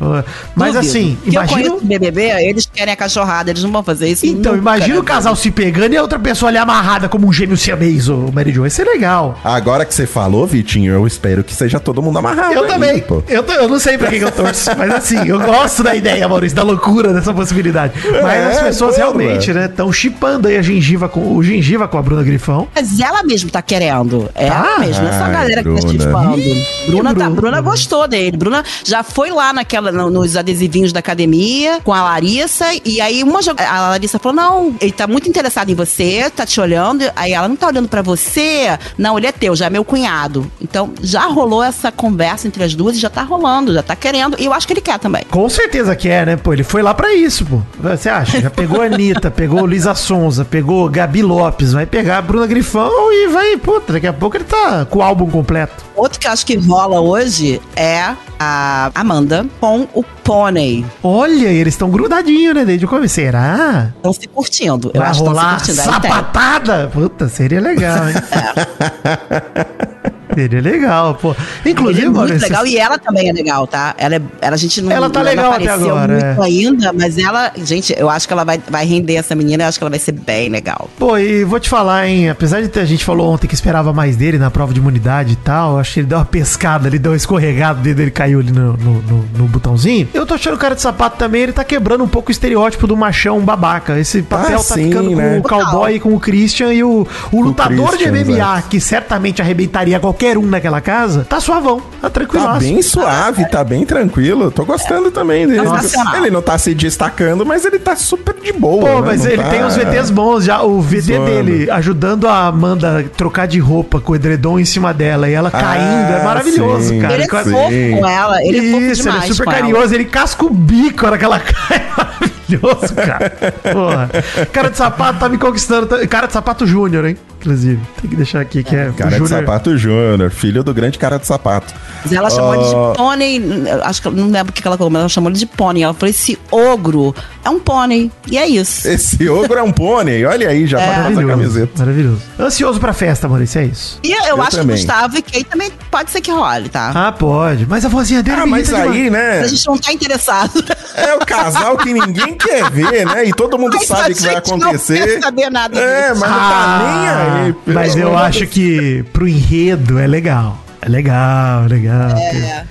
Mas 0.55 0.73
Duvido. 0.73 0.77
assim, 0.91 1.17
Que 1.23 1.29
eu 1.29 1.33
imagina. 1.33 1.57
conheço 1.69 1.75
o 1.77 1.87
BBB, 1.87 2.21
eles 2.47 2.69
querem 2.71 2.93
a 2.93 2.97
cachorrada, 2.97 3.49
eles 3.49 3.63
não 3.63 3.71
vão 3.71 3.83
fazer 3.83 4.09
isso. 4.09 4.25
Então, 4.25 4.51
nunca, 4.53 4.61
imagina 4.61 4.93
né? 4.95 4.99
o 4.99 5.03
casal 5.03 5.35
se 5.35 5.49
pegando 5.51 5.93
e 5.93 5.97
a 5.97 6.01
outra 6.01 6.19
pessoa 6.19 6.49
ali 6.49 6.57
amarrada 6.57 7.07
como 7.07 7.27
um 7.27 7.33
gêmeo 7.33 7.55
siamês, 7.57 8.07
o 8.09 8.29
Mary 8.33 8.51
Jo. 8.51 8.61
Vai 8.61 8.69
ser 8.69 8.83
legal. 8.85 9.39
Agora 9.43 9.85
que 9.85 9.93
você 9.93 10.05
falou, 10.07 10.45
Vitinho, 10.47 10.93
eu 10.93 11.05
espero 11.07 11.43
que 11.43 11.53
seja 11.53 11.79
todo 11.79 12.01
mundo 12.01 12.17
amarrado. 12.19 12.53
Eu 12.53 12.63
aí, 12.63 12.67
também. 12.69 12.99
pô. 13.01 13.23
Eu, 13.27 13.43
tô- 13.43 13.53
eu 13.53 13.69
não 13.69 13.79
sei 13.79 13.97
pra 13.97 14.07
quem 14.09 14.19
que 14.19 14.25
eu 14.25 14.31
torço, 14.31 14.69
mas 14.77 14.91
assim, 14.93 15.27
eu 15.27 15.39
gosto 15.39 15.83
da 15.83 15.95
ideia, 15.95 16.27
Maurício, 16.27 16.55
da 16.55 16.63
loucura 16.63 17.13
dessa 17.13 17.33
possibilidade. 17.33 17.93
Mas 18.23 18.33
É, 18.39 18.45
as 18.47 18.59
pessoas 18.61 18.95
porra. 18.95 19.05
realmente, 19.07 19.53
né, 19.53 19.65
estão 19.65 19.91
chipando 19.93 20.47
aí 20.47 20.57
a 20.57 20.61
gengiva 20.61 21.07
com 21.07 21.35
o 21.35 21.43
gengiva 21.43 21.87
com 21.87 21.97
a 21.97 22.01
Bruna 22.01 22.23
Grifão. 22.23 22.67
Mas 22.75 22.99
ela 22.99 23.23
mesmo 23.23 23.49
tá 23.49 23.61
querendo. 23.61 24.29
Ela 24.35 24.55
Tá? 24.63 24.79
mesmo, 24.79 25.03
não 25.03 25.09
é 25.09 25.13
só 25.17 25.23
a 25.23 25.27
Ai, 25.27 25.33
galera 25.33 25.63
que 25.63 25.69
tá 25.69 25.75
Bruna. 25.87 25.91
chifando. 25.91 26.41
Bruna, 26.87 27.15
tá. 27.15 27.29
Bruna 27.29 27.61
gostou 27.61 28.07
dele. 28.07 28.35
Bruna 28.37 28.63
já 28.83 29.03
foi 29.13 29.29
lá 29.31 29.53
naquela, 29.53 29.91
no- 29.91 30.09
nos 30.09 30.35
adesivinhos 30.35 30.91
da 30.91 30.99
academia 30.99 31.79
com 31.83 31.93
a 31.93 32.01
Larissa. 32.03 32.65
E 32.83 32.99
aí 33.01 33.23
uma 33.23 33.39
a 33.57 33.89
Larissa 33.89 34.19
falou: 34.19 34.35
não, 34.35 34.75
ele 34.81 34.91
tá 34.91 35.07
muito 35.07 35.29
interessado 35.29 35.69
em 35.69 35.75
você, 35.75 36.29
tá 36.29 36.45
te 36.45 36.59
olhando. 36.59 37.03
Aí 37.15 37.33
ela 37.33 37.47
não 37.47 37.55
tá 37.55 37.67
olhando 37.67 37.87
pra 37.87 38.01
você. 38.01 38.77
Não, 38.97 39.17
ele 39.17 39.27
é 39.27 39.31
teu, 39.31 39.55
já 39.55 39.67
é 39.67 39.69
meu 39.69 39.83
cunhado. 39.85 40.49
Então 40.61 40.93
já 41.01 41.25
rolou 41.27 41.63
essa 41.63 41.91
conversa 41.91 42.47
entre 42.47 42.63
as 42.63 42.73
duas 42.75 42.95
e 42.95 42.99
já 42.99 43.09
tá 43.09 43.21
rolando, 43.23 43.73
já 43.73 43.83
tá 43.83 43.95
querendo. 43.95 44.35
E 44.39 44.45
eu 44.45 44.53
acho 44.53 44.67
que 44.67 44.73
ele 44.73 44.81
quer 44.81 44.99
também. 44.99 45.23
Com 45.29 45.47
certeza 45.49 45.95
que 45.95 46.09
é, 46.09 46.25
né? 46.25 46.35
Pô, 46.35 46.53
ele 46.53 46.63
foi 46.63 46.81
lá 46.81 46.93
pra 46.93 47.13
isso, 47.13 47.45
pô. 47.45 47.61
Você 47.79 48.09
acha? 48.09 48.41
Já 48.41 48.49
pegou 48.49 48.81
a 48.81 48.85
Anitta, 48.85 49.29
pegou 49.31 49.65
Luísa 49.65 49.95
Sonza, 49.95 50.43
pegou 50.45 50.89
Gabi 50.89 51.21
Lopes, 51.21 51.73
vai 51.73 51.85
pegar 51.85 52.17
a 52.17 52.21
Bruna 52.21 52.47
Grifão 52.47 52.91
e 53.11 53.27
vai, 53.27 53.57
puta, 53.57 53.93
daqui 53.93 54.07
a 54.07 54.13
pouco 54.13 54.37
ele 54.37 54.43
tá 54.43 54.85
com 54.85 54.99
o 54.99 55.01
álbum 55.01 55.29
completo. 55.29 55.83
Outro 55.95 56.19
que 56.19 56.27
eu 56.27 56.31
acho 56.31 56.45
que 56.45 56.55
rola 56.57 56.99
hoje 56.99 57.61
é 57.75 58.13
a 58.37 58.91
Amanda 58.95 59.45
com 59.59 59.87
o 59.93 60.03
Pônei. 60.23 60.85
Olha, 61.03 61.49
eles 61.49 61.73
estão 61.73 61.89
grudadinhos, 61.89 62.55
né? 62.55 62.63
Desde 62.63 62.85
o 62.85 62.87
começo. 62.87 63.15
Será? 63.15 63.91
Estão 63.97 64.13
se 64.13 64.27
curtindo. 64.27 64.89
Eu 64.93 65.01
Vai 65.01 65.09
acho 65.09 65.23
que 65.23 65.29
estão 65.29 65.59
se 65.59 65.65
curtindo. 65.65 65.93
Sapatada? 65.93 66.89
Puta, 66.93 67.27
seria 67.27 67.59
legal, 67.59 68.07
hein? 68.07 68.15
Ele 70.41 70.57
é 70.57 70.61
legal, 70.61 71.15
pô. 71.15 71.35
Ele 71.63 71.71
Inclusive, 71.73 72.01
é 72.01 72.05
muito 72.05 72.17
Maurício, 72.17 72.41
legal 72.41 72.65
e 72.67 72.77
ela 72.77 72.97
também 72.97 73.29
é 73.29 73.33
legal, 73.33 73.65
tá? 73.67 73.93
Ela, 73.97 74.15
é, 74.15 74.21
ela 74.41 74.55
a 74.55 74.57
gente 74.57 74.81
não, 74.81 74.91
Ela 74.91 75.09
tá 75.09 75.19
não 75.19 75.25
legal 75.25 75.51
até 75.51 75.69
agora, 75.69 76.13
muito 76.13 76.41
é. 76.41 76.45
ainda, 76.45 76.93
mas 76.93 77.17
ela, 77.17 77.51
gente, 77.63 77.93
eu 77.97 78.09
acho 78.09 78.27
que 78.27 78.33
ela 78.33 78.43
vai, 78.43 78.59
vai 78.69 78.85
render 78.85 79.15
essa 79.15 79.35
menina, 79.35 79.63
eu 79.63 79.67
acho 79.67 79.77
que 79.77 79.83
ela 79.83 79.89
vai 79.89 79.99
ser 79.99 80.11
bem 80.13 80.49
legal. 80.49 80.89
Pô, 80.97 81.17
e 81.17 81.43
vou 81.43 81.59
te 81.59 81.69
falar, 81.69 82.07
hein? 82.07 82.29
Apesar 82.29 82.61
de 82.61 82.67
ter, 82.67 82.79
a 82.81 82.85
gente 82.85 83.03
falou 83.05 83.31
ontem 83.33 83.47
que 83.47 83.53
esperava 83.55 83.91
mais 83.93 84.15
dele 84.15 84.37
na 84.37 84.49
prova 84.51 84.73
de 84.73 84.79
imunidade 84.79 85.33
e 85.33 85.35
tal, 85.35 85.77
acho 85.79 85.93
que 85.93 85.99
ele 86.01 86.07
deu 86.07 86.17
uma 86.17 86.25
pescada, 86.25 86.87
ele 86.87 86.99
deu 86.99 87.11
uma 87.11 87.17
escorregada, 87.17 87.79
o 87.79 87.83
dedo 87.83 87.97
dele 87.97 88.11
caiu 88.11 88.39
ali 88.39 88.51
no, 88.51 88.73
no, 88.77 89.01
no- 89.01 89.25
no 89.37 89.45
botãozinho. 89.47 90.07
Eu 90.13 90.25
tô 90.25 90.33
achando 90.33 90.55
o 90.55 90.57
cara 90.57 90.75
de 90.75 90.81
sapato 90.81 91.17
também, 91.17 91.41
ele 91.43 91.53
tá 91.53 91.63
quebrando 91.63 92.03
um 92.03 92.07
pouco 92.07 92.29
o 92.29 92.31
estereótipo 92.31 92.87
do 92.87 92.95
machão 92.95 93.39
babaca. 93.41 93.99
Esse 93.99 94.21
papel 94.21 94.55
Ah, 94.59 94.63
tá 94.63 94.75
sim, 94.75 94.85
ficando 94.89 95.11
né? 95.15 95.33
com 95.33 95.39
o 95.39 95.43
cowboy, 95.43 95.99
com 95.99 96.13
o 96.15 96.19
Christian 96.19 96.73
e 96.73 96.83
o, 96.83 97.05
o 97.31 97.41
lutador 97.41 97.89
Christian, 97.89 98.11
de 98.11 98.23
MMA, 98.31 98.63
que 98.69 98.79
certamente 98.79 99.41
arrebentaria 99.41 99.99
qualquer 99.99 100.24
um 100.37 100.45
naquela 100.45 100.81
casa, 100.81 101.25
tá 101.29 101.39
suavão, 101.39 101.81
tá 102.01 102.09
tranquilo. 102.09 102.45
Tá 102.45 102.53
bem 102.59 102.81
suave, 102.81 103.45
tá 103.49 103.63
bem 103.63 103.85
tranquilo. 103.85 104.49
Tô 104.51 104.65
gostando 104.65 105.11
também 105.11 105.47
dele. 105.47 105.59
Sensacional. 105.67 106.15
Ele 106.17 106.31
não 106.31 106.41
tá 106.41 106.57
se 106.57 106.73
destacando, 106.73 107.45
mas 107.45 107.63
ele 107.65 107.77
tá 107.79 107.95
super 107.95 108.33
de 108.41 108.51
boa. 108.51 108.81
Pô, 108.81 108.95
né? 109.01 109.07
mas 109.07 109.23
Não 109.23 109.31
ele 109.31 109.43
tá- 109.43 109.49
tem 109.49 109.63
os 109.63 109.75
VTs 109.75 110.09
bons 110.09 110.43
já. 110.45 110.61
O 110.63 110.81
VT 110.81 111.01
Zoando. 111.01 111.25
dele 111.25 111.69
ajudando 111.71 112.27
a 112.27 112.47
Amanda 112.47 112.99
a 112.99 113.03
trocar 113.03 113.47
de 113.47 113.59
roupa 113.59 113.99
com 114.01 114.13
o 114.13 114.15
edredom 114.15 114.59
em 114.59 114.65
cima 114.65 114.93
dela 114.93 115.29
e 115.29 115.33
ela 115.33 115.51
caindo. 115.51 116.13
É 116.13 116.23
maravilhoso, 116.23 116.89
sim. 116.89 116.99
cara. 117.01 117.13
ele 117.13 117.23
é 117.23 117.27
fofo 117.27 117.99
com 117.99 118.07
ela, 118.07 118.43
ele 118.43 118.57
é 118.57 118.71
fofo 118.71 118.83
Isso, 118.83 119.03
demais. 119.03 119.23
ele 119.23 119.31
é 119.31 119.33
super 119.33 119.45
com 119.45 119.51
ela. 119.51 119.61
carinhoso, 119.61 119.93
ele 119.95 120.05
casca 120.05 120.45
o 120.45 120.49
bico 120.49 121.03
na 121.03 121.09
hora 121.09 121.17
que 121.17 121.25
ela 121.25 121.39
cai. 121.39 121.77
É 121.77 121.85
maravilhoso, 121.97 122.93
cara. 122.95 123.33
Porra. 123.73 124.09
Cara 124.51 124.69
de 124.69 124.77
sapato 124.77 125.19
tá 125.19 125.29
me 125.29 125.37
conquistando. 125.37 125.87
tá- 125.87 126.07
Cara 126.07 126.27
de 126.27 126.33
sapato 126.33 126.65
júnior, 126.65 127.05
hein? 127.05 127.17
Inclusive. 127.45 127.79
Tem 128.01 128.09
que 128.09 128.15
deixar 128.15 128.39
aqui 128.41 128.63
que 128.63 128.75
é. 128.75 128.91
Cara 128.97 129.19
de 129.19 129.27
sapato 129.29 129.77
Júnior, 129.77 130.31
filho 130.31 130.63
do 130.63 130.73
grande 130.73 130.97
cara 130.97 131.17
de 131.19 131.27
sapato. 131.27 131.73
Mas 132.03 132.11
ela 132.11 132.29
chamou 132.29 132.55
ele 132.55 132.63
Ó. 132.63 132.91
de 132.91 132.97
pônei. 132.97 133.41
Acho 133.83 134.01
que 134.01 134.09
não 134.09 134.29
lembro 134.31 134.49
o 134.51 134.53
que 134.53 134.67
ela 134.67 134.77
colocou, 134.77 134.89
mas 134.91 134.99
ela 135.01 135.09
chamou 135.09 135.29
ele 135.29 135.37
de 135.37 135.45
pônei. 135.45 135.83
Ela 135.83 135.93
falou: 135.93 136.09
esse 136.09 136.39
ogro 136.51 137.13
é 137.43 137.49
um 137.49 137.59
pônei. 137.59 138.11
E 138.27 138.37
é 138.37 138.47
isso. 138.47 138.87
Esse 138.87 139.29
ogro 139.29 139.59
é 139.59 139.61
um 139.63 139.71
pônei. 139.71 140.25
Olha 140.25 140.49
aí, 140.49 140.65
já 140.65 140.77
pode 140.79 140.89
fazer 140.89 140.99
a 140.99 141.03
Maravilhoso. 141.09 141.37
camiseta. 141.37 141.71
Maravilhoso. 141.79 142.21
Ansioso 142.39 142.79
pra 142.79 142.93
festa, 142.93 143.27
Maurício, 143.29 143.59
é 143.61 143.65
isso. 143.65 143.99
E 144.03 144.11
eu, 144.11 144.23
Eu 144.25 144.41
acho 144.41 144.57
também. 144.57 144.75
que 144.75 144.83
o 144.83 144.85
Gustavo 144.87 145.17
e 145.17 145.21
Kay 145.21 145.43
também 145.43 145.71
pode 145.91 146.09
ser 146.11 146.21
que 146.21 146.31
role, 146.31 146.67
tá? 146.69 146.91
Ah, 146.95 147.11
pode. 147.11 147.65
Mas 147.67 147.85
a 147.85 147.89
vozinha 147.89 148.23
dele 148.23 148.41
Ah, 148.41 148.45
mas 148.47 148.73
aí, 148.73 149.03
demais. 149.05 149.11
né? 149.11 149.39
A 149.41 149.47
gente 149.47 149.67
não 149.67 149.77
tá 149.77 149.93
interessado. 149.93 150.63
É 150.95 151.13
o 151.15 151.19
casal 151.19 151.77
que 151.77 151.93
ninguém 151.93 152.33
quer 152.35 152.69
ver, 152.71 153.05
né? 153.05 153.25
E 153.25 153.33
todo 153.33 153.57
mundo 153.59 153.75
Mas 153.75 153.85
sabe 153.87 154.13
que 154.15 154.21
vai 154.21 154.35
gente 154.35 154.49
não 154.49 154.57
acontecer. 154.69 155.03
quer 155.05 155.21
saber 155.21 155.49
nada 155.51 155.77
É, 155.79 156.09
disso. 156.09 156.21
mas 156.21 156.31
não 156.31 156.37
tá 156.39 156.79
nem 156.79 157.09
aí. 157.09 157.34
Ah, 157.35 157.53
Mas 157.65 157.95
eu 157.95 158.17
acho 158.17 158.47
que 158.47 159.03
pro 159.13 159.27
enredo 159.27 159.99
é 159.99 160.07
legal. 160.07 160.64
É 160.85 160.89
legal, 160.89 161.65
é 161.65 161.67
legal. 161.67 162.09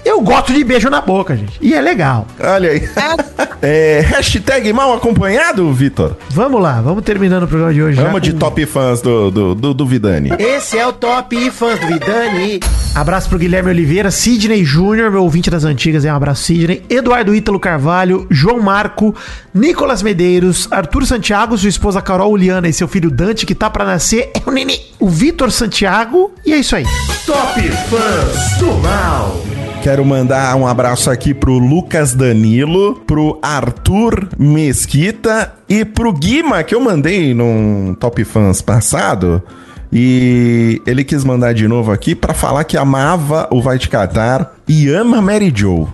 Eu 0.04 0.20
gosto 0.20 0.52
de 0.52 0.62
beijo 0.62 0.88
na 0.88 1.00
boca, 1.00 1.36
gente. 1.36 1.58
E 1.60 1.74
é 1.74 1.80
legal. 1.80 2.26
Olha 2.40 2.70
aí. 2.70 2.88
É, 3.66 4.00
hashtag 4.06 4.70
mal 4.74 4.92
acompanhado, 4.92 5.72
Vitor. 5.72 6.18
Vamos 6.28 6.60
lá, 6.60 6.82
vamos 6.82 7.02
terminando 7.02 7.44
o 7.44 7.48
programa 7.48 7.72
de 7.72 7.82
hoje. 7.82 7.96
já 7.96 8.02
Vamos 8.04 8.20
de 8.20 8.32
com- 8.32 8.38
top 8.38 8.66
fãs 8.66 9.00
do, 9.00 9.30
do, 9.30 9.54
do, 9.54 9.72
do 9.72 9.86
Vidani. 9.86 10.32
Esse 10.38 10.76
é 10.78 10.86
o 10.86 10.92
Top 10.92 11.50
Fãs 11.50 11.80
do 11.80 11.86
Vidani. 11.86 12.60
Abraço 12.94 13.26
pro 13.30 13.38
Guilherme 13.38 13.70
Oliveira, 13.70 14.10
Sidney 14.10 14.62
Júnior, 14.66 15.10
meu 15.10 15.22
ouvinte 15.22 15.48
das 15.48 15.64
antigas, 15.64 16.04
é 16.04 16.12
um 16.12 16.16
abraço, 16.16 16.42
Sidney. 16.42 16.82
Eduardo 16.90 17.34
Ítalo 17.34 17.58
Carvalho, 17.58 18.26
João 18.30 18.60
Marco, 18.60 19.14
Nicolas 19.54 20.02
Medeiros, 20.02 20.68
Arthur 20.70 21.06
Santiago, 21.06 21.56
sua 21.56 21.70
esposa 21.70 22.02
Carol 22.02 22.32
Uliana 22.32 22.68
e 22.68 22.72
seu 22.72 22.86
filho 22.86 23.10
Dante, 23.10 23.46
que 23.46 23.54
tá 23.54 23.70
pra 23.70 23.86
nascer, 23.86 24.30
é 24.34 24.42
o 24.46 24.52
nenê. 24.52 24.78
O 25.00 25.08
Vitor 25.08 25.50
Santiago, 25.50 26.34
e 26.44 26.52
é 26.52 26.58
isso 26.58 26.76
aí. 26.76 26.84
Top 27.24 27.60
Fãs 27.88 28.03
do 28.58 28.72
Mal. 28.82 29.36
Quero 29.82 30.04
mandar 30.04 30.56
um 30.56 30.66
abraço 30.66 31.10
aqui 31.10 31.34
pro 31.34 31.58
Lucas 31.58 32.14
Danilo, 32.14 32.94
pro 33.06 33.38
Arthur 33.42 34.28
Mesquita 34.38 35.52
e 35.68 35.84
pro 35.84 36.12
Guima, 36.12 36.62
que 36.62 36.74
eu 36.74 36.80
mandei 36.80 37.34
num 37.34 37.94
Top 38.00 38.24
Fãs 38.24 38.62
passado. 38.62 39.42
E 39.92 40.80
ele 40.86 41.04
quis 41.04 41.22
mandar 41.22 41.52
de 41.52 41.68
novo 41.68 41.92
aqui 41.92 42.14
pra 42.14 42.34
falar 42.34 42.64
que 42.64 42.76
amava 42.76 43.46
o 43.50 43.60
Vai 43.60 43.78
Te 43.78 43.88
Catar 43.88 44.54
e 44.66 44.88
ama 44.88 45.20
Mary 45.20 45.52
Joe. 45.54 45.86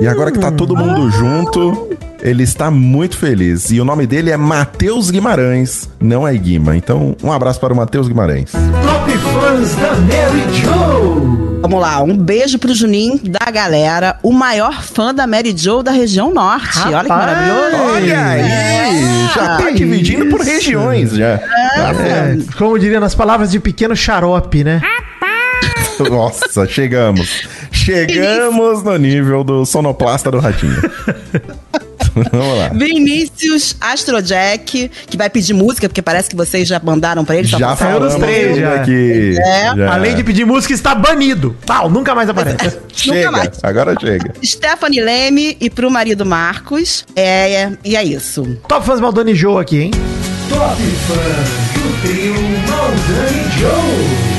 E 0.00 0.06
agora 0.06 0.32
que 0.32 0.38
tá 0.38 0.50
todo 0.50 0.76
mundo 0.76 1.10
junto, 1.10 1.90
ele 2.20 2.42
está 2.42 2.70
muito 2.70 3.16
feliz. 3.16 3.70
E 3.70 3.80
o 3.80 3.84
nome 3.84 4.06
dele 4.06 4.30
é 4.30 4.36
Matheus 4.36 5.10
Guimarães, 5.10 5.88
não 6.00 6.26
é 6.26 6.34
Guima. 6.36 6.76
Então, 6.76 7.16
um 7.22 7.32
abraço 7.32 7.60
para 7.60 7.72
o 7.72 7.76
Matheus 7.76 8.08
Guimarães. 8.08 8.52
Top 8.52 9.12
Fãs 9.18 9.74
da 9.76 9.94
Mary 9.94 10.54
Joe. 10.54 11.46
Vamos 11.62 11.80
lá, 11.80 12.00
um 12.02 12.16
beijo 12.16 12.58
pro 12.58 12.72
Juninho 12.74 13.18
da 13.24 13.50
galera, 13.50 14.18
o 14.22 14.30
maior 14.30 14.82
fã 14.82 15.12
da 15.12 15.26
Mary 15.26 15.52
Jo 15.56 15.82
da 15.82 15.90
região 15.90 16.32
norte. 16.32 16.78
Olha 16.78 17.02
que 17.02 17.08
Rapaz! 17.08 17.08
maravilhoso. 17.08 17.76
Olha 17.92 18.24
aí, 18.24 19.28
já 19.34 19.56
tá 19.56 19.70
dividindo 19.70 20.26
por 20.26 20.40
regiões 20.42 21.10
já. 21.10 21.38
Tá 21.38 21.92
É, 22.04 22.38
como 22.56 22.78
diria 22.78 23.00
nas 23.00 23.14
palavras 23.14 23.50
de 23.50 23.58
pequeno 23.58 23.96
xarope, 23.96 24.62
né? 24.62 24.80
Nossa, 26.10 26.66
chegamos. 26.66 27.48
Chegamos 27.72 28.82
no 28.82 28.96
nível 28.96 29.42
do 29.42 29.64
sonoplasta 29.64 30.30
do 30.30 30.38
Ratinho. 30.38 30.76
Vamos 32.32 32.58
lá. 32.58 32.68
Vinícius 32.70 33.76
Astrojack, 33.80 34.90
que 35.06 35.16
vai 35.16 35.28
pedir 35.28 35.52
música, 35.54 35.88
porque 35.88 36.00
parece 36.02 36.30
que 36.30 36.36
vocês 36.36 36.66
já 36.66 36.80
mandaram 36.82 37.24
pra 37.24 37.36
ele. 37.36 37.46
só 37.48 37.58
Já 37.58 37.76
falamos 37.76 38.14
os 38.14 38.20
três, 38.20 38.56
já. 38.56 38.74
aqui. 38.74 39.36
É, 39.38 39.76
Já. 39.76 39.92
Além 39.94 40.14
de 40.14 40.24
pedir 40.24 40.44
música, 40.46 40.72
está 40.72 40.94
banido. 40.94 41.56
Pau, 41.66 41.90
nunca 41.90 42.14
mais 42.14 42.28
aparece. 42.28 42.78
Chega, 42.94 43.30
mais. 43.30 43.50
agora 43.62 43.94
chega. 44.00 44.32
Stephanie 44.42 45.00
Leme 45.02 45.56
e 45.60 45.68
pro 45.68 45.90
marido 45.90 46.24
Marcos. 46.24 47.04
É, 47.14 47.52
é, 47.52 47.72
e 47.84 47.94
é 47.94 48.02
isso. 48.02 48.56
Top 48.66 48.86
fãs 48.86 49.00
Maldani 49.00 49.34
Joe 49.34 49.60
aqui, 49.60 49.82
hein? 49.82 49.90
Top 50.48 50.76
Fãs 50.80 51.72
do 51.74 52.02
trio 52.02 52.34
Maldani 52.68 53.50
Joe. 53.58 54.35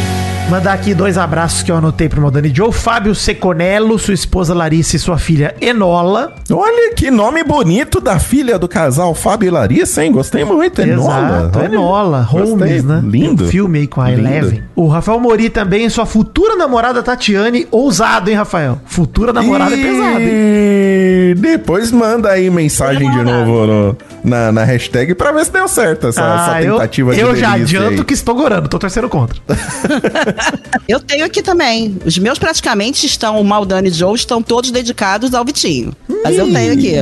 Mandar 0.49 0.71
aqui 0.73 0.93
dois 0.93 1.17
abraços 1.17 1.61
que 1.61 1.69
eu 1.69 1.75
anotei 1.75 2.07
pro 2.07 2.21
Maldani 2.21 2.49
Joe. 2.55 2.71
Fábio 2.71 3.13
Seconello, 3.13 3.99
sua 3.99 4.13
esposa 4.13 4.53
Larissa 4.53 4.95
e 4.95 4.99
sua 4.99 5.17
filha 5.17 5.53
Enola. 5.59 6.33
Olha 6.49 6.93
que 6.95 7.11
nome 7.11 7.43
bonito 7.43 7.99
da 7.99 8.17
filha 8.17 8.57
do 8.57 8.65
casal 8.65 9.13
Fábio 9.13 9.47
e 9.47 9.49
Larissa, 9.49 10.05
hein? 10.05 10.11
Gostei 10.13 10.45
muito. 10.45 10.81
Enola. 10.81 11.39
Exato, 11.41 11.59
Olha, 11.59 11.65
Enola. 11.65 12.27
gostei. 12.31 12.41
Holmes, 12.49 12.83
né? 12.85 13.01
Lindo. 13.03 13.35
Tem 13.39 13.45
um 13.47 13.49
filme 13.49 13.79
aí 13.79 13.87
com 13.87 13.99
a 13.99 14.09
Lindo. 14.09 14.21
Eleven. 14.21 14.63
O 14.73 14.87
Rafael 14.87 15.19
Mori 15.19 15.49
também, 15.49 15.89
sua 15.89 16.05
futura 16.05 16.55
namorada 16.55 17.03
Tatiane. 17.03 17.67
Ousado, 17.69 18.29
hein, 18.29 18.37
Rafael? 18.37 18.79
Futura 18.85 19.33
namorada 19.33 19.73
é 19.75 19.77
pesado, 19.77 20.19
hein? 20.21 20.29
E 20.31 21.35
depois 21.37 21.91
manda 21.91 22.29
aí 22.29 22.49
mensagem 22.49 23.11
de 23.11 23.21
novo 23.21 23.67
no- 23.67 23.97
na, 24.23 24.51
na 24.51 24.63
hashtag 24.63 25.13
pra 25.13 25.31
ver 25.33 25.43
se 25.45 25.51
deu 25.51 25.67
certo 25.67 26.07
essa, 26.07 26.21
essa 26.21 26.51
Ah, 26.53 26.63
eu, 26.63 26.75
tentativa 26.75 27.13
eu 27.15 27.35
já 27.35 27.53
adianto 27.53 27.99
aí. 28.01 28.03
que 28.05 28.13
estou 28.13 28.33
gorando, 28.35 28.67
tô 28.69 28.79
torcendo 28.79 29.09
contra. 29.09 29.37
Eu 30.87 30.99
tenho 30.99 31.25
aqui 31.25 31.41
também. 31.41 31.97
Os 32.05 32.17
meus 32.17 32.39
praticamente 32.39 33.05
estão, 33.05 33.39
o 33.39 33.43
Maldani 33.43 33.89
e 33.89 33.91
Joe, 33.91 34.15
estão 34.15 34.41
todos 34.41 34.71
dedicados 34.71 35.33
ao 35.33 35.43
Vitinho. 35.43 35.93
Mas 36.23 36.37
eu 36.37 36.51
tenho 36.51 36.73
aqui. 36.73 36.93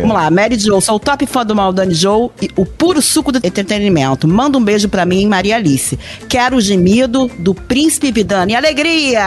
Vamos 0.00 0.14
lá, 0.14 0.30
Mary 0.30 0.58
Joe, 0.58 0.80
sou 0.80 0.96
o 0.96 0.98
top 1.00 1.26
fã 1.26 1.44
do 1.44 1.54
Maldani 1.54 1.94
Joe 1.94 2.30
e 2.40 2.48
o 2.56 2.64
puro 2.64 3.02
suco 3.02 3.32
do 3.32 3.38
entretenimento. 3.44 4.26
Manda 4.28 4.56
um 4.56 4.62
beijo 4.64 4.88
pra 4.88 5.04
mim, 5.04 5.26
Maria 5.26 5.56
Alice. 5.56 5.98
Quero 6.28 6.56
o 6.56 6.60
gemido 6.60 7.30
do 7.38 7.54
Príncipe 7.54 8.12
Vidani. 8.12 8.54
Alegria! 8.54 9.20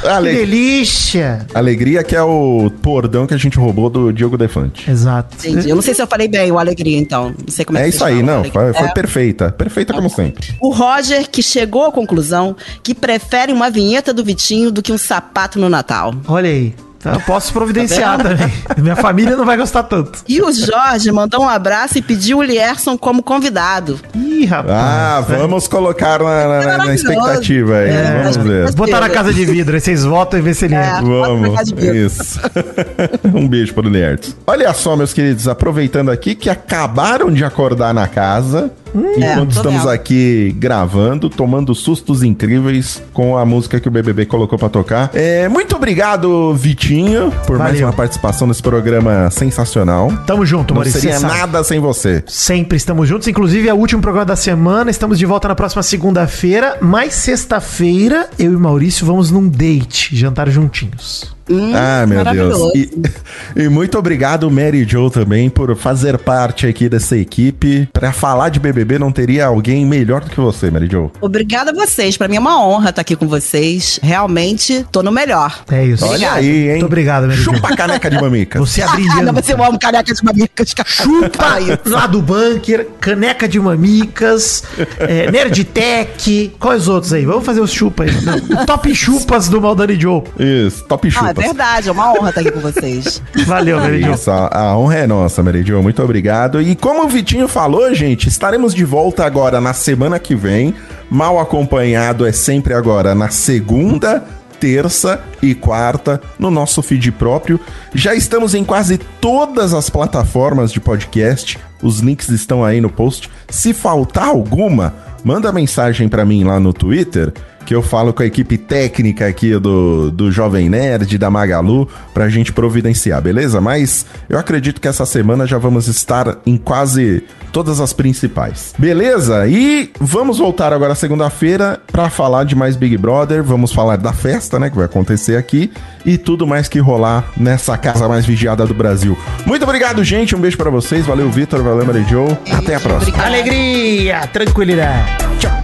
Que 0.00 0.06
Ale- 0.08 0.32
delícia! 0.32 1.46
Alegria 1.54 2.04
que 2.04 2.14
é 2.14 2.22
o 2.22 2.70
bordão 2.82 3.26
que 3.26 3.34
a 3.34 3.38
gente 3.38 3.58
roubou 3.58 3.90
do 3.90 4.12
Diogo 4.12 4.36
Defante. 4.38 4.88
Exato. 4.90 5.36
Entendi. 5.38 5.68
Eu 5.70 5.74
não 5.76 5.82
sei 5.82 5.94
se 5.94 6.02
eu 6.02 6.06
falei 6.06 6.28
bem 6.28 6.50
o 6.52 6.58
Alegria, 6.58 6.98
então. 6.98 7.30
Não 7.30 7.48
sei 7.48 7.64
como 7.64 7.78
é, 7.78 7.82
É 7.82 7.84
que 7.84 7.90
isso 7.94 8.04
aí, 8.04 8.22
não. 8.22 8.44
Foi, 8.44 8.72
foi 8.72 8.86
É. 8.86 8.92
perfeita. 8.92 9.50
Perfeita 9.52 9.92
como 9.92 10.08
sempre. 10.08 10.54
O 10.60 10.70
Roger, 10.72 11.28
que 11.28 11.42
chegou 11.42 11.84
à 11.86 11.92
conclusão 11.92 12.56
que 12.82 12.94
prefere 12.94 13.52
uma 13.52 13.70
vinheta 13.70 14.12
do 14.12 14.24
Vitinho 14.24 14.70
do 14.70 14.82
que 14.82 14.92
um 14.92 14.98
sapato 14.98 15.58
no 15.58 15.68
Natal. 15.68 16.14
Olha 16.26 16.48
aí. 16.50 16.74
Eu 17.04 17.20
posso 17.20 17.52
providenciar 17.52 18.18
Tá 18.18 18.24
também. 18.24 18.52
Minha 18.78 18.96
família 18.96 19.36
não 19.36 19.44
vai 19.44 19.56
gostar 19.56 19.84
tanto. 19.84 20.18
E 20.28 20.42
o 20.42 20.50
Jorge 20.52 21.12
mandou 21.12 21.42
um 21.42 21.48
abraço 21.48 21.96
e 21.96 22.02
pediu 22.02 22.38
o 22.38 22.42
Lierson 22.42 22.98
como 22.98 23.22
convidado. 23.22 24.00
Ih, 24.16 24.44
rapaz. 24.44 24.72
Ah, 24.76 25.24
vamos 25.26 25.68
colocar 25.68 26.18
na, 26.18 26.48
na- 26.48 26.78
na- 26.78 26.94
expectativa 26.94 27.76
aí. 27.76 27.90
É, 27.90 28.20
vamos 28.20 28.36
ver. 28.38 28.72
Botar 28.72 29.00
na 29.00 29.08
casa 29.08 29.32
de 29.32 29.44
vidro, 29.44 29.76
aí 29.76 29.80
vocês 29.80 30.04
votam 30.04 30.40
e 30.40 30.42
vê 30.42 30.52
se 30.52 30.64
ele 30.64 30.74
É. 30.74 31.00
Vamos, 31.00 31.64
de 31.68 31.74
vidro. 31.74 31.94
isso. 31.96 32.40
um 33.32 33.46
beijo 33.46 33.72
pro 33.74 33.88
Nerds. 33.88 34.36
Olha 34.44 34.74
só, 34.74 34.96
meus 34.96 35.12
queridos, 35.12 35.46
aproveitando 35.46 36.10
aqui 36.10 36.34
que 36.34 36.50
acabaram 36.50 37.30
de 37.32 37.44
acordar 37.44 37.94
na 37.94 38.08
casa 38.08 38.72
É, 38.94 39.32
Enquanto 39.32 39.54
tô 39.54 39.60
estamos 39.60 39.80
vendo. 39.82 39.90
aqui 39.90 40.54
gravando, 40.58 41.28
tomando 41.28 41.74
sustos 41.74 42.22
incríveis 42.22 43.02
com 43.12 43.36
a 43.36 43.44
música 43.44 43.78
que 43.80 43.88
o 43.88 43.90
BBB 43.90 44.26
colocou 44.26 44.58
pra 44.58 44.68
tocar. 44.68 45.10
É, 45.14 45.48
muito 45.48 45.76
obrigado, 45.76 46.54
Vitinho, 46.54 47.32
por 47.46 47.58
mais 47.58 47.72
Valeu. 47.72 47.86
uma 47.86 47.92
participação 47.92 48.46
nesse 48.46 48.62
programa 48.62 49.30
sensacional. 49.30 50.12
Tamo 50.26 50.44
junto, 50.46 50.72
Não 50.74 50.80
Maurício. 50.80 51.00
seria 51.00 51.20
nada 51.20 51.62
sem 51.64 51.78
você. 51.80 52.22
Sempre 52.26 52.76
estamos 52.76 53.08
juntos, 53.08 53.28
inclusive 53.28 53.68
é 53.68 53.74
o 53.74 53.76
último 53.76 54.00
programa 54.02 54.26
da 54.26 54.36
semana. 54.36 54.90
Estamos 54.90 55.18
de 55.18 55.26
volta 55.26 55.48
na 55.48 55.54
próxima 55.54 55.82
segunda-feira, 55.82 56.78
mas 56.80 57.14
sexta-feira 57.14 58.28
eu 58.38 58.52
e 58.52 58.56
Maurício 58.56 59.06
vamos 59.06 59.30
num 59.30 59.48
date, 59.48 60.14
jantar 60.16 60.48
juntinhos. 60.48 61.36
Hum, 61.50 61.72
ah, 61.74 62.06
meu 62.06 62.24
Deus. 62.24 62.24
maravilhoso. 62.24 62.72
E, 62.74 62.90
e 63.64 63.68
muito 63.68 63.98
obrigado, 63.98 64.50
Mary 64.50 64.84
Jo, 64.84 65.10
também, 65.10 65.48
por 65.48 65.74
fazer 65.76 66.18
parte 66.18 66.66
aqui 66.66 66.88
dessa 66.88 67.16
equipe. 67.16 67.88
Pra 67.92 68.12
falar 68.12 68.48
de 68.48 68.60
BBB, 68.60 68.98
não 68.98 69.10
teria 69.12 69.46
alguém 69.46 69.84
melhor 69.86 70.22
do 70.22 70.30
que 70.30 70.40
você, 70.40 70.70
Mary 70.70 70.88
Jo. 70.90 71.10
Obrigada 71.20 71.70
a 71.70 71.74
vocês. 71.74 72.16
Pra 72.16 72.28
mim 72.28 72.36
é 72.36 72.40
uma 72.40 72.62
honra 72.64 72.90
estar 72.90 73.00
aqui 73.02 73.16
com 73.16 73.26
vocês. 73.28 73.98
Realmente, 74.02 74.84
tô 74.92 75.02
no 75.02 75.10
melhor. 75.12 75.62
É 75.70 75.84
isso. 75.84 76.04
Olha 76.06 76.32
aí, 76.32 76.64
hein? 76.66 76.70
Muito 76.72 76.86
obrigado, 76.86 77.22
Mary 77.26 77.36
Jo. 77.40 77.54
Chupa 77.54 77.68
a 77.72 77.76
caneca 77.76 78.10
de 78.10 78.20
mamica. 78.20 78.58
Você 78.58 78.80
é 78.82 78.84
Ah, 78.84 78.92
brilhante. 78.92 79.32
você 79.42 79.52
ama 79.52 79.78
caneca 79.78 80.14
de 80.14 80.24
mamicas. 80.24 80.74
Chupa 80.86 81.58
lá 81.86 82.06
do 82.06 82.20
bunker, 82.22 82.86
caneca 83.00 83.48
de 83.48 83.58
mamicas, 83.60 84.62
é, 84.98 85.30
Nerdtech, 85.30 86.52
quais 86.58 86.88
outros 86.88 87.12
aí? 87.12 87.24
Vamos 87.24 87.44
fazer 87.44 87.60
os 87.60 87.72
chupa 87.72 88.04
aí. 88.04 88.10
Não, 88.48 88.66
top 88.66 88.94
chupas 88.94 89.48
do 89.48 89.60
Maldani 89.60 89.98
Joe. 90.00 90.22
Isso, 90.38 90.84
top 90.84 91.08
Ah, 91.16 91.32
é 91.40 91.44
verdade. 91.44 91.88
É 91.88 91.92
uma 91.92 92.12
honra 92.12 92.28
estar 92.30 92.40
aqui 92.40 92.50
com 92.50 92.60
vocês. 92.60 93.22
Valeu. 93.46 93.78
Isso, 93.94 94.30
a, 94.30 94.76
honra 94.76 94.98
é 94.98 95.06
nossa, 95.06 95.42
Meridio. 95.42 95.82
Muito 95.82 96.02
obrigado. 96.02 96.60
E 96.60 96.74
como 96.74 97.04
o 97.04 97.08
Vitinho 97.08 97.48
falou, 97.48 97.92
gente, 97.94 98.28
estaremos 98.28 98.74
de 98.74 98.84
volta 98.84 99.24
agora 99.24 99.60
na 99.60 99.72
semana 99.72 100.18
que 100.18 100.34
vem. 100.34 100.74
Mal 101.10 101.38
acompanhado 101.38 102.26
é 102.26 102.32
sempre 102.32 102.74
agora 102.74 103.14
na 103.14 103.30
segunda, 103.30 104.24
terça 104.60 105.20
e 105.40 105.54
quarta 105.54 106.20
no 106.38 106.50
nosso 106.50 106.82
feed 106.82 107.12
próprio. 107.12 107.58
Já 107.94 108.14
estamos 108.14 108.54
em 108.54 108.64
quase 108.64 108.98
todas 108.98 109.72
as 109.72 109.88
plataformas 109.88 110.72
de 110.72 110.80
podcast. 110.80 111.58
Os 111.82 112.00
links 112.00 112.28
estão 112.28 112.64
aí 112.64 112.80
no 112.80 112.90
post. 112.90 113.30
Se 113.48 113.72
faltar 113.72 114.28
alguma, 114.28 114.94
manda 115.24 115.52
mensagem 115.52 116.08
pra 116.08 116.24
mim 116.24 116.44
lá 116.44 116.58
no 116.58 116.72
Twitter 116.72 117.32
que 117.68 117.74
eu 117.74 117.82
falo 117.82 118.14
com 118.14 118.22
a 118.22 118.26
equipe 118.26 118.56
técnica 118.56 119.26
aqui 119.26 119.50
do, 119.58 120.10
do 120.10 120.32
Jovem 120.32 120.70
Nerd, 120.70 121.18
da 121.18 121.28
Magalu, 121.28 121.86
pra 122.14 122.26
gente 122.30 122.50
providenciar, 122.50 123.20
beleza? 123.20 123.60
Mas 123.60 124.06
eu 124.26 124.38
acredito 124.38 124.80
que 124.80 124.88
essa 124.88 125.04
semana 125.04 125.46
já 125.46 125.58
vamos 125.58 125.86
estar 125.86 126.38
em 126.46 126.56
quase 126.56 127.22
todas 127.52 127.78
as 127.78 127.92
principais. 127.92 128.72
Beleza? 128.78 129.46
E 129.46 129.90
vamos 130.00 130.38
voltar 130.38 130.72
agora 130.72 130.94
segunda-feira 130.94 131.78
pra 131.92 132.08
falar 132.08 132.44
de 132.44 132.56
mais 132.56 132.74
Big 132.74 132.96
Brother, 132.96 133.44
vamos 133.44 133.70
falar 133.70 133.96
da 133.96 134.14
festa, 134.14 134.58
né, 134.58 134.70
que 134.70 134.76
vai 134.76 134.86
acontecer 134.86 135.36
aqui 135.36 135.70
e 136.06 136.16
tudo 136.16 136.46
mais 136.46 136.68
que 136.68 136.78
rolar 136.78 137.30
nessa 137.36 137.76
casa 137.76 138.08
mais 138.08 138.24
vigiada 138.24 138.66
do 138.66 138.72
Brasil. 138.72 139.14
Muito 139.44 139.64
obrigado, 139.64 140.02
gente, 140.02 140.34
um 140.34 140.40
beijo 140.40 140.56
pra 140.56 140.70
vocês, 140.70 141.04
valeu 141.04 141.30
Vitor, 141.30 141.62
valeu 141.62 141.84
Mary 141.84 142.06
Jo, 142.08 142.34
até 142.50 142.76
a 142.76 142.80
próxima. 142.80 143.22
Alegria, 143.22 144.26
tranquilidade. 144.32 145.18
Tchau. 145.38 145.57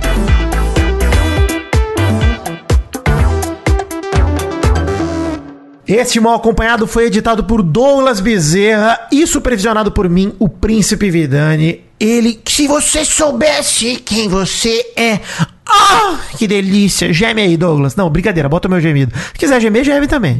Este 5.87 6.18
Mal 6.18 6.35
Acompanhado 6.35 6.87
foi 6.87 7.07
editado 7.07 7.44
por 7.44 7.62
Douglas 7.62 8.18
Bezerra 8.18 9.07
e 9.12 9.27
supervisionado 9.27 9.92
por 9.92 10.09
mim, 10.09 10.33
o 10.38 10.49
Príncipe 10.49 11.11
Vidani. 11.11 11.83
Ele, 12.01 12.40
se 12.47 12.66
você 12.66 13.05
soubesse 13.05 13.97
quem 13.97 14.29
você 14.29 14.85
é. 14.97 15.20
Ah, 15.66 16.18
que 16.37 16.47
delícia. 16.47 17.12
Geme 17.12 17.42
aí, 17.42 17.57
Douglas. 17.57 17.97
Não, 17.97 18.11
brincadeira, 18.11 18.49
bota 18.49 18.68
o 18.68 18.70
meu 18.70 18.81
gemido. 18.81 19.12
Se 19.33 19.38
quiser 19.38 19.61
gemer, 19.61 19.85
geme 19.85 20.07
também. 20.07 20.38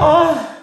Ah. 0.00 0.57